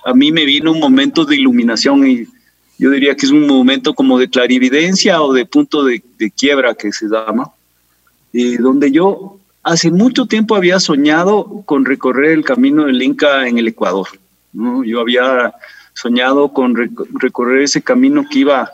a 0.05 0.15
mí 0.15 0.33
me 0.33 0.47
vino 0.47 0.73
un 0.73 0.81
momento 0.81 1.27
de 1.27 1.37
iluminación 1.37 2.07
y 2.07 2.27
yo 2.83 2.91
diría 2.91 3.15
que 3.15 3.27
es 3.27 3.31
un 3.31 3.47
momento 3.47 3.95
como 3.95 4.19
de 4.19 4.29
clarividencia 4.29 5.23
o 5.23 5.33
de 5.33 5.47
punto 5.47 5.85
de, 5.85 6.03
quiebra 6.37 6.75
que 6.75 6.91
se 6.91 7.07
llama, 7.07 7.53
y 8.33 8.57
donde 8.57 8.91
yo 8.91 9.39
hace 9.63 9.93
mucho 9.93 10.27
tiempo 10.27 10.57
había 10.57 10.81
soñado 10.81 11.63
con 11.65 11.85
recorrer 11.85 12.33
el 12.33 12.45
camino 12.45 12.87
del 12.87 13.01
Inca 13.01 13.47
en 13.47 13.59
el 13.59 13.69
Ecuador. 13.69 14.09
¿no? 14.53 14.83
Yo 14.83 14.99
había 14.99 15.55
soñado 15.95 16.53
con 16.53 16.75
recorrer 16.75 17.63
ese 17.63 17.83
camino 17.83 18.25
que 18.29 18.41
iba 18.41 18.73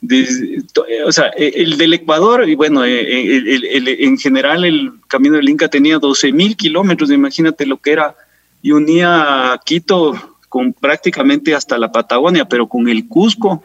desde, 0.00 0.64
o 1.06 1.12
sea, 1.12 1.30
e, 1.36 1.52
el 1.54 1.78
del 1.78 1.94
Ecuador, 1.94 2.48
y 2.48 2.56
bueno, 2.56 2.84
e, 2.84 3.36
e, 3.36 4.04
en 4.04 4.18
general 4.18 4.64
el 4.64 4.94
camino 5.06 5.36
del 5.36 5.48
Inca 5.48 5.68
tenía 5.68 6.00
12 6.00 6.32
mil 6.32 6.56
kilómetros, 6.56 7.08
imagínate 7.12 7.66
lo 7.66 7.76
que 7.76 7.92
era, 7.92 8.16
y 8.62 8.72
unía 8.72 9.60
Quito 9.64 10.33
con 10.54 10.72
prácticamente 10.72 11.52
hasta 11.52 11.76
la 11.78 11.90
Patagonia, 11.90 12.44
pero 12.44 12.68
con 12.68 12.88
el 12.88 13.08
Cusco, 13.08 13.64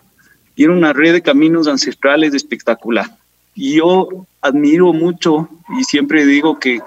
tiene 0.55 0.73
una 0.73 0.91
red 0.91 1.13
de 1.13 1.21
caminos 1.21 1.67
ancestrales 1.67 2.33
espectacular. 2.33 3.15
Y 3.53 3.75
yo 3.75 4.25
admiro 4.41 4.91
mucho 4.91 5.49
y 5.79 5.83
siempre 5.83 6.25
digo 6.25 6.57
que 6.57 6.81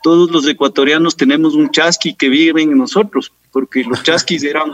todos 0.00 0.30
los 0.30 0.46
ecuatorianos 0.46 1.16
tenemos 1.16 1.56
un 1.56 1.72
chasqui 1.72 2.14
que 2.14 2.28
vive 2.28 2.62
en 2.62 2.78
nosotros, 2.78 3.32
porque 3.50 3.82
los 3.82 4.00
chasquis 4.04 4.44
eran 4.44 4.70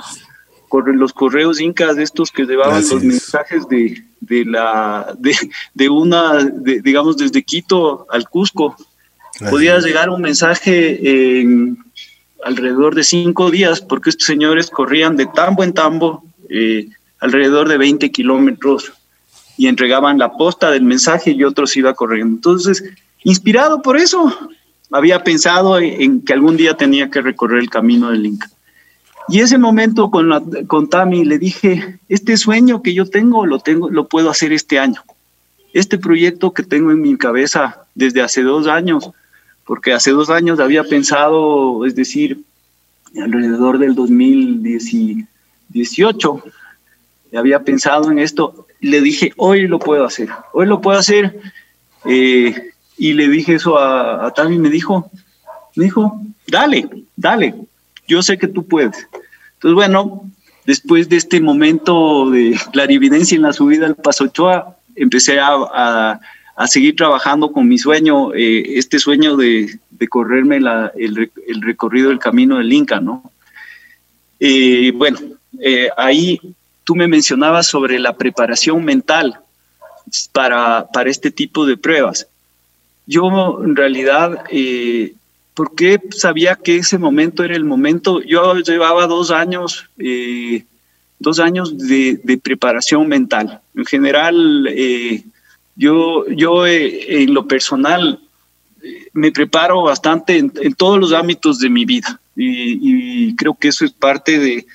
los 0.70 1.14
correos 1.14 1.62
incas 1.62 1.97
estos 1.97 2.30
que 2.30 2.45
llevaban 2.45 2.82
los 2.87 3.03
mensajes 3.03 3.66
de, 3.66 4.05
de 4.20 4.45
la 4.45 5.14
de, 5.18 5.35
de 5.72 5.89
una 5.89 6.45
digamos 6.45 7.16
desde 7.16 7.43
Quito 7.43 8.07
al 8.11 8.28
Cusco. 8.28 8.76
Podía 9.49 9.78
llegar 9.78 10.11
un 10.11 10.20
mensaje 10.20 11.41
en 11.41 11.78
alrededor 12.45 12.95
de 12.95 13.05
cinco 13.05 13.51
días, 13.51 13.80
porque 13.80 14.11
estos 14.11 14.26
señores 14.26 14.70
corrían 14.70 15.16
de 15.16 15.26
tambo 15.26 15.64
en 15.64 15.72
tambo 15.72 16.24
eh, 16.49 16.88
alrededor 17.20 17.68
de 17.68 17.78
20 17.78 18.11
kilómetros 18.11 18.92
y 19.57 19.68
entregaban 19.68 20.18
la 20.18 20.32
posta 20.32 20.70
del 20.70 20.82
mensaje 20.82 21.30
y 21.30 21.45
otros 21.45 21.76
iba 21.76 21.95
corriendo. 21.95 22.36
Entonces, 22.36 22.84
inspirado 23.22 23.82
por 23.82 23.97
eso, 23.97 24.32
había 24.90 25.24
pensado 25.24 25.78
en 25.78 26.22
que 26.22 26.32
algún 26.32 26.57
día 26.57 26.76
tenía 26.76 27.11
que 27.11 27.22
recorrer 27.22 27.61
el 27.61 27.70
camino 27.70 28.11
del 28.11 28.26
Inca. 28.26 28.51
Y 29.28 29.40
ese 29.40 29.57
momento 29.57 30.11
con, 30.11 30.28
la, 30.28 30.42
con 30.66 30.90
Tami 30.90 31.24
le 31.24 31.38
dije, 31.38 31.99
este 32.09 32.36
sueño 32.36 32.82
que 32.82 32.92
yo 32.92 33.07
tengo 33.07 33.47
lo, 33.47 33.59
tengo, 33.59 33.88
lo 33.88 34.07
puedo 34.07 34.28
hacer 34.28 34.53
este 34.53 34.78
año. 34.78 35.03
Este 35.72 35.99
proyecto 35.99 36.53
que 36.53 36.62
tengo 36.62 36.90
en 36.90 37.01
mi 37.01 37.16
cabeza 37.16 37.86
desde 37.95 38.20
hace 38.20 38.42
dos 38.42 38.66
años, 38.66 39.11
porque 39.64 39.92
hace 39.92 40.10
dos 40.10 40.30
años 40.30 40.58
había 40.60 40.84
pensado, 40.84 41.84
es 41.86 41.94
decir, 41.94 42.40
alrededor 43.20 43.78
del 43.78 43.94
2018, 43.94 46.42
había 47.36 47.64
pensado 47.64 48.10
en 48.10 48.18
esto, 48.18 48.66
le 48.80 49.00
dije, 49.00 49.32
hoy 49.36 49.66
lo 49.66 49.78
puedo 49.78 50.04
hacer, 50.04 50.28
hoy 50.52 50.66
lo 50.66 50.80
puedo 50.80 50.98
hacer, 50.98 51.40
eh, 52.04 52.72
y 52.96 53.12
le 53.14 53.28
dije 53.28 53.54
eso 53.54 53.78
a, 53.78 54.32
Tami, 54.34 54.58
me 54.58 54.70
dijo, 54.70 55.10
me 55.74 55.84
dijo, 55.84 56.20
dale, 56.46 56.88
dale, 57.16 57.54
yo 58.06 58.22
sé 58.22 58.38
que 58.38 58.48
tú 58.48 58.66
puedes. 58.66 59.08
Entonces, 59.54 59.74
bueno, 59.74 60.30
después 60.66 61.08
de 61.08 61.16
este 61.16 61.40
momento 61.40 62.30
de 62.30 62.58
clarividencia 62.72 63.36
en 63.36 63.42
la 63.42 63.52
subida 63.52 63.86
al 63.86 63.96
Paso 63.96 64.24
Ochoa, 64.24 64.76
empecé 64.94 65.40
a 65.40 66.20
seguir 66.66 66.94
trabajando 66.94 67.50
con 67.50 67.68
mi 67.68 67.78
sueño, 67.78 68.32
eh, 68.32 68.78
este 68.78 68.98
sueño 68.98 69.36
de, 69.36 69.78
de 69.90 70.09
correrme 70.09 70.59
el, 70.59 71.30
el, 71.46 71.62
recorrido 71.62 72.11
del 72.11 72.18
camino 72.18 72.59
del 72.59 72.72
Inca, 72.72 73.00
¿no? 73.00 73.30
Eh, 74.38 74.92
bueno, 74.94 75.18
eh, 75.61 75.88
ahí 75.96 76.40
tú 76.84 76.94
me 76.94 77.09
mencionabas 77.09 77.66
sobre 77.66 77.98
la 77.98 78.16
preparación 78.16 78.84
mental 78.84 79.40
para, 80.32 80.86
para 80.92 81.11
este 81.11 81.30
tipo 81.30 81.66
de 81.66 81.76
pruebas. 81.76 82.28
Yo 83.07 83.61
en 83.62 83.74
realidad, 83.74 84.44
¿por 85.55 85.74
qué 85.74 86.00
sabía 86.11 86.57
que 86.57 86.76
ese 86.76 86.98
momento 86.98 87.42
era 87.42 87.57
el 87.57 87.64
momento? 87.64 88.22
Yo 88.22 88.55
llevaba 88.57 89.07
dos 89.07 89.30
años, 89.30 89.86
dos 91.18 91.38
años 91.38 91.76
de, 91.76 92.18
de, 92.22 92.38
preparación 92.38 93.09
mental. 93.09 93.61
En 93.74 93.84
general, 93.84 94.66
yo, 95.77 96.27
yo 96.29 96.66
eh, 96.66 97.22
en 97.22 97.35
lo 97.35 97.47
personal 97.47 98.20
eh, 98.83 99.09
me 99.12 99.33
preparo 99.33 99.83
bastante 99.83 100.39
en, 100.39 100.51
todos 100.75 100.99
los 100.99 101.12
ámbitos 101.12 101.59
de 101.59 101.70
mi 101.70 101.85
vida 101.85 102.20
y, 102.37 103.35
creo 103.37 103.55
que 103.55 103.68
eso 103.68 103.85
es 103.85 103.93
parte 103.93 104.39
de 104.39 104.66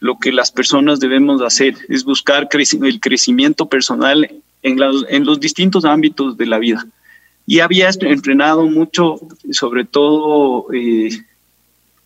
lo 0.00 0.18
que 0.18 0.32
las 0.32 0.50
personas 0.50 1.00
debemos 1.00 1.42
hacer, 1.42 1.74
es 1.88 2.04
buscar 2.04 2.48
el 2.52 3.00
crecimiento 3.00 3.68
personal 3.68 4.30
en, 4.62 4.78
en 5.08 5.24
los 5.24 5.40
distintos 5.40 5.84
ámbitos 5.84 6.36
de 6.36 6.46
la 6.46 6.58
vida. 6.58 6.86
Y 7.46 7.58
había 7.58 7.90
entrenado 8.02 8.66
mucho, 8.66 9.18
sobre 9.50 9.84
todo 9.84 10.72
eh, 10.72 11.10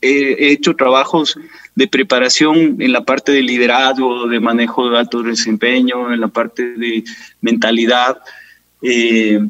he 0.05 0.53
hecho 0.53 0.75
trabajos 0.75 1.39
de 1.75 1.89
preparación 1.89 2.77
en 2.81 2.93
la 2.93 3.05
parte 3.05 3.33
de 3.33 3.43
liderazgo, 3.43 4.29
de 4.29 4.41
manejo 4.41 4.91
de 4.91 4.99
alto 4.99 5.23
desempeño, 5.23 6.13
en 6.13 6.21
la 6.21 6.29
parte 6.29 6.75
de 6.75 7.05
mentalidad, 7.41 8.19
eh, 8.83 9.41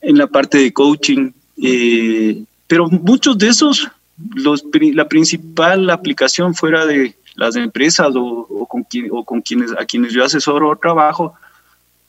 en 0.00 0.18
la 0.18 0.26
parte 0.26 0.58
de 0.58 0.72
coaching, 0.72 1.30
eh, 1.62 2.42
pero 2.66 2.88
muchos 2.88 3.36
de 3.36 3.48
esos, 3.48 3.88
los, 4.34 4.64
la 4.94 5.08
principal 5.08 5.90
aplicación 5.90 6.54
fuera 6.54 6.86
de 6.86 7.14
las 7.34 7.56
empresas 7.56 8.12
o, 8.14 8.66
con, 8.68 8.86
o 9.10 9.24
con 9.24 9.40
quienes, 9.40 9.72
a 9.72 9.84
quienes 9.84 10.12
yo 10.12 10.24
asesoro 10.24 10.70
o 10.70 10.76
trabajo, 10.76 11.34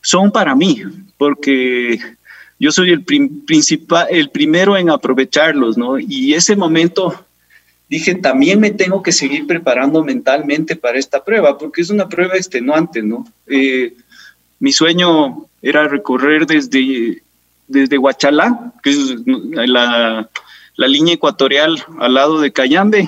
son 0.02 0.32
para 0.32 0.56
mí, 0.56 0.82
porque 1.18 2.00
yo 2.60 2.72
soy 2.72 2.92
el 2.92 3.04
principal, 3.04 4.08
el 4.10 4.30
primero 4.30 4.78
en 4.78 4.90
aprovecharlos, 4.90 5.78
¿no? 5.78 6.00
Y 6.00 6.34
ese 6.34 6.56
momento 6.56 7.26
dije, 7.90 8.16
también 8.16 8.60
me 8.60 8.72
tengo 8.72 9.02
que 9.02 9.12
seguir 9.12 9.48
preparando 9.48 10.04
mentalmente 10.04 10.76
para 10.76 11.00
esta 11.00 11.24
prueba, 11.24 11.58
porque 11.58 11.82
es 11.82 11.90
una 11.90 12.08
prueba 12.08 12.36
extenuante, 12.36 13.02
¿no? 13.02 13.26
Eh, 13.48 13.96
mi 14.60 14.72
sueño 14.72 15.46
era 15.62 15.88
recorrer 15.88 16.46
desde, 16.46 17.24
desde 17.68 17.98
Huachalá, 17.98 18.74
que 18.84 18.92
es 18.92 19.16
la, 19.26 20.30
la 20.76 20.88
línea 20.88 21.16
ecuatorial 21.16 21.84
al 22.00 22.14
lado 22.14 22.40
de 22.40 22.52
Cayambe, 22.52 23.08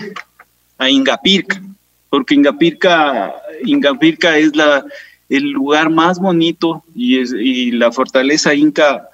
a 0.77 0.89
Ingapirca, 0.89 1.61
porque 2.09 2.35
Ingapirca, 2.35 3.33
Ingapirca 3.63 4.37
es 4.37 4.55
la, 4.55 4.83
el 5.29 5.51
lugar 5.51 5.89
más 5.89 6.19
bonito 6.19 6.83
y, 6.95 7.19
es, 7.19 7.33
y 7.33 7.71
la 7.71 7.91
fortaleza 7.91 8.53
inca, 8.53 9.07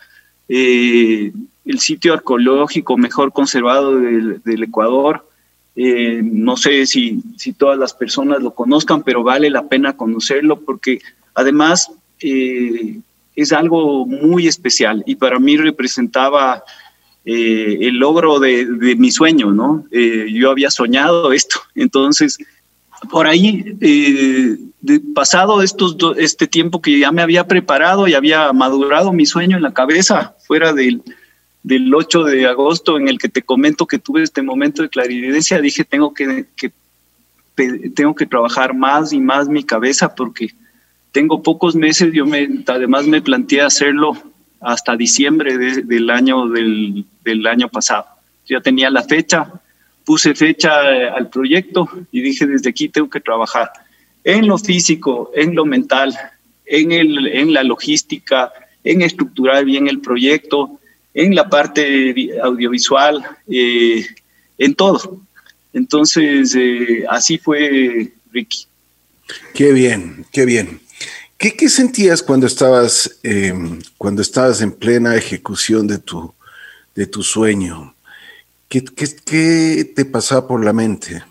eh, 0.47 1.31
el 1.65 1.79
sitio 1.79 2.13
arqueológico 2.13 2.97
mejor 2.97 3.33
conservado 3.33 3.99
del, 3.99 4.41
del 4.43 4.63
Ecuador. 4.63 5.27
Eh, 5.79 6.21
no 6.23 6.57
sé 6.57 6.87
si, 6.87 7.21
todas 7.55 7.77
las 7.77 7.93
personas 7.93 8.41
lo 8.41 8.55
conozcan, 8.55 9.03
pero 9.03 9.21
vale 9.21 9.51
la 9.51 9.67
pena 9.67 9.95
conocerlo 9.95 10.59
porque 10.61 11.01
además 11.35 11.91
eh, 12.19 12.99
es 13.35 13.53
algo 13.53 14.07
muy 14.07 14.47
especial 14.47 15.03
y 15.05 15.17
para 15.17 15.37
mí 15.37 15.55
representaba 15.55 16.63
eh, 17.25 17.77
el 17.81 17.99
logro 17.99 18.39
de, 18.39 18.95
mi 18.97 19.11
sueño, 19.11 19.51
¿no? 19.51 19.85
Yo 19.91 20.49
había 20.49 20.71
soñado 20.71 21.31
esto, 21.31 21.59
entonces 21.75 22.39
por 23.11 23.27
ahí, 23.27 23.77
pasado 25.13 25.61
estos 25.61 25.95
este 26.17 26.47
tiempo 26.47 26.81
que 26.81 26.97
ya 26.97 27.11
me 27.11 27.21
había 27.21 27.47
preparado 27.47 28.07
y 28.07 28.15
había 28.15 28.51
madurado 28.51 29.13
mi 29.13 29.27
sueño 29.27 29.57
en 29.57 29.61
la 29.61 29.75
cabeza, 29.75 30.35
fuera 30.47 30.73
del, 30.73 31.03
del 31.67 31.93
8 31.93 32.23
de 32.23 32.47
agosto 32.47 32.97
en 32.97 33.09
el 33.09 33.19
que 33.19 33.27
te 33.27 33.41
comento 33.41 33.85
que 33.85 33.99
tuve 33.99 34.23
este 34.23 34.41
momento 34.41 34.81
de 34.81 34.87
clarividencia, 34.87 35.59
dije, 35.59 35.83
tengo 35.83 36.13
que, 36.13 36.45
tengo 37.93 38.15
que 38.15 38.25
trabajar 38.25 38.73
más 38.73 39.11
y 39.11 39.19
más 39.19 39.49
mi 39.49 39.65
cabeza 39.65 40.15
porque 40.15 40.51
tengo 41.11 41.43
pocos 41.43 41.75
meses, 41.75 42.13
yo 42.13 42.23
además 42.67 43.05
me 43.05 43.21
planteé 43.21 43.61
hacerlo 43.61 44.13
hasta 44.61 44.95
diciembre 44.95 45.57
del, 45.57 46.09
año, 46.09 46.47
del, 46.47 47.03
del, 47.25 47.45
año 47.45 47.67
pasado. 47.67 48.05
Ya 48.47 48.61
tenía 48.61 48.89
la 48.89 49.03
fecha, 49.03 49.51
puse 50.05 50.35
fecha 50.35 50.89
eh, 50.89 51.09
al 51.09 51.29
proyecto 51.29 51.89
y 52.13 52.21
dije 52.21 52.47
desde 52.47 52.69
aquí 52.69 52.87
tengo 52.87 53.09
que 53.09 53.19
trabajar 53.19 53.71
en 54.23 54.47
lo 54.47 54.57
físico, 54.57 55.31
en 55.35 55.53
lo 55.53 55.65
mental, 55.65 56.17
en, 56.65 56.93
el, 56.93 57.27
en 57.27 57.53
la 57.53 57.63
logística, 57.63 58.53
en 58.85 59.01
estructurar 59.01 59.65
bien 59.65 59.89
el 59.89 59.99
proyecto, 59.99 60.79
en 61.17 61.33
la 61.33 61.49
parte 61.49 62.39
audiovisual, 62.43 63.25
eh, 63.49 64.05
en 64.59 64.75
todo. 64.75 65.19
Entonces, 65.73 66.55
eh, 66.55 67.05
así 67.09 67.39
fue 67.39 68.13
Ricky. 68.31 68.67
Qué 69.55 69.73
bien, 69.73 70.27
qué 70.31 70.45
bien. 70.45 70.79
¿Qué, 71.39 71.55
qué 71.55 71.69
sentías 71.69 72.21
cuando 72.21 72.45
estabas, 72.45 73.17
em, 73.23 73.79
cuando 73.97 74.21
estabas 74.21 74.61
en 74.61 74.71
plena 74.71 75.15
ejecución 75.15 75.87
de 75.87 75.97
tu, 75.97 76.31
de 76.93 77.07
tu 77.07 77.23
sueño? 77.23 77.95
¿Qué, 78.69 78.83
qué, 79.25 79.85
te 79.95 80.05
pasaba 80.05 80.47
por 80.47 80.63
la 80.63 80.71
mente? 80.71 81.23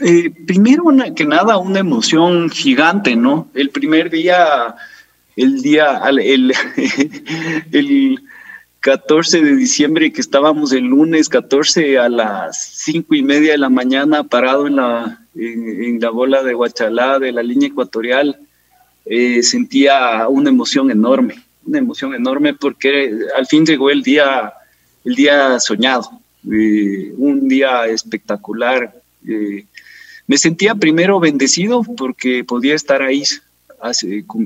Eh, 0.00 0.30
primero 0.44 0.84
que 1.14 1.24
nada, 1.24 1.56
una 1.56 1.78
emoción 1.78 2.50
gigante, 2.50 3.14
¿no? 3.14 3.48
El 3.54 3.70
primer 3.70 4.10
día, 4.10 4.74
el 5.36 5.62
día, 5.62 6.00
el, 6.08 6.52
el 7.72 8.20
14 8.80 9.42
de 9.42 9.56
diciembre, 9.56 10.10
que 10.10 10.22
estábamos 10.22 10.72
el 10.72 10.84
lunes 10.84 11.28
14 11.28 11.98
a 11.98 12.08
las 12.08 12.70
cinco 12.76 13.14
y 13.14 13.22
media 13.22 13.52
de 13.52 13.58
la 13.58 13.68
mañana 13.68 14.24
parado 14.24 14.66
en 14.66 14.76
la, 14.76 15.20
en, 15.34 16.00
la 16.00 16.08
bola 16.08 16.42
de 16.42 16.54
Huachalá 16.54 17.18
de 17.18 17.30
la 17.30 17.42
línea 17.42 17.68
ecuatorial, 17.68 18.38
eh, 19.04 19.42
sentía 19.42 20.26
una 20.28 20.48
emoción 20.48 20.90
enorme, 20.90 21.42
una 21.66 21.78
emoción 21.78 22.14
enorme 22.14 22.54
porque 22.54 23.12
al 23.36 23.46
fin 23.46 23.66
llegó 23.66 23.90
el 23.90 24.02
día, 24.02 24.54
el 25.04 25.14
día 25.14 25.60
soñado, 25.60 26.10
eh, 26.50 27.12
un 27.18 27.48
día 27.48 27.86
espectacular. 27.86 28.94
Eh, 29.28 29.66
me 30.26 30.38
sentía 30.38 30.74
primero 30.74 31.20
bendecido 31.20 31.82
porque 31.82 32.44
podía 32.44 32.76
estar 32.76 33.02
ahí 33.02 33.24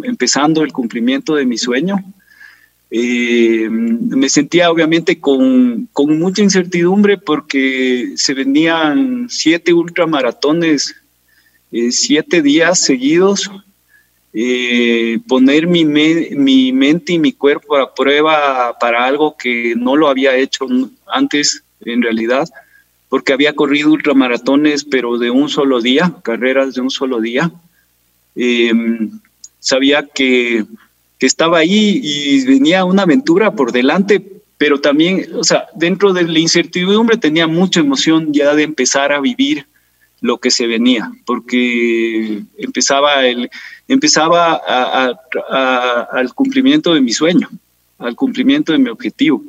empezando 0.04 0.64
el 0.64 0.72
cumplimiento 0.72 1.36
de 1.36 1.46
mi 1.46 1.56
sueño 1.56 2.02
eh, 2.90 3.68
me 3.70 4.28
sentía 4.28 4.70
obviamente 4.70 5.20
con, 5.20 5.88
con, 5.92 6.18
mucha 6.18 6.42
incertidumbre 6.42 7.18
porque 7.18 8.12
se 8.16 8.34
venían 8.34 9.26
siete 9.28 9.72
ultramaratones, 9.72 10.94
eh, 11.72 11.90
siete 11.90 12.42
días 12.42 12.78
seguidos, 12.78 13.50
eh, 14.32 15.18
poner 15.26 15.66
mi, 15.66 15.84
mi 15.84 16.72
mente 16.72 17.14
y 17.14 17.18
mi 17.18 17.32
cuerpo 17.32 17.76
a 17.76 17.94
prueba 17.94 18.76
para 18.78 19.04
algo 19.06 19.36
que 19.36 19.74
no 19.76 19.96
lo 19.96 20.08
había 20.08 20.36
hecho 20.36 20.66
antes 21.06 21.64
en 21.80 22.02
realidad, 22.02 22.48
porque 23.08 23.32
había 23.32 23.54
corrido 23.54 23.90
ultramaratones 23.90 24.84
pero 24.84 25.18
de 25.18 25.30
un 25.30 25.48
solo 25.48 25.80
día, 25.80 26.14
carreras 26.22 26.74
de 26.74 26.80
un 26.82 26.90
solo 26.90 27.20
día. 27.20 27.50
sabía 29.58 30.06
que 30.06 30.64
estaba 31.20 31.58
ahí 31.58 32.00
y 32.02 32.44
venía 32.44 32.84
una 32.84 33.02
aventura 33.02 33.54
por 33.54 33.72
delante, 33.72 34.22
pero 34.58 34.80
también, 34.80 35.26
o 35.34 35.44
sea, 35.44 35.66
dentro 35.74 36.12
de 36.12 36.24
la 36.24 36.38
incertidumbre 36.38 37.16
tenía 37.16 37.46
mucha 37.46 37.80
emoción 37.80 38.32
ya 38.32 38.54
de 38.54 38.62
empezar 38.62 39.12
a 39.12 39.20
vivir 39.20 39.66
lo 40.20 40.38
que 40.38 40.50
se 40.50 40.66
venía, 40.66 41.12
porque 41.26 42.42
empezaba, 42.56 43.26
el, 43.26 43.50
empezaba 43.88 44.54
al 46.10 46.34
cumplimiento 46.34 46.94
de 46.94 47.02
mi 47.02 47.12
sueño, 47.12 47.50
al 47.98 48.14
cumplimiento 48.16 48.72
de 48.72 48.78
mi 48.78 48.88
objetivo. 48.88 49.44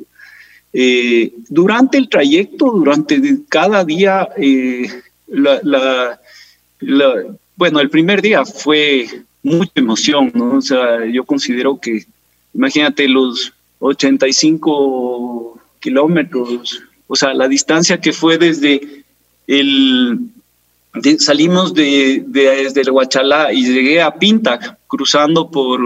Eh, 0.72 1.32
durante 1.48 1.96
el 1.96 2.10
trayecto, 2.10 2.70
durante 2.72 3.18
cada 3.48 3.84
día, 3.84 4.28
eh, 4.36 4.86
bueno, 7.56 7.80
el 7.80 7.88
primer 7.88 8.20
día 8.20 8.44
fue 8.44 9.08
mucha 9.46 9.72
emoción, 9.76 10.32
¿no? 10.34 10.56
O 10.56 10.60
sea, 10.60 11.04
yo 11.06 11.24
considero 11.24 11.78
que, 11.78 12.04
imagínate 12.52 13.08
los 13.08 13.52
85 13.78 15.60
kilómetros, 15.78 16.82
o 17.06 17.14
sea, 17.14 17.32
la 17.32 17.46
distancia 17.46 18.00
que 18.00 18.12
fue 18.12 18.38
desde 18.38 19.04
el, 19.46 20.18
salimos 21.18 21.74
de, 21.74 22.24
desde 22.26 22.80
el 22.80 22.90
Huachalá 22.90 23.52
y 23.52 23.64
llegué 23.64 24.02
a 24.02 24.18
Pintac, 24.18 24.78
cruzando 24.88 25.48
por, 25.50 25.80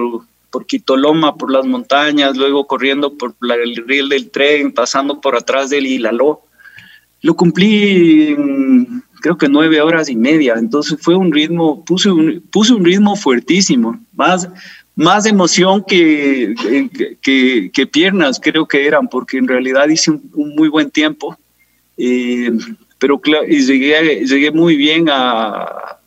por 0.50 0.66
Quitoloma, 0.66 1.36
por 1.36 1.52
las 1.52 1.66
montañas, 1.66 2.36
luego 2.36 2.66
corriendo 2.66 3.12
por 3.12 3.34
el 3.42 3.76
riel 3.86 4.08
del 4.08 4.30
tren, 4.30 4.72
pasando 4.72 5.20
por 5.20 5.36
atrás 5.36 5.68
del 5.68 5.86
Hilaló. 5.86 6.40
Lo 7.20 7.34
cumplí 7.34 8.34
creo 9.20 9.38
que 9.38 9.48
nueve 9.48 9.80
horas 9.80 10.08
y 10.08 10.16
media. 10.16 10.54
Entonces 10.58 10.98
fue 11.00 11.14
un 11.14 11.32
ritmo, 11.32 11.84
puse 11.84 12.10
un, 12.10 12.42
puse 12.50 12.72
un 12.72 12.84
ritmo 12.84 13.16
fuertísimo, 13.16 14.00
más, 14.14 14.48
más 14.96 15.26
emoción 15.26 15.84
que, 15.86 16.54
que, 17.22 17.86
piernas 17.86 18.40
creo 18.42 18.66
que 18.66 18.86
eran, 18.86 19.08
porque 19.08 19.38
en 19.38 19.48
realidad 19.48 19.88
hice 19.88 20.10
un, 20.10 20.54
muy 20.56 20.68
buen 20.68 20.90
tiempo. 20.90 21.36
Eh, 21.96 22.50
pero 22.98 23.20
llegué, 23.22 24.26
llegué 24.26 24.50
muy 24.50 24.76
bien 24.76 25.08
a, 25.08 25.98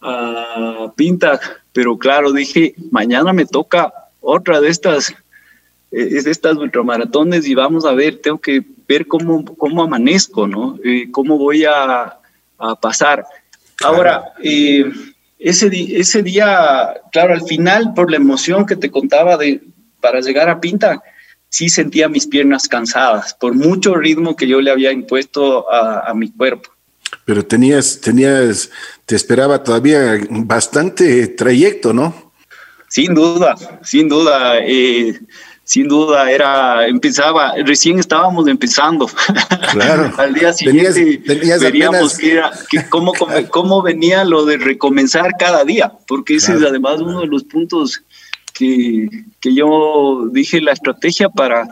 a 0.00 0.92
Pinta, 0.96 1.40
pero 1.72 1.98
claro, 1.98 2.32
dije, 2.32 2.74
mañana 2.90 3.32
me 3.32 3.44
toca 3.44 3.92
otra 4.20 4.60
de 4.60 4.68
estas, 4.68 5.14
eh, 5.92 6.22
de 6.22 6.30
estas 6.30 6.56
ultramaratones 6.56 7.46
y 7.46 7.54
vamos 7.54 7.84
a 7.84 7.92
ver, 7.92 8.16
tengo 8.16 8.38
que 8.38 8.64
ver 8.88 9.06
cómo, 9.06 9.44
cómo 9.44 9.82
amanezco, 9.82 10.48
¿no? 10.48 10.78
Eh, 10.82 11.10
cómo 11.10 11.36
voy 11.36 11.64
a, 11.64 12.18
a 12.58 12.74
pasar. 12.80 13.26
Ahora, 13.84 14.32
eh, 14.42 14.90
ese, 15.38 15.70
ese 15.72 16.22
día, 16.22 16.94
claro, 17.12 17.34
al 17.34 17.42
final, 17.42 17.92
por 17.94 18.10
la 18.10 18.16
emoción 18.16 18.66
que 18.66 18.76
te 18.76 18.90
contaba 18.90 19.36
de 19.36 19.62
para 20.00 20.20
llegar 20.20 20.48
a 20.48 20.60
Pinta, 20.60 21.02
sí 21.48 21.68
sentía 21.68 22.08
mis 22.08 22.26
piernas 22.26 22.68
cansadas 22.68 23.34
por 23.34 23.54
mucho 23.54 23.94
ritmo 23.94 24.36
que 24.36 24.46
yo 24.46 24.60
le 24.60 24.70
había 24.70 24.92
impuesto 24.92 25.70
a, 25.72 26.12
mi 26.14 26.30
cuerpo. 26.30 26.70
Pero 27.24 27.44
tenías, 27.44 28.00
tenías, 28.00 28.70
te 29.06 29.16
esperaba 29.16 29.62
todavía 29.62 30.20
bastante 30.30 31.26
trayecto, 31.28 31.92
¿no? 31.92 32.32
Sin 32.88 33.14
duda, 33.14 33.54
sin 33.82 34.08
duda. 34.08 34.58
Eh, 34.60 35.18
sin 35.68 35.86
duda 35.86 36.30
era, 36.30 36.88
empezaba, 36.88 37.52
recién 37.62 37.98
estábamos 37.98 38.48
empezando. 38.48 39.06
Claro. 39.72 40.10
Al 40.16 40.32
día 40.32 40.50
siguiente 40.54 41.20
veríamos 41.60 42.16
que 42.16 42.32
era, 42.32 42.50
que 42.70 42.88
cómo, 42.88 43.12
cómo 43.50 43.82
venía 43.82 44.24
lo 44.24 44.46
de 44.46 44.56
recomenzar 44.56 45.32
cada 45.38 45.64
día, 45.64 45.92
porque 46.06 46.36
ese 46.36 46.54
es 46.54 46.62
además 46.62 47.02
uno 47.02 47.20
de 47.20 47.26
los 47.26 47.44
puntos 47.44 48.02
que, 48.54 49.10
que, 49.40 49.54
yo 49.54 50.28
dije, 50.32 50.62
la 50.62 50.72
estrategia 50.72 51.28
para, 51.28 51.68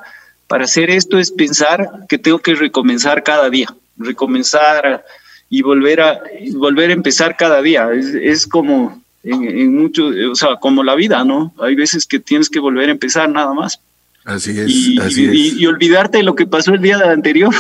para 0.47 0.64
hacer 0.64 0.90
esto 0.90 1.18
es 1.18 1.30
pensar 1.30 2.05
que 2.07 2.18
tengo 2.18 2.40
que 2.40 2.55
recomenzar 2.55 3.22
cada 3.22 3.49
día, 3.49 3.74
recomenzar 3.97 5.07
y 5.49 5.62
volver 5.62 6.03
a, 6.03 6.20
volver 6.53 6.90
a 6.90 6.92
empezar 6.92 7.34
cada 7.38 7.62
día. 7.62 7.88
Es, 7.94 8.09
es 8.09 8.47
como 8.47 9.01
en, 9.27 9.77
mucho, 9.77 10.07
o 10.31 10.35
sea, 10.35 10.57
como 10.57 10.83
la 10.83 10.95
vida, 10.95 11.24
¿no? 11.24 11.53
Hay 11.61 11.74
veces 11.74 12.07
que 12.07 12.20
tienes 12.20 12.49
que 12.49 12.61
volver 12.61 12.89
a 12.89 12.93
empezar 12.93 13.29
nada 13.29 13.53
más. 13.53 13.81
Así 14.24 14.59
es, 14.59 14.68
y, 14.68 14.99
así 14.99 15.24
es. 15.24 15.61
Y, 15.61 15.66
olvidarte 15.66 16.18
de 16.18 16.24
lo 16.24 16.35
que 16.35 16.47
pasó 16.47 16.74
el 16.74 16.83
día 16.83 16.99
anterior. 17.11 17.55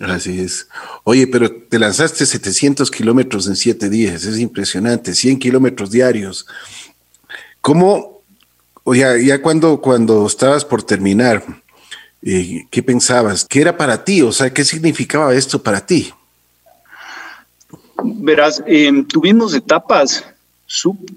Así 0.00 0.40
es. 0.40 0.68
Oye, 1.04 1.26
pero 1.26 1.50
te 1.50 1.78
lanzaste 1.78 2.26
700 2.26 2.90
kilómetros 2.90 3.46
en 3.46 3.56
siete 3.56 3.88
días, 3.88 4.24
es 4.24 4.38
impresionante, 4.38 5.14
100 5.14 5.38
kilómetros 5.38 5.90
diarios. 5.90 6.46
¿Cómo, 7.60 8.22
o 8.82 8.94
ya, 8.94 9.16
ya 9.16 9.40
cuando, 9.42 9.80
cuando 9.80 10.26
estabas 10.26 10.64
por 10.64 10.82
terminar, 10.82 11.44
eh, 12.22 12.66
¿qué 12.70 12.82
pensabas? 12.82 13.44
¿Qué 13.44 13.60
era 13.60 13.76
para 13.76 14.04
ti? 14.04 14.22
O 14.22 14.32
sea, 14.32 14.52
¿qué 14.52 14.64
significaba 14.64 15.34
esto 15.34 15.62
para 15.62 15.84
ti? 15.84 16.12
Verás, 18.02 18.62
em, 18.66 19.04
tuvimos 19.06 19.54
etapas 19.54 20.24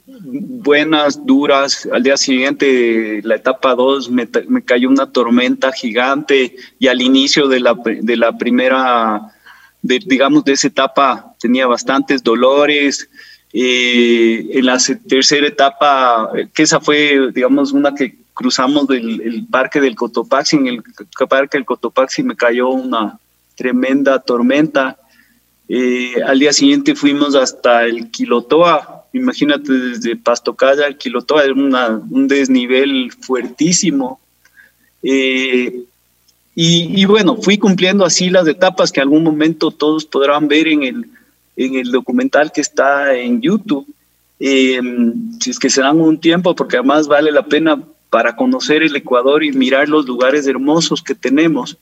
buenas, 0.07 1.25
duras. 1.25 1.87
Al 1.91 2.03
día 2.03 2.17
siguiente, 2.17 3.21
la 3.23 3.35
etapa 3.35 3.75
2, 3.75 4.09
me, 4.09 4.27
cayó 4.63 4.89
una 4.89 5.11
tormenta 5.11 5.71
gigante 5.71 6.55
y 6.79 6.87
al 6.87 7.01
inicio 7.01 7.47
de 7.47 7.59
la, 7.59 7.73
de 7.73 8.17
la 8.17 8.37
primera, 8.37 9.33
digamos, 9.81 10.43
de 10.43 10.53
esa 10.53 10.67
etapa 10.67 11.35
tenía 11.39 11.67
bastantes 11.67 12.23
dolores. 12.23 13.09
Eh, 13.53 14.49
en 14.51 14.65
la 14.65 14.77
tercera 15.07 15.47
etapa, 15.47 16.29
que 16.53 16.63
esa 16.63 16.81
fue, 16.81 17.31
digamos, 17.33 17.71
una 17.71 17.95
que 17.95 18.17
cruzamos 18.33 18.87
del 18.87 19.47
parque 19.49 19.79
del 19.79 19.95
Cotopaxi, 19.95 20.57
en 20.57 20.67
el 20.67 20.83
parque 21.29 21.57
del 21.57 21.65
Cotopaxi 21.65 22.21
me 22.21 22.35
cayó 22.35 22.69
una 22.69 23.17
tremenda 23.55 24.19
tormenta. 24.19 24.97
Eh, 25.67 26.15
al 26.23 26.37
día 26.37 26.53
siguiente 26.53 26.95
fuimos 26.95 27.33
hasta 27.33 27.85
el 27.85 28.11
Quilotoa, 28.11 28.94
imagínate 29.15 29.71
desde 29.71 30.15
Pastocaya 30.15 30.91
Quilotoa, 30.93 31.43
era 31.43 31.53
un 31.53 32.27
desnivel 32.27 33.11
fuertísimo. 33.11 34.19
Eh, 35.01 35.83
y, 36.53 37.05
bueno, 37.05 37.37
fui 37.37 37.57
cumpliendo 37.57 38.05
así 38.05 38.29
las 38.29 38.47
etapas 38.47 38.91
que 38.91 39.01
algún 39.01 39.23
momento 39.23 39.71
todos 39.71 40.05
podrán 40.05 40.47
ver 40.47 40.67
en 40.67 40.83
el, 40.83 41.05
en 41.57 41.75
el 41.75 41.91
documental 41.91 42.51
que 42.51 42.61
está 42.61 43.13
en 43.15 43.41
YouTube. 43.41 43.87
Eh, 44.39 44.79
si 45.41 45.49
es 45.49 45.59
que 45.59 45.69
se 45.69 45.81
dan 45.81 45.99
un 45.99 46.19
tiempo, 46.19 46.55
porque 46.55 46.77
además 46.77 47.07
vale 47.07 47.31
la 47.31 47.45
pena 47.45 47.81
para 48.09 48.35
conocer 48.35 48.83
el 48.83 48.95
Ecuador 48.95 49.43
y 49.43 49.51
mirar 49.51 49.89
los 49.89 50.05
lugares 50.05 50.47
hermosos 50.47 51.01
que 51.01 51.15
tenemos. 51.15 51.77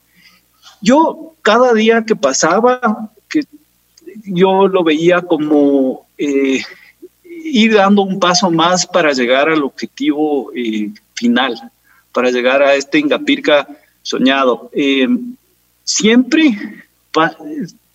Yo 0.82 1.34
cada 1.42 1.74
día 1.74 2.04
que 2.06 2.16
pasaba, 2.16 3.12
que 3.30 3.42
yo 4.24 4.68
lo 4.68 4.84
veía 4.84 5.22
como 5.22 6.08
eh, 6.18 6.62
ir 7.44 7.74
dando 7.74 8.02
un 8.02 8.20
paso 8.20 8.50
más 8.50 8.86
para 8.86 9.12
llegar 9.12 9.50
al 9.50 9.64
objetivo 9.64 10.52
eh, 10.56 10.92
final, 11.14 11.56
para 12.12 12.32
llegar 12.32 12.62
a 12.62 12.76
este 12.76 13.00
Ingapirca 13.00 13.68
soñado. 14.02 14.70
Eh, 14.74 15.08
siempre 15.84 16.58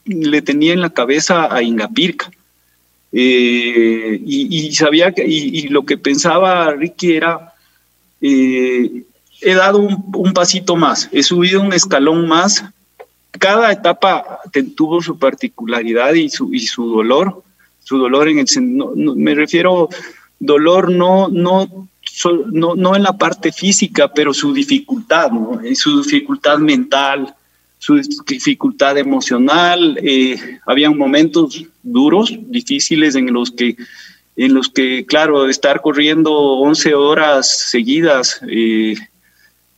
le 0.04 0.42
tenía 0.42 0.72
en 0.72 0.80
la 0.80 0.90
cabeza 0.90 1.52
a 1.54 1.62
Ingapirca. 1.62 2.30
y, 3.10 4.72
sabía 4.74 5.12
que, 5.12 5.24
y, 5.26 5.68
lo 5.68 5.84
que 5.86 5.96
pensaba 5.96 6.72
Ricky 6.72 7.16
era, 7.16 7.54
he 8.20 9.54
dado 9.54 9.78
un, 9.78 10.04
un, 10.14 10.32
pasito 10.32 10.76
más, 10.76 11.08
he 11.10 11.22
subido 11.22 11.62
un 11.62 11.72
escalón 11.72 12.28
más 12.28 12.64
cada 13.38 13.72
etapa 13.72 14.40
tuvo 14.76 15.02
su 15.02 15.18
particularidad 15.18 16.14
y 16.14 16.28
su, 16.28 16.52
y 16.52 16.60
su 16.60 16.88
dolor, 16.88 17.42
su 17.88 17.96
dolor 17.96 18.28
en 18.28 18.40
el 18.40 18.76
no, 18.76 18.92
me 19.14 19.34
refiero 19.34 19.88
dolor 20.38 20.90
no, 20.90 21.28
no, 21.28 21.88
no, 22.52 22.74
no 22.74 22.94
en 22.94 23.02
la 23.02 23.16
parte 23.16 23.50
física, 23.50 24.12
pero 24.12 24.34
su 24.34 24.52
dificultad, 24.52 25.30
su 25.74 26.02
dificultad 26.02 26.58
mental, 26.58 27.34
su 27.78 27.98
dificultad 28.26 28.98
emocional. 28.98 29.98
Eh, 30.02 30.36
habían 30.66 30.98
momentos 30.98 31.64
duros, 31.82 32.38
difíciles 32.48 33.14
en 33.14 33.32
los 33.32 33.50
que, 33.50 33.74
en 34.36 34.52
los 34.52 34.68
que 34.68 35.06
claro, 35.06 35.48
estar 35.48 35.80
corriendo 35.80 36.30
11 36.30 36.94
horas 36.94 37.70
seguidas 37.70 38.38
eh, 38.50 38.96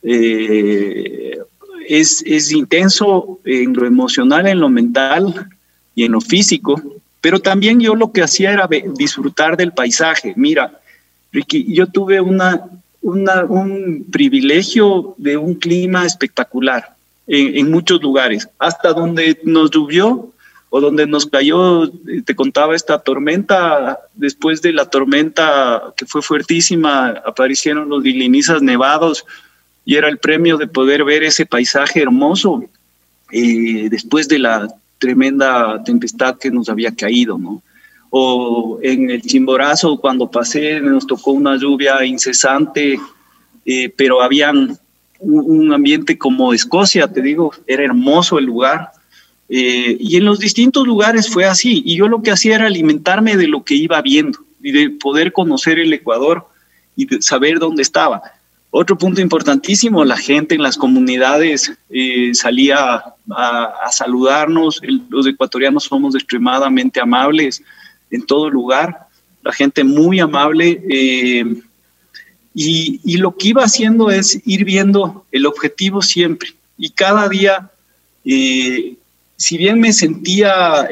eh, 0.03 1.39
es, 1.87 2.51
intenso 2.51 3.39
en 3.45 3.71
lo 3.71 3.85
emocional, 3.87 4.47
en 4.47 4.59
lo 4.59 4.67
mental 4.67 5.47
y 5.95 6.03
en 6.03 6.11
lo 6.11 6.19
físico, 6.19 7.00
pero 7.21 7.39
también 7.39 7.79
yo 7.79 7.95
lo 7.95 8.11
que 8.11 8.23
hacía 8.23 8.51
era 8.51 8.67
disfrutar 8.95 9.55
del 9.55 9.71
paisaje. 9.71 10.33
Mira, 10.35 10.79
Ricky, 11.31 11.73
yo 11.73 11.87
tuve 11.87 12.19
un 12.19 14.05
privilegio 14.11 15.15
de 15.17 15.37
un 15.37 15.55
clima 15.55 16.05
espectacular 16.05 16.95
en, 17.27 17.71
muchos 17.71 18.01
lugares, 18.01 18.49
hasta 18.59 18.91
donde 18.91 19.39
nos 19.43 19.71
llovió 19.71 20.33
o 20.69 20.81
donde 20.81 21.05
nos 21.05 21.25
cayó, 21.25 21.89
te 22.25 22.35
contaba 22.35 22.75
esta 22.75 22.99
tormenta, 22.99 23.99
después 24.15 24.61
de 24.61 24.73
la 24.73 24.85
tormenta 24.85 25.93
que 25.95 26.05
fue 26.05 26.21
fuertísima, 26.21 27.09
aparecieron 27.25 27.89
los 27.89 28.03
dilinizas 28.03 28.61
nevados, 28.61 29.25
y 29.83 29.95
era 29.95 30.07
el 30.07 30.17
premio 30.17 30.57
de 30.57 30.67
poder 30.67 31.03
ver 31.03 31.23
ese 31.23 31.45
paisaje 31.45 32.01
hermoso 32.01 32.63
eh, 33.31 33.87
después 33.89 34.27
de 34.27 34.39
la 34.39 34.67
tremenda 35.01 35.83
tempestad 35.83 36.37
que 36.37 36.51
nos 36.51 36.69
había 36.69 36.95
caído, 36.95 37.37
¿no? 37.37 37.63
O 38.11 38.79
en 38.83 39.09
el 39.09 39.23
Chimborazo, 39.23 39.97
cuando 39.97 40.29
pasé, 40.29 40.79
nos 40.79 41.07
tocó 41.07 41.31
una 41.31 41.57
lluvia 41.57 42.05
incesante, 42.05 42.99
eh, 43.65 43.89
pero 43.97 44.21
había 44.21 44.51
un, 45.19 45.73
ambiente 45.73 46.17
como 46.17 46.53
Escocia, 46.53 47.07
te 47.07 47.21
digo, 47.21 47.51
era 47.65 47.83
hermoso 47.83 48.37
el 48.37 48.45
lugar. 48.45 48.91
Eh, 49.49 49.97
y 49.99 50.17
en 50.17 50.25
los 50.25 50.39
distintos 50.39 50.85
lugares 50.85 51.29
fue 51.29 51.45
así. 51.45 51.81
Y 51.83 51.95
yo 51.95 52.07
lo 52.07 52.21
que 52.21 52.31
hacía 52.31 52.55
era 52.55 52.67
alimentarme 52.67 53.37
de 53.37 53.47
lo 53.47 53.63
que 53.63 53.73
iba 53.73 53.99
viendo 54.01 54.39
y 54.61 54.71
de 54.71 54.89
poder 54.91 55.33
conocer 55.33 55.79
el 55.79 55.91
Ecuador 55.91 56.47
y 56.95 57.05
de 57.05 57.21
saber 57.21 57.57
dónde 57.57 57.81
estaba. 57.81 58.21
Otro 58.73 58.97
punto 58.97 59.19
importantísimo, 59.19 60.05
la 60.05 60.15
gente 60.15 60.55
en 60.55 60.63
las 60.63 60.77
comunidades 60.77 61.73
eh, 61.89 62.31
salía 62.33 63.03
a, 63.29 63.91
saludarnos, 63.91 64.81
los 65.09 65.27
ecuatorianos 65.27 65.83
somos 65.83 66.15
extremadamente 66.15 67.01
amables 67.01 67.61
en 68.09 68.25
todo 68.25 68.49
lugar, 68.49 69.07
la 69.43 69.51
gente 69.51 69.83
muy 69.83 70.21
amable 70.21 70.81
eh, 70.89 71.43
y, 72.55 73.17
lo 73.17 73.35
que 73.35 73.49
iba 73.49 73.63
haciendo 73.65 74.09
es 74.09 74.41
ir 74.45 74.63
viendo 74.63 75.25
el 75.33 75.45
objetivo 75.47 76.01
siempre. 76.01 76.51
Y 76.77 76.91
cada 76.91 77.27
día, 77.27 77.69
eh, 78.23 78.95
si 79.35 79.57
bien 79.57 79.81
me 79.81 79.91
sentía, 79.91 80.87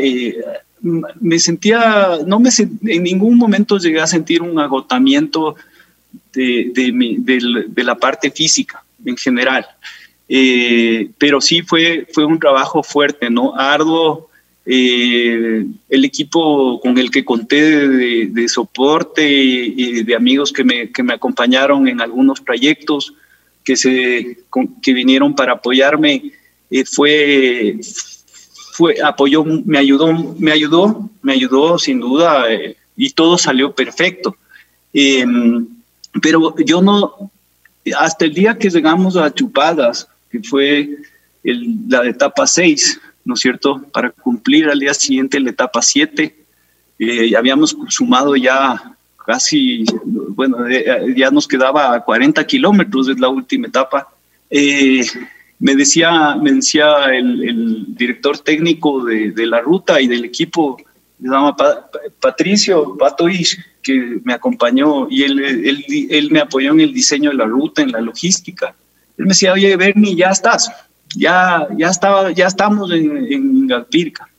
me 0.82 1.40
sentía, 1.40 2.18
no 2.26 2.42
me 2.42 2.50
en 2.60 3.04
ningún 3.04 3.38
momento 3.38 3.78
llegué 3.78 4.02
a 4.02 4.08
sentir 4.08 4.42
un 4.42 4.60
agotamiento 4.60 5.56
de, 6.34 6.72
de, 6.74 7.84
la 7.84 7.96
parte 7.96 8.32
física 8.32 8.84
en 9.06 9.18
general. 9.18 9.66
Eh, 10.28 11.10
pero 11.18 11.42
sí 11.42 11.62
fue, 11.62 12.08
fue 12.14 12.26
un 12.26 12.40
trabajo 12.40 12.84
fuerte, 12.84 13.30
¿no? 13.30 13.56
Arduo. 13.56 14.30
Eh, 14.72 15.66
el 15.90 16.06
equipo 16.06 16.80
con 16.82 17.00
el 17.00 17.10
que 17.10 17.26
conté 17.26 17.88
de, 17.88 18.48
soporte 18.48 19.28
y 19.28 20.04
de 20.04 20.16
amigos 20.16 20.54
que 20.54 20.64
me, 20.64 20.92
que 20.92 21.02
me, 21.02 21.14
acompañaron 21.14 21.88
en 21.88 22.02
algunos 22.02 22.40
proyectos 22.40 23.16
que, 23.64 23.76
se, 23.76 24.38
que 24.84 24.94
vinieron 24.94 25.34
para 25.34 25.54
apoyarme, 25.54 26.34
eh, 26.70 26.86
fue, 26.86 27.80
fue, 28.74 28.96
apoyó, 29.04 29.44
me 29.44 29.80
ayudó, 29.80 30.36
me 30.38 30.52
ayudó, 30.52 31.10
me 31.24 31.34
ayudó 31.34 31.80
sin 31.80 32.00
duda 32.00 32.46
y 32.96 33.10
todo 33.12 33.40
salió 33.40 33.74
perfecto. 33.74 34.36
Pero 36.22 36.56
yo 36.58 36.82
no, 36.82 37.32
hasta 37.98 38.26
el 38.26 38.34
día 38.34 38.58
que 38.58 38.70
llegamos 38.70 39.16
a 39.16 39.34
Chupadas, 39.34 40.08
que 40.32 40.42
fue 40.42 40.98
la 41.44 42.06
etapa 42.08 42.46
6, 42.46 43.00
¿no 43.26 43.34
es 43.36 43.40
cierto? 43.40 43.82
Para 43.92 44.12
cumplir 44.12 44.70
al 44.70 44.80
día 44.80 44.94
siguiente 44.94 45.40
la 45.40 45.52
etapa 45.52 45.82
7, 45.82 46.36
eh, 47.00 47.36
habíamos 47.38 47.76
sumado 47.88 48.36
ya 48.36 48.96
casi, 49.26 49.86
bueno, 50.04 50.68
eh, 50.68 51.14
ya 51.16 51.30
nos 51.30 51.48
quedaba 51.48 52.04
40 52.04 52.46
kilómetros, 52.46 53.08
es 53.08 53.20
la 53.20 53.30
última 53.30 53.68
etapa. 53.68 54.08
Eh, 54.50 55.06
me 55.60 55.76
decía, 55.76 56.36
me 56.36 56.52
decía 56.54 57.06
el, 57.14 57.96
director 57.96 58.40
técnico 58.40 59.04
de, 59.06 59.46
la 59.46 59.62
ruta 59.62 60.02
y 60.02 60.08
del 60.08 60.26
equipo, 60.26 60.78
se 61.22 61.28
llama 61.28 61.56
Patricio 62.20 62.98
Patois, 62.98 63.58
que 63.82 64.20
me 64.24 64.34
acompañó 64.34 65.08
y 65.10 65.24
él, 65.24 65.40
él, 65.40 65.86
él, 66.10 66.32
me 66.32 66.40
apoyó 66.40 66.72
en 66.72 66.82
el 66.82 66.94
diseño 66.94 67.32
de 67.32 67.38
la 67.38 67.46
ruta, 67.46 67.82
en 67.82 67.92
la 67.92 68.02
logística. 68.02 68.76
Él 69.18 69.26
me 69.26 69.30
decía, 69.30 69.54
oye, 69.54 69.76
Bernie, 69.76 70.16
ya 70.16 70.30
estás, 70.30 70.72
ya, 71.16 71.68
ya, 71.78 71.90
estaba, 71.90 72.32
ya 72.32 72.48
estamos 72.48 72.92
en, 72.92 73.32
en 73.32 73.68
Galpirca. 73.68 74.30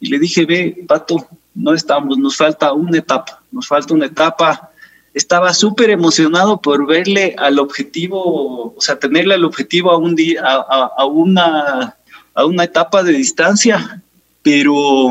Y 0.00 0.08
le 0.08 0.18
dije, 0.18 0.46
ve, 0.46 0.84
Pato, 0.86 1.26
no 1.54 1.74
estamos, 1.74 2.18
nos 2.18 2.36
falta 2.36 2.72
una 2.72 2.98
etapa, 2.98 3.42
nos 3.50 3.66
falta 3.66 3.94
una 3.94 4.06
etapa. 4.06 4.70
Estaba 5.14 5.52
súper 5.52 5.90
emocionado 5.90 6.60
por 6.60 6.86
verle 6.86 7.34
al 7.38 7.58
objetivo, 7.58 8.74
o 8.76 8.80
sea, 8.80 8.98
tenerle 8.98 9.34
al 9.34 9.44
objetivo 9.44 9.90
a, 9.90 9.96
un 9.96 10.14
día, 10.14 10.42
a, 10.44 10.92
a, 10.96 11.04
una, 11.06 11.96
a 12.34 12.44
una 12.44 12.64
etapa 12.64 13.02
de 13.02 13.12
distancia, 13.12 14.02
pero 14.42 15.10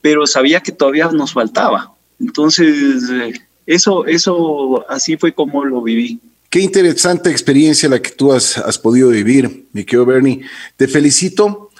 pero 0.00 0.26
sabía 0.26 0.60
que 0.60 0.72
todavía 0.72 1.08
nos 1.08 1.32
faltaba. 1.32 1.92
Entonces, 2.20 3.02
eh, 3.10 3.32
eso, 3.66 4.06
eso 4.06 4.88
así 4.88 5.16
fue 5.16 5.32
como 5.32 5.64
lo 5.64 5.82
viví. 5.82 6.20
Qué 6.48 6.60
interesante 6.60 7.30
experiencia 7.30 7.88
la 7.88 8.02
que 8.02 8.10
tú 8.10 8.32
has, 8.32 8.58
has 8.58 8.78
podido 8.78 9.10
vivir, 9.10 9.66
mi 9.72 9.84
querido 9.84 10.06
Bernie. 10.06 10.42
Te 10.76 10.88
felicito. 10.88 11.70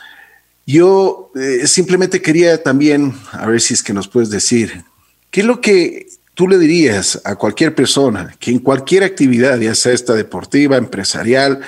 Yo 0.66 1.32
eh, 1.34 1.66
simplemente 1.66 2.22
quería 2.22 2.62
también, 2.62 3.14
a 3.32 3.46
ver 3.46 3.60
si 3.60 3.74
es 3.74 3.82
que 3.82 3.92
nos 3.92 4.06
puedes 4.06 4.30
decir, 4.30 4.84
¿qué 5.30 5.40
es 5.40 5.46
lo 5.46 5.60
que 5.60 6.06
tú 6.34 6.46
le 6.46 6.58
dirías 6.58 7.20
a 7.24 7.34
cualquier 7.34 7.74
persona 7.74 8.36
que 8.38 8.52
en 8.52 8.60
cualquier 8.60 9.02
actividad, 9.02 9.58
ya 9.58 9.74
sea 9.74 9.92
esta 9.92 10.14
deportiva, 10.14 10.76
empresarial, 10.76 11.60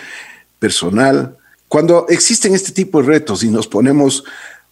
personal, 0.60 1.36
cuando 1.66 2.06
existen 2.08 2.54
este 2.54 2.70
tipo 2.70 3.02
de 3.02 3.08
retos 3.08 3.42
y 3.42 3.48
nos 3.48 3.66
ponemos 3.66 4.22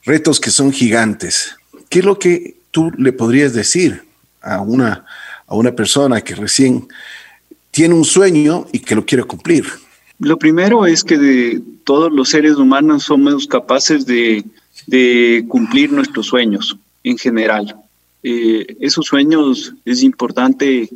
retos 0.04 0.38
que 0.38 0.50
son 0.50 0.70
gigantes, 0.70 1.56
¿Qué 1.90 1.98
es 1.98 2.04
lo 2.04 2.20
que 2.20 2.59
tú 2.70 2.90
le 2.96 3.12
podrías 3.12 3.52
decir 3.52 4.04
a 4.42 4.60
una, 4.60 5.04
a 5.46 5.54
una 5.54 5.74
persona 5.74 6.20
que 6.20 6.34
recién 6.34 6.88
tiene 7.70 7.94
un 7.94 8.04
sueño 8.04 8.66
y 8.72 8.80
que 8.80 8.94
lo 8.94 9.04
quiere 9.04 9.24
cumplir? 9.24 9.64
Lo 10.18 10.38
primero 10.38 10.86
es 10.86 11.02
que 11.02 11.16
de 11.16 11.62
todos 11.84 12.12
los 12.12 12.28
seres 12.28 12.56
humanos 12.56 13.04
somos 13.04 13.46
capaces 13.46 14.06
de, 14.06 14.44
cumplir 15.48 15.92
nuestros 15.92 16.26
sueños 16.26 16.76
en 17.04 17.16
general. 17.16 17.76
Eh, 18.22 18.76
esos 18.80 19.06
sueños 19.06 19.74
es 19.84 20.02
importante 20.02 20.90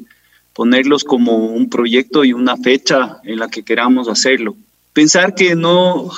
ponerlos 0.52 1.04
como 1.04 1.36
un 1.36 1.70
proyecto 1.70 2.24
y 2.24 2.32
una 2.32 2.56
fecha 2.56 3.18
en 3.24 3.38
la 3.38 3.48
que 3.48 3.62
queramos 3.62 4.08
hacerlo. 4.08 4.56
Pensar 4.92 5.34
que 5.34 5.54
no 5.54 6.10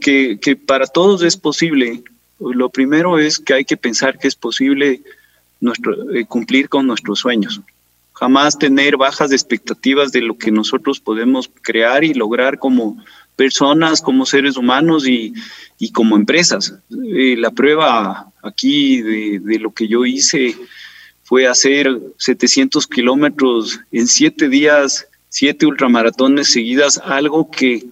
que, 0.00 0.38
que 0.40 0.56
para 0.56 0.86
todos 0.86 1.22
es 1.22 1.36
posible 1.36 2.02
lo 2.40 2.68
primero 2.70 3.18
es 3.18 3.38
que 3.38 3.54
hay 3.54 3.64
que 3.64 3.76
pensar 3.76 4.18
que 4.18 4.28
es 4.28 4.34
posible 4.34 5.02
eh, 5.60 6.24
cumplir 6.26 6.68
con 6.68 6.86
nuestros 6.86 7.18
sueños. 7.20 7.60
jamás 8.12 8.58
tener 8.58 8.96
bajas 8.96 9.30
expectativas 9.30 10.10
de 10.10 10.20
lo 10.22 10.36
que 10.36 10.50
nosotros 10.50 10.98
podemos 10.98 11.48
crear 11.62 12.02
y 12.02 12.14
lograr 12.14 12.58
como 12.58 12.96
personas, 13.36 14.02
como 14.02 14.26
seres 14.26 14.56
humanos 14.56 15.06
y, 15.06 15.32
como 15.92 16.16
empresas. 16.16 16.74
Eh, 17.14 17.36
la 17.38 17.52
prueba 17.52 18.32
aquí 18.42 19.00
de, 19.02 19.38
de, 19.38 19.58
lo 19.60 19.72
que 19.72 19.86
yo 19.86 20.04
hice 20.04 20.56
fue 21.22 21.46
hacer 21.46 21.96
700 22.16 22.88
kilómetros 22.88 23.80
en 23.92 24.08
siete 24.08 24.48
días, 24.48 25.06
siete 25.28 25.66
ultramaratones 25.66 26.50
seguidas, 26.50 26.98
algo 26.98 27.50
que, 27.50 27.84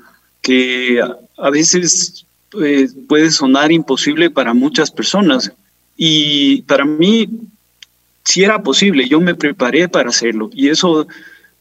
que 0.43 1.01
a 1.37 1.51
veces 1.51 2.26
eh, 2.65 2.89
puede 3.09 3.31
sonar 3.31 3.73
imposible 3.73 4.31
para 4.31 4.55
muchas 4.55 4.91
personas. 4.91 5.53
Y 5.97 6.63
para 6.63 6.85
mí 6.85 7.29
sí 8.25 8.43
era 8.45 8.63
posible, 8.63 9.09
yo 9.09 9.21
me 9.21 9.35
preparé 9.35 9.89
para 9.89 10.11
hacerlo 10.11 10.51
y 10.53 10.69
eso 10.69 11.07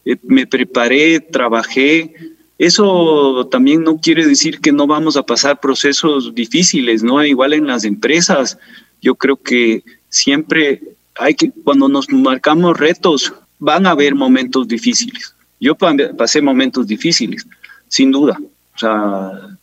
eh, 0.04 0.16
me 0.24 0.46
preparé, 0.46 1.20
trabajé. 1.20 2.14
Eso 2.58 3.48
también 3.50 3.82
no 3.82 3.98
quiere 3.98 4.26
decir 4.26 4.60
que 4.60 4.72
no 4.72 4.86
vamos 4.86 5.16
a 5.16 5.22
pasar 5.22 5.60
procesos 5.60 6.34
difíciles, 6.34 7.02
¿no? 7.02 7.22
Igual 7.24 7.52
en 7.52 7.66
las 7.66 7.84
empresas, 7.84 8.58
yo 9.02 9.14
creo 9.14 9.36
que 9.36 9.84
siempre 10.08 10.80
hay 11.18 11.34
que, 11.34 11.50
cuando 11.64 11.88
nos 11.88 12.10
marcamos 12.10 12.78
retos, 12.78 13.32
van 13.58 13.86
a 13.86 13.90
haber 13.90 14.14
momentos 14.14 14.66
difíciles. 14.68 15.34
Yo 15.60 15.74
pasé 15.74 16.42
momentos 16.42 16.86
difíciles, 16.86 17.46
sin 17.88 18.10
duda. 18.10 18.38
O 18.74 18.78
sea, 18.78 19.55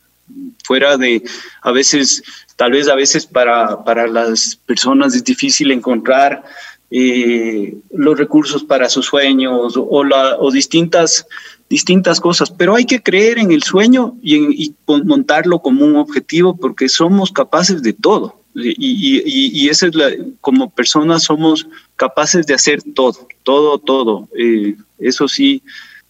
fuera 0.64 0.96
de, 0.96 1.22
a 1.62 1.70
veces, 1.70 2.22
tal 2.56 2.72
vez 2.72 2.88
a 2.88 2.94
veces 2.94 3.26
para, 3.26 3.84
para 3.84 4.06
las 4.06 4.56
personas 4.56 5.14
es 5.14 5.22
difícil 5.22 5.70
encontrar 5.70 6.42
eh, 6.90 7.76
los 7.92 8.18
recursos 8.18 8.64
para 8.64 8.88
sus 8.88 9.06
sueños 9.06 9.74
o, 9.76 10.04
la, 10.04 10.36
o 10.38 10.50
distintas, 10.50 11.26
distintas 11.68 12.20
cosas, 12.20 12.50
pero 12.50 12.74
hay 12.74 12.84
que 12.84 13.02
creer 13.02 13.38
en 13.38 13.50
el 13.52 13.62
sueño 13.62 14.16
y, 14.22 14.64
y 14.64 14.74
montarlo 14.86 15.60
como 15.60 15.84
un 15.84 15.96
objetivo 15.96 16.56
porque 16.56 16.88
somos 16.88 17.32
capaces 17.32 17.82
de 17.82 17.92
todo. 17.92 18.40
Y, 18.54 18.76
y, 18.78 19.64
y 19.64 19.68
esa 19.68 19.88
es 19.88 19.94
la, 19.96 20.10
como 20.40 20.70
personas 20.70 21.24
somos 21.24 21.66
capaces 21.96 22.46
de 22.46 22.54
hacer 22.54 22.80
todo, 22.94 23.26
todo, 23.42 23.78
todo. 23.78 24.28
Eh, 24.38 24.76
eso 24.98 25.26
sí. 25.26 25.62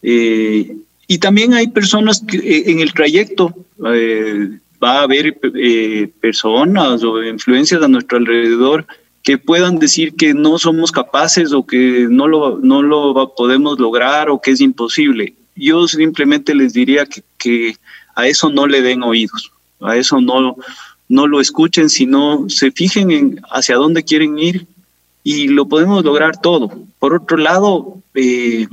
Eh, 0.03 0.77
y 1.07 1.19
también 1.19 1.55
hay 1.55 1.69
personas 1.69 2.23
que 2.27 2.37
eh, 2.39 2.71
en 2.71 2.81
el 2.81 2.93
trayecto 2.93 3.55
eh, 3.87 4.59
va 4.83 5.01
a 5.01 5.03
haber 5.03 5.39
eh, 5.55 6.11
personas 6.21 7.03
o 7.03 7.23
influencias 7.23 7.83
a 7.83 7.89
nuestro 7.89 8.19
alrededor 8.19 8.87
que 9.23 9.39
puedan 9.39 9.79
decir 9.79 10.15
que 10.15 10.35
no 10.35 10.59
somos 10.59 10.93
capaces 10.93 11.53
o 11.53 11.67
que 11.67 12.07
no 12.11 12.29
lo, 12.29 12.59
no 12.59 12.83
lo 12.83 13.35
podemos 13.35 13.79
lograr 13.79 14.29
o 14.29 14.41
que 14.41 14.51
es 14.51 14.61
imposible. 14.61 15.35
Yo 15.57 15.89
simplemente 15.89 16.55
les 16.55 16.75
diría 16.75 17.07
que, 17.07 17.23
que 17.39 17.77
a 18.15 18.27
eso 18.27 18.51
no 18.51 18.67
le 18.67 18.83
den 18.83 19.03
oídos, 19.03 19.51
a 19.81 19.97
eso 19.97 20.21
no, 20.21 20.57
no 21.09 21.27
lo 21.27 21.41
escuchen, 21.41 21.89
sino 21.89 22.49
se 22.49 22.71
fijen 22.71 23.11
en 23.11 23.41
hacia 23.51 23.77
dónde 23.77 24.05
quieren 24.05 24.39
ir 24.39 24.67
y 25.23 25.49
lo 25.49 25.67
podemos 25.67 26.05
lograr 26.05 26.41
todo. 26.41 26.71
Por 26.99 27.15
otro 27.15 27.39
lado, 27.39 27.99
eh, 28.15 28.69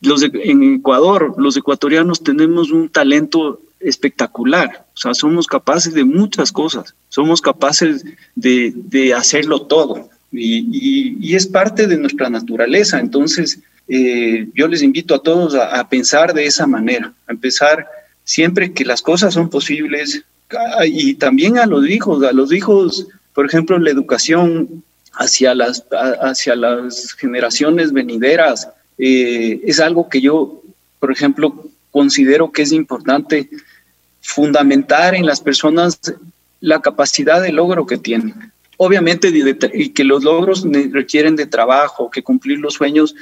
los 0.00 0.22
en 0.22 0.74
Ecuador, 0.74 1.34
los 1.38 1.56
ecuatorianos 1.56 2.22
tenemos 2.22 2.70
un 2.70 2.88
talento 2.88 3.60
espectacular, 3.80 4.86
o 4.94 4.96
sea, 4.96 5.14
somos 5.14 5.46
capaces 5.46 5.94
de 5.94 6.04
muchas 6.04 6.50
cosas, 6.52 6.94
somos 7.08 7.40
capaces 7.40 8.04
de, 8.34 8.72
de 8.74 9.14
hacerlo 9.14 9.62
todo. 9.62 10.08
Y, 10.32 11.18
y, 11.20 11.34
es 11.34 11.46
parte 11.46 11.86
de 11.86 11.96
nuestra 11.96 12.28
naturaleza, 12.28 12.98
entonces 12.98 13.60
eh, 13.88 14.48
yo 14.54 14.66
les 14.68 14.82
invito 14.82 15.14
a 15.14 15.22
todos 15.22 15.54
a, 15.54 15.88
pensar 15.88 16.34
de 16.34 16.46
esa 16.46 16.66
manera, 16.66 17.12
a 17.26 17.32
empezar 17.32 17.86
siempre 18.24 18.72
que 18.72 18.84
las 18.84 19.02
cosas 19.02 19.34
son 19.34 19.48
posibles. 19.48 20.24
Y 20.84 21.14
también 21.14 21.58
a 21.58 21.66
los 21.66 21.88
hijos, 21.88 22.22
a 22.24 22.32
los 22.32 22.52
hijos, 22.52 23.06
por 23.34 23.46
ejemplo, 23.46 23.78
la 23.78 23.90
educación 23.90 24.84
hacia 25.12 25.54
las, 25.54 25.84
hacia 26.20 26.56
las 26.56 27.12
generaciones 27.14 27.92
venideras, 27.92 28.68
eh, 28.98 29.60
es 29.64 29.80
algo 29.80 30.08
que 30.08 30.20
yo, 30.20 30.62
por 30.98 31.12
ejemplo, 31.12 31.64
considero 31.90 32.52
que 32.52 32.62
es 32.62 32.72
importante 32.72 33.48
fundamentar 34.20 35.14
en 35.14 35.24
las 35.24 35.40
personas 35.40 36.00
la 36.60 36.80
capacidad 36.80 37.40
de 37.40 37.52
logro 37.52 37.86
que 37.86 37.98
tienen. 37.98 38.52
Obviamente, 38.78 39.32
y 39.72 39.90
que 39.90 40.04
los 40.04 40.22
logros 40.22 40.66
requieren 40.90 41.36
de 41.36 41.46
trabajo, 41.46 42.10
que 42.10 42.22
cumplir 42.22 42.58
los 42.58 42.74
sueños 42.74 43.14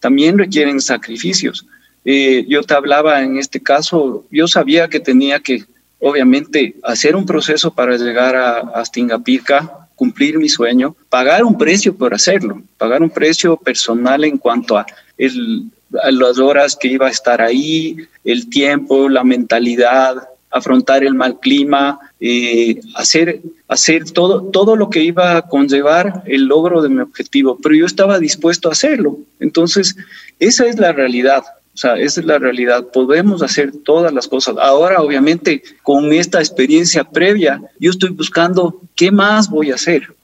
también 0.00 0.38
requieren 0.38 0.80
sacrificios. 0.80 1.66
Eh, 2.04 2.46
yo 2.48 2.62
te 2.62 2.74
hablaba 2.74 3.22
en 3.22 3.38
este 3.38 3.60
caso, 3.60 4.24
yo 4.30 4.48
sabía 4.48 4.88
que 4.88 5.00
tenía 5.00 5.40
que, 5.40 5.64
obviamente, 6.00 6.76
hacer 6.82 7.14
un 7.14 7.26
proceso 7.26 7.74
para 7.74 7.96
llegar 7.96 8.34
a, 8.34 8.58
a 8.60 8.84
Stingapirca, 8.84 9.88
cumplir 9.94 10.38
mi 10.38 10.48
sueño, 10.48 10.96
pagar 11.10 11.44
un 11.44 11.56
precio 11.58 11.94
por 11.94 12.14
hacerlo, 12.14 12.62
pagar 12.78 13.02
un 13.02 13.10
precio 13.10 13.56
personal 13.56 14.24
en 14.24 14.38
cuanto 14.38 14.78
a 14.78 14.86
el, 15.26 15.70
las 15.90 16.38
horas 16.38 16.76
que 16.76 16.88
iba 16.88 17.06
a 17.06 17.10
estar 17.10 17.40
ahí, 17.40 17.96
el 18.24 18.48
tiempo, 18.48 19.08
la 19.08 19.24
mentalidad, 19.24 20.28
afrontar 20.50 21.02
el 21.02 21.14
mal 21.14 21.40
clima, 21.40 21.98
eh, 22.20 22.80
hacer, 22.94 23.40
hacer 23.68 24.10
todo, 24.10 24.42
todo 24.42 24.76
lo 24.76 24.90
que 24.90 25.02
iba 25.02 25.36
a 25.36 25.42
conllevar 25.42 26.22
el 26.26 26.44
logro 26.44 26.82
de 26.82 26.88
mi 26.88 27.00
objetivo, 27.00 27.58
pero 27.62 27.74
yo 27.74 27.86
estaba 27.86 28.18
dispuesto 28.18 28.68
a 28.68 28.72
hacerlo. 28.72 29.18
Entonces, 29.40 29.96
esa 30.38 30.66
es 30.66 30.78
la 30.78 30.92
realidad. 30.92 31.42
O 31.74 31.78
sea, 31.78 31.94
esa 31.96 32.20
es 32.20 32.26
la 32.26 32.38
realidad. 32.38 32.88
Podemos 32.92 33.42
hacer 33.42 33.72
todas 33.82 34.12
las 34.12 34.28
cosas. 34.28 34.56
Ahora, 34.60 35.00
obviamente, 35.00 35.62
con 35.82 36.12
esta 36.12 36.38
experiencia 36.38 37.02
previa, 37.02 37.62
yo 37.80 37.90
estoy 37.90 38.10
buscando 38.10 38.78
qué 38.94 39.10
más 39.10 39.48
voy 39.48 39.70
a 39.70 39.76
hacer 39.76 40.14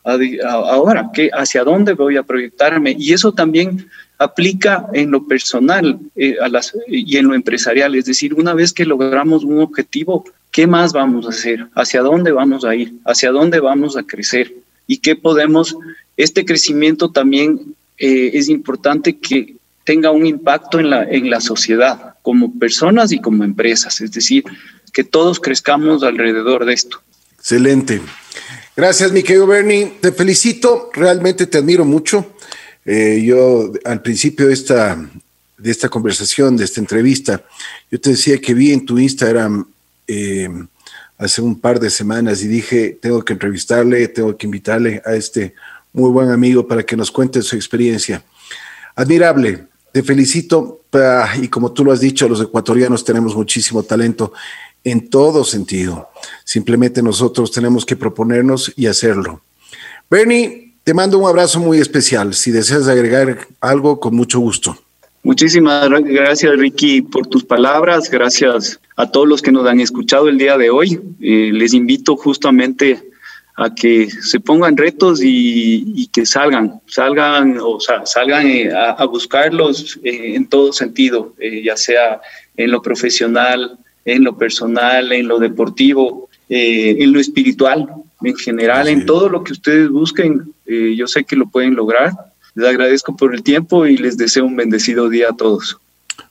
ahora, 0.44 1.10
qué, 1.12 1.30
hacia 1.32 1.64
dónde 1.64 1.94
voy 1.94 2.16
a 2.16 2.22
proyectarme. 2.22 2.94
Y 2.98 3.12
eso 3.12 3.32
también 3.32 3.88
aplica 4.18 4.86
en 4.92 5.10
lo 5.10 5.26
personal 5.26 5.98
eh, 6.16 6.36
y 6.88 7.16
en 7.16 7.28
lo 7.28 7.34
empresarial. 7.34 7.94
Es 7.94 8.04
decir, 8.04 8.34
una 8.34 8.52
vez 8.54 8.72
que 8.72 8.84
logramos 8.84 9.44
un 9.44 9.60
objetivo, 9.60 10.24
¿qué 10.50 10.66
más 10.66 10.92
vamos 10.92 11.26
a 11.26 11.30
hacer? 11.30 11.66
¿Hacia 11.74 12.02
dónde 12.02 12.32
vamos 12.32 12.64
a 12.64 12.74
ir? 12.74 12.94
¿Hacia 13.04 13.30
dónde 13.30 13.60
vamos 13.60 13.96
a 13.96 14.02
crecer? 14.02 14.52
¿Y 14.86 14.98
qué 14.98 15.14
podemos? 15.14 15.76
Este 16.16 16.44
crecimiento 16.44 17.10
también 17.10 17.74
eh, 17.96 18.30
es 18.34 18.48
importante 18.48 19.18
que 19.18 19.54
tenga 19.84 20.10
un 20.10 20.26
impacto 20.26 20.80
en 20.80 20.90
la, 20.90 21.04
en 21.04 21.30
la 21.30 21.40
sociedad, 21.40 22.16
como 22.22 22.58
personas 22.58 23.12
y 23.12 23.20
como 23.20 23.44
empresas. 23.44 24.00
Es 24.00 24.12
decir, 24.12 24.44
que 24.92 25.04
todos 25.04 25.40
crezcamos 25.40 26.02
alrededor 26.02 26.64
de 26.64 26.74
esto. 26.74 27.00
Excelente. 27.38 28.02
Gracias, 28.76 29.12
mi 29.12 29.22
querido 29.22 29.46
Bernie. 29.46 29.92
Te 30.00 30.12
felicito, 30.12 30.90
realmente 30.92 31.46
te 31.46 31.58
admiro 31.58 31.84
mucho. 31.84 32.34
Eh, 32.90 33.22
yo 33.22 33.70
al 33.84 34.00
principio 34.00 34.46
de 34.46 34.54
esta, 34.54 34.96
de 35.58 35.70
esta 35.70 35.90
conversación, 35.90 36.56
de 36.56 36.64
esta 36.64 36.80
entrevista, 36.80 37.44
yo 37.90 38.00
te 38.00 38.08
decía 38.08 38.40
que 38.40 38.54
vi 38.54 38.72
en 38.72 38.86
tu 38.86 38.98
Instagram 38.98 39.66
eh, 40.06 40.48
hace 41.18 41.42
un 41.42 41.60
par 41.60 41.78
de 41.80 41.90
semanas 41.90 42.42
y 42.42 42.48
dije, 42.48 42.98
tengo 42.98 43.22
que 43.22 43.34
entrevistarle, 43.34 44.08
tengo 44.08 44.34
que 44.34 44.46
invitarle 44.46 45.02
a 45.04 45.14
este 45.14 45.52
muy 45.92 46.08
buen 46.08 46.30
amigo 46.30 46.66
para 46.66 46.82
que 46.82 46.96
nos 46.96 47.10
cuente 47.10 47.42
su 47.42 47.56
experiencia. 47.56 48.24
Admirable, 48.94 49.66
te 49.92 50.02
felicito 50.02 50.80
y 51.42 51.48
como 51.48 51.72
tú 51.72 51.84
lo 51.84 51.92
has 51.92 52.00
dicho, 52.00 52.26
los 52.26 52.40
ecuatorianos 52.40 53.04
tenemos 53.04 53.36
muchísimo 53.36 53.82
talento 53.82 54.32
en 54.82 55.10
todo 55.10 55.44
sentido. 55.44 56.08
Simplemente 56.42 57.02
nosotros 57.02 57.52
tenemos 57.52 57.84
que 57.84 57.96
proponernos 57.96 58.72
y 58.76 58.86
hacerlo. 58.86 59.42
Bernie, 60.08 60.67
te 60.88 60.94
mando 60.94 61.18
un 61.18 61.28
abrazo 61.28 61.60
muy 61.60 61.80
especial. 61.80 62.32
Si 62.32 62.50
deseas 62.50 62.88
agregar 62.88 63.46
algo, 63.60 64.00
con 64.00 64.16
mucho 64.16 64.40
gusto. 64.40 64.74
Muchísimas 65.22 65.86
gracias, 65.90 66.56
Ricky, 66.56 67.02
por 67.02 67.26
tus 67.26 67.44
palabras. 67.44 68.10
Gracias 68.10 68.80
a 68.96 69.10
todos 69.10 69.28
los 69.28 69.42
que 69.42 69.52
nos 69.52 69.66
han 69.66 69.80
escuchado 69.80 70.30
el 70.30 70.38
día 70.38 70.56
de 70.56 70.70
hoy. 70.70 70.98
Eh, 71.20 71.50
les 71.52 71.74
invito 71.74 72.16
justamente 72.16 73.02
a 73.58 73.74
que 73.74 74.08
se 74.08 74.40
pongan 74.40 74.78
retos 74.78 75.20
y, 75.22 76.06
que 76.06 76.24
salgan, 76.24 76.80
salgan, 76.86 77.58
o 77.62 77.78
sea, 77.80 78.06
salgan 78.06 78.46
eh, 78.46 78.70
a, 78.72 79.04
buscarlos 79.04 80.00
eh, 80.02 80.36
en 80.36 80.46
todo 80.46 80.72
sentido, 80.72 81.34
ya 81.64 81.76
sea 81.76 82.22
en 82.56 82.70
lo 82.70 82.80
profesional, 82.80 83.76
en 84.06 84.24
lo 84.24 84.38
personal, 84.38 85.12
en 85.12 85.28
lo 85.28 85.38
deportivo, 85.38 86.30
en 86.48 87.12
lo 87.12 87.20
espiritual 87.20 87.90
en 88.22 88.36
general, 88.36 88.88
en 88.88 89.06
todo 89.06 89.28
lo 89.28 89.44
que 89.44 89.52
ustedes 89.52 89.88
busquen, 89.88 90.52
eh, 90.68 90.94
yo 90.96 91.06
sé 91.06 91.24
que 91.24 91.36
lo 91.36 91.48
pueden 91.48 91.74
lograr. 91.74 92.12
Les 92.54 92.68
agradezco 92.68 93.16
por 93.16 93.34
el 93.34 93.42
tiempo 93.42 93.86
y 93.86 93.96
les 93.96 94.16
deseo 94.16 94.44
un 94.44 94.56
bendecido 94.56 95.08
día 95.08 95.28
a 95.30 95.36
todos. 95.36 95.78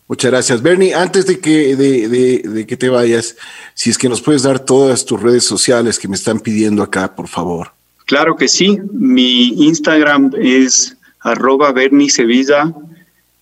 Muchas 0.08 0.32
gracias. 0.32 0.62
Bernie, 0.62 0.94
antes 0.94 1.26
de 1.26 1.40
que, 1.40 1.76
de, 1.76 2.08
de, 2.44 2.66
que 2.66 2.78
te 2.78 2.90
vayas, 2.90 3.36
si 3.74 3.90
es 3.90 3.98
que 3.98 4.08
nos 4.08 4.22
puedes 4.22 4.44
dar 4.44 4.60
todas 4.60 5.06
tus 5.06 5.22
redes 5.22 5.44
sociales 5.44 6.00
que 6.00 6.08
me 6.08 6.16
están 6.16 6.40
pidiendo 6.40 6.82
acá, 6.82 7.14
por 7.14 7.28
favor. 7.28 7.72
Claro 8.06 8.38
que 8.38 8.48
sí. 8.48 8.80
Mi 8.94 9.48
Instagram 9.68 10.32
es 10.40 10.96
arroba 11.20 11.72
Bernie 11.72 12.10
Sevilla 12.10 12.74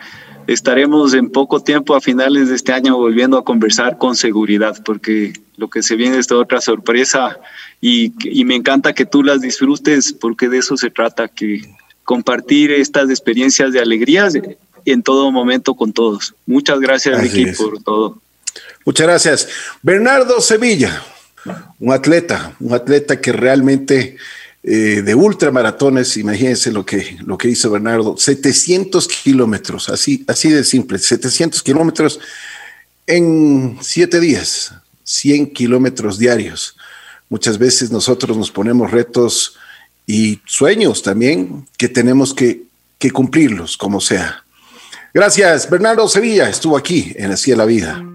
estaremos 0.45 1.13
en 1.13 1.29
poco 1.29 1.61
tiempo 1.61 1.95
a 1.95 2.01
finales 2.01 2.49
de 2.49 2.55
este 2.55 2.73
año 2.73 2.97
volviendo 2.97 3.37
a 3.37 3.45
conversar 3.45 3.97
con 3.97 4.17
seguridad, 4.17 4.75
porque 4.83 5.31
lo 5.55 5.69
que 5.69 5.83
se 5.83 5.95
viene 5.95 6.17
es 6.17 6.29
otra 6.33 6.59
sorpresa 6.59 7.39
y, 7.79 8.11
y 8.25 8.43
me 8.43 8.55
encanta 8.55 8.91
que 8.91 9.05
tú 9.05 9.23
las 9.23 9.39
disfrutes, 9.39 10.11
porque 10.11 10.49
de 10.49 10.57
eso 10.57 10.75
se 10.75 10.89
trata, 10.89 11.29
que 11.29 11.61
compartir 12.03 12.71
estas 12.71 13.09
experiencias 13.09 13.71
de 13.71 13.79
alegrías 13.79 14.33
en 14.83 15.01
todo 15.01 15.31
momento 15.31 15.75
con 15.75 15.93
todos. 15.93 16.35
Muchas 16.45 16.81
gracias, 16.81 17.21
Ricky, 17.21 17.53
por 17.53 17.81
todo. 17.81 18.17
Muchas 18.83 19.07
gracias. 19.07 19.47
Bernardo 19.81 20.41
Sevilla, 20.41 21.01
un 21.79 21.91
atleta, 21.91 22.55
un 22.59 22.73
atleta 22.73 23.19
que 23.19 23.31
realmente 23.31 24.17
eh, 24.65 25.01
de 25.03 25.13
ultramaratones, 25.13 26.15
imagínense 26.15 26.71
lo 26.71 26.85
que, 26.85 27.17
lo 27.25 27.37
que 27.37 27.49
hizo 27.49 27.69
Bernardo, 27.69 28.15
700 28.17 29.07
kilómetros, 29.09 29.89
así, 29.89 30.23
así 30.27 30.49
de 30.49 30.63
simple, 30.63 30.99
700 30.99 31.61
kilómetros 31.61 32.19
en 33.05 33.77
siete 33.81 34.21
días, 34.21 34.73
100 35.03 35.51
kilómetros 35.51 36.17
diarios. 36.17 36.77
Muchas 37.27 37.57
veces 37.57 37.91
nosotros 37.91 38.37
nos 38.37 38.51
ponemos 38.51 38.91
retos 38.91 39.57
y 40.07 40.39
sueños 40.45 41.03
también 41.03 41.67
que 41.77 41.89
tenemos 41.89 42.33
que, 42.33 42.63
que 42.97 43.11
cumplirlos, 43.11 43.75
como 43.75 43.99
sea. 43.99 44.45
Gracias, 45.13 45.69
Bernardo 45.69 46.07
Sevilla 46.07 46.47
estuvo 46.47 46.77
aquí 46.77 47.11
en 47.17 47.31
Así 47.31 47.53
la 47.53 47.65
Vida. 47.65 48.12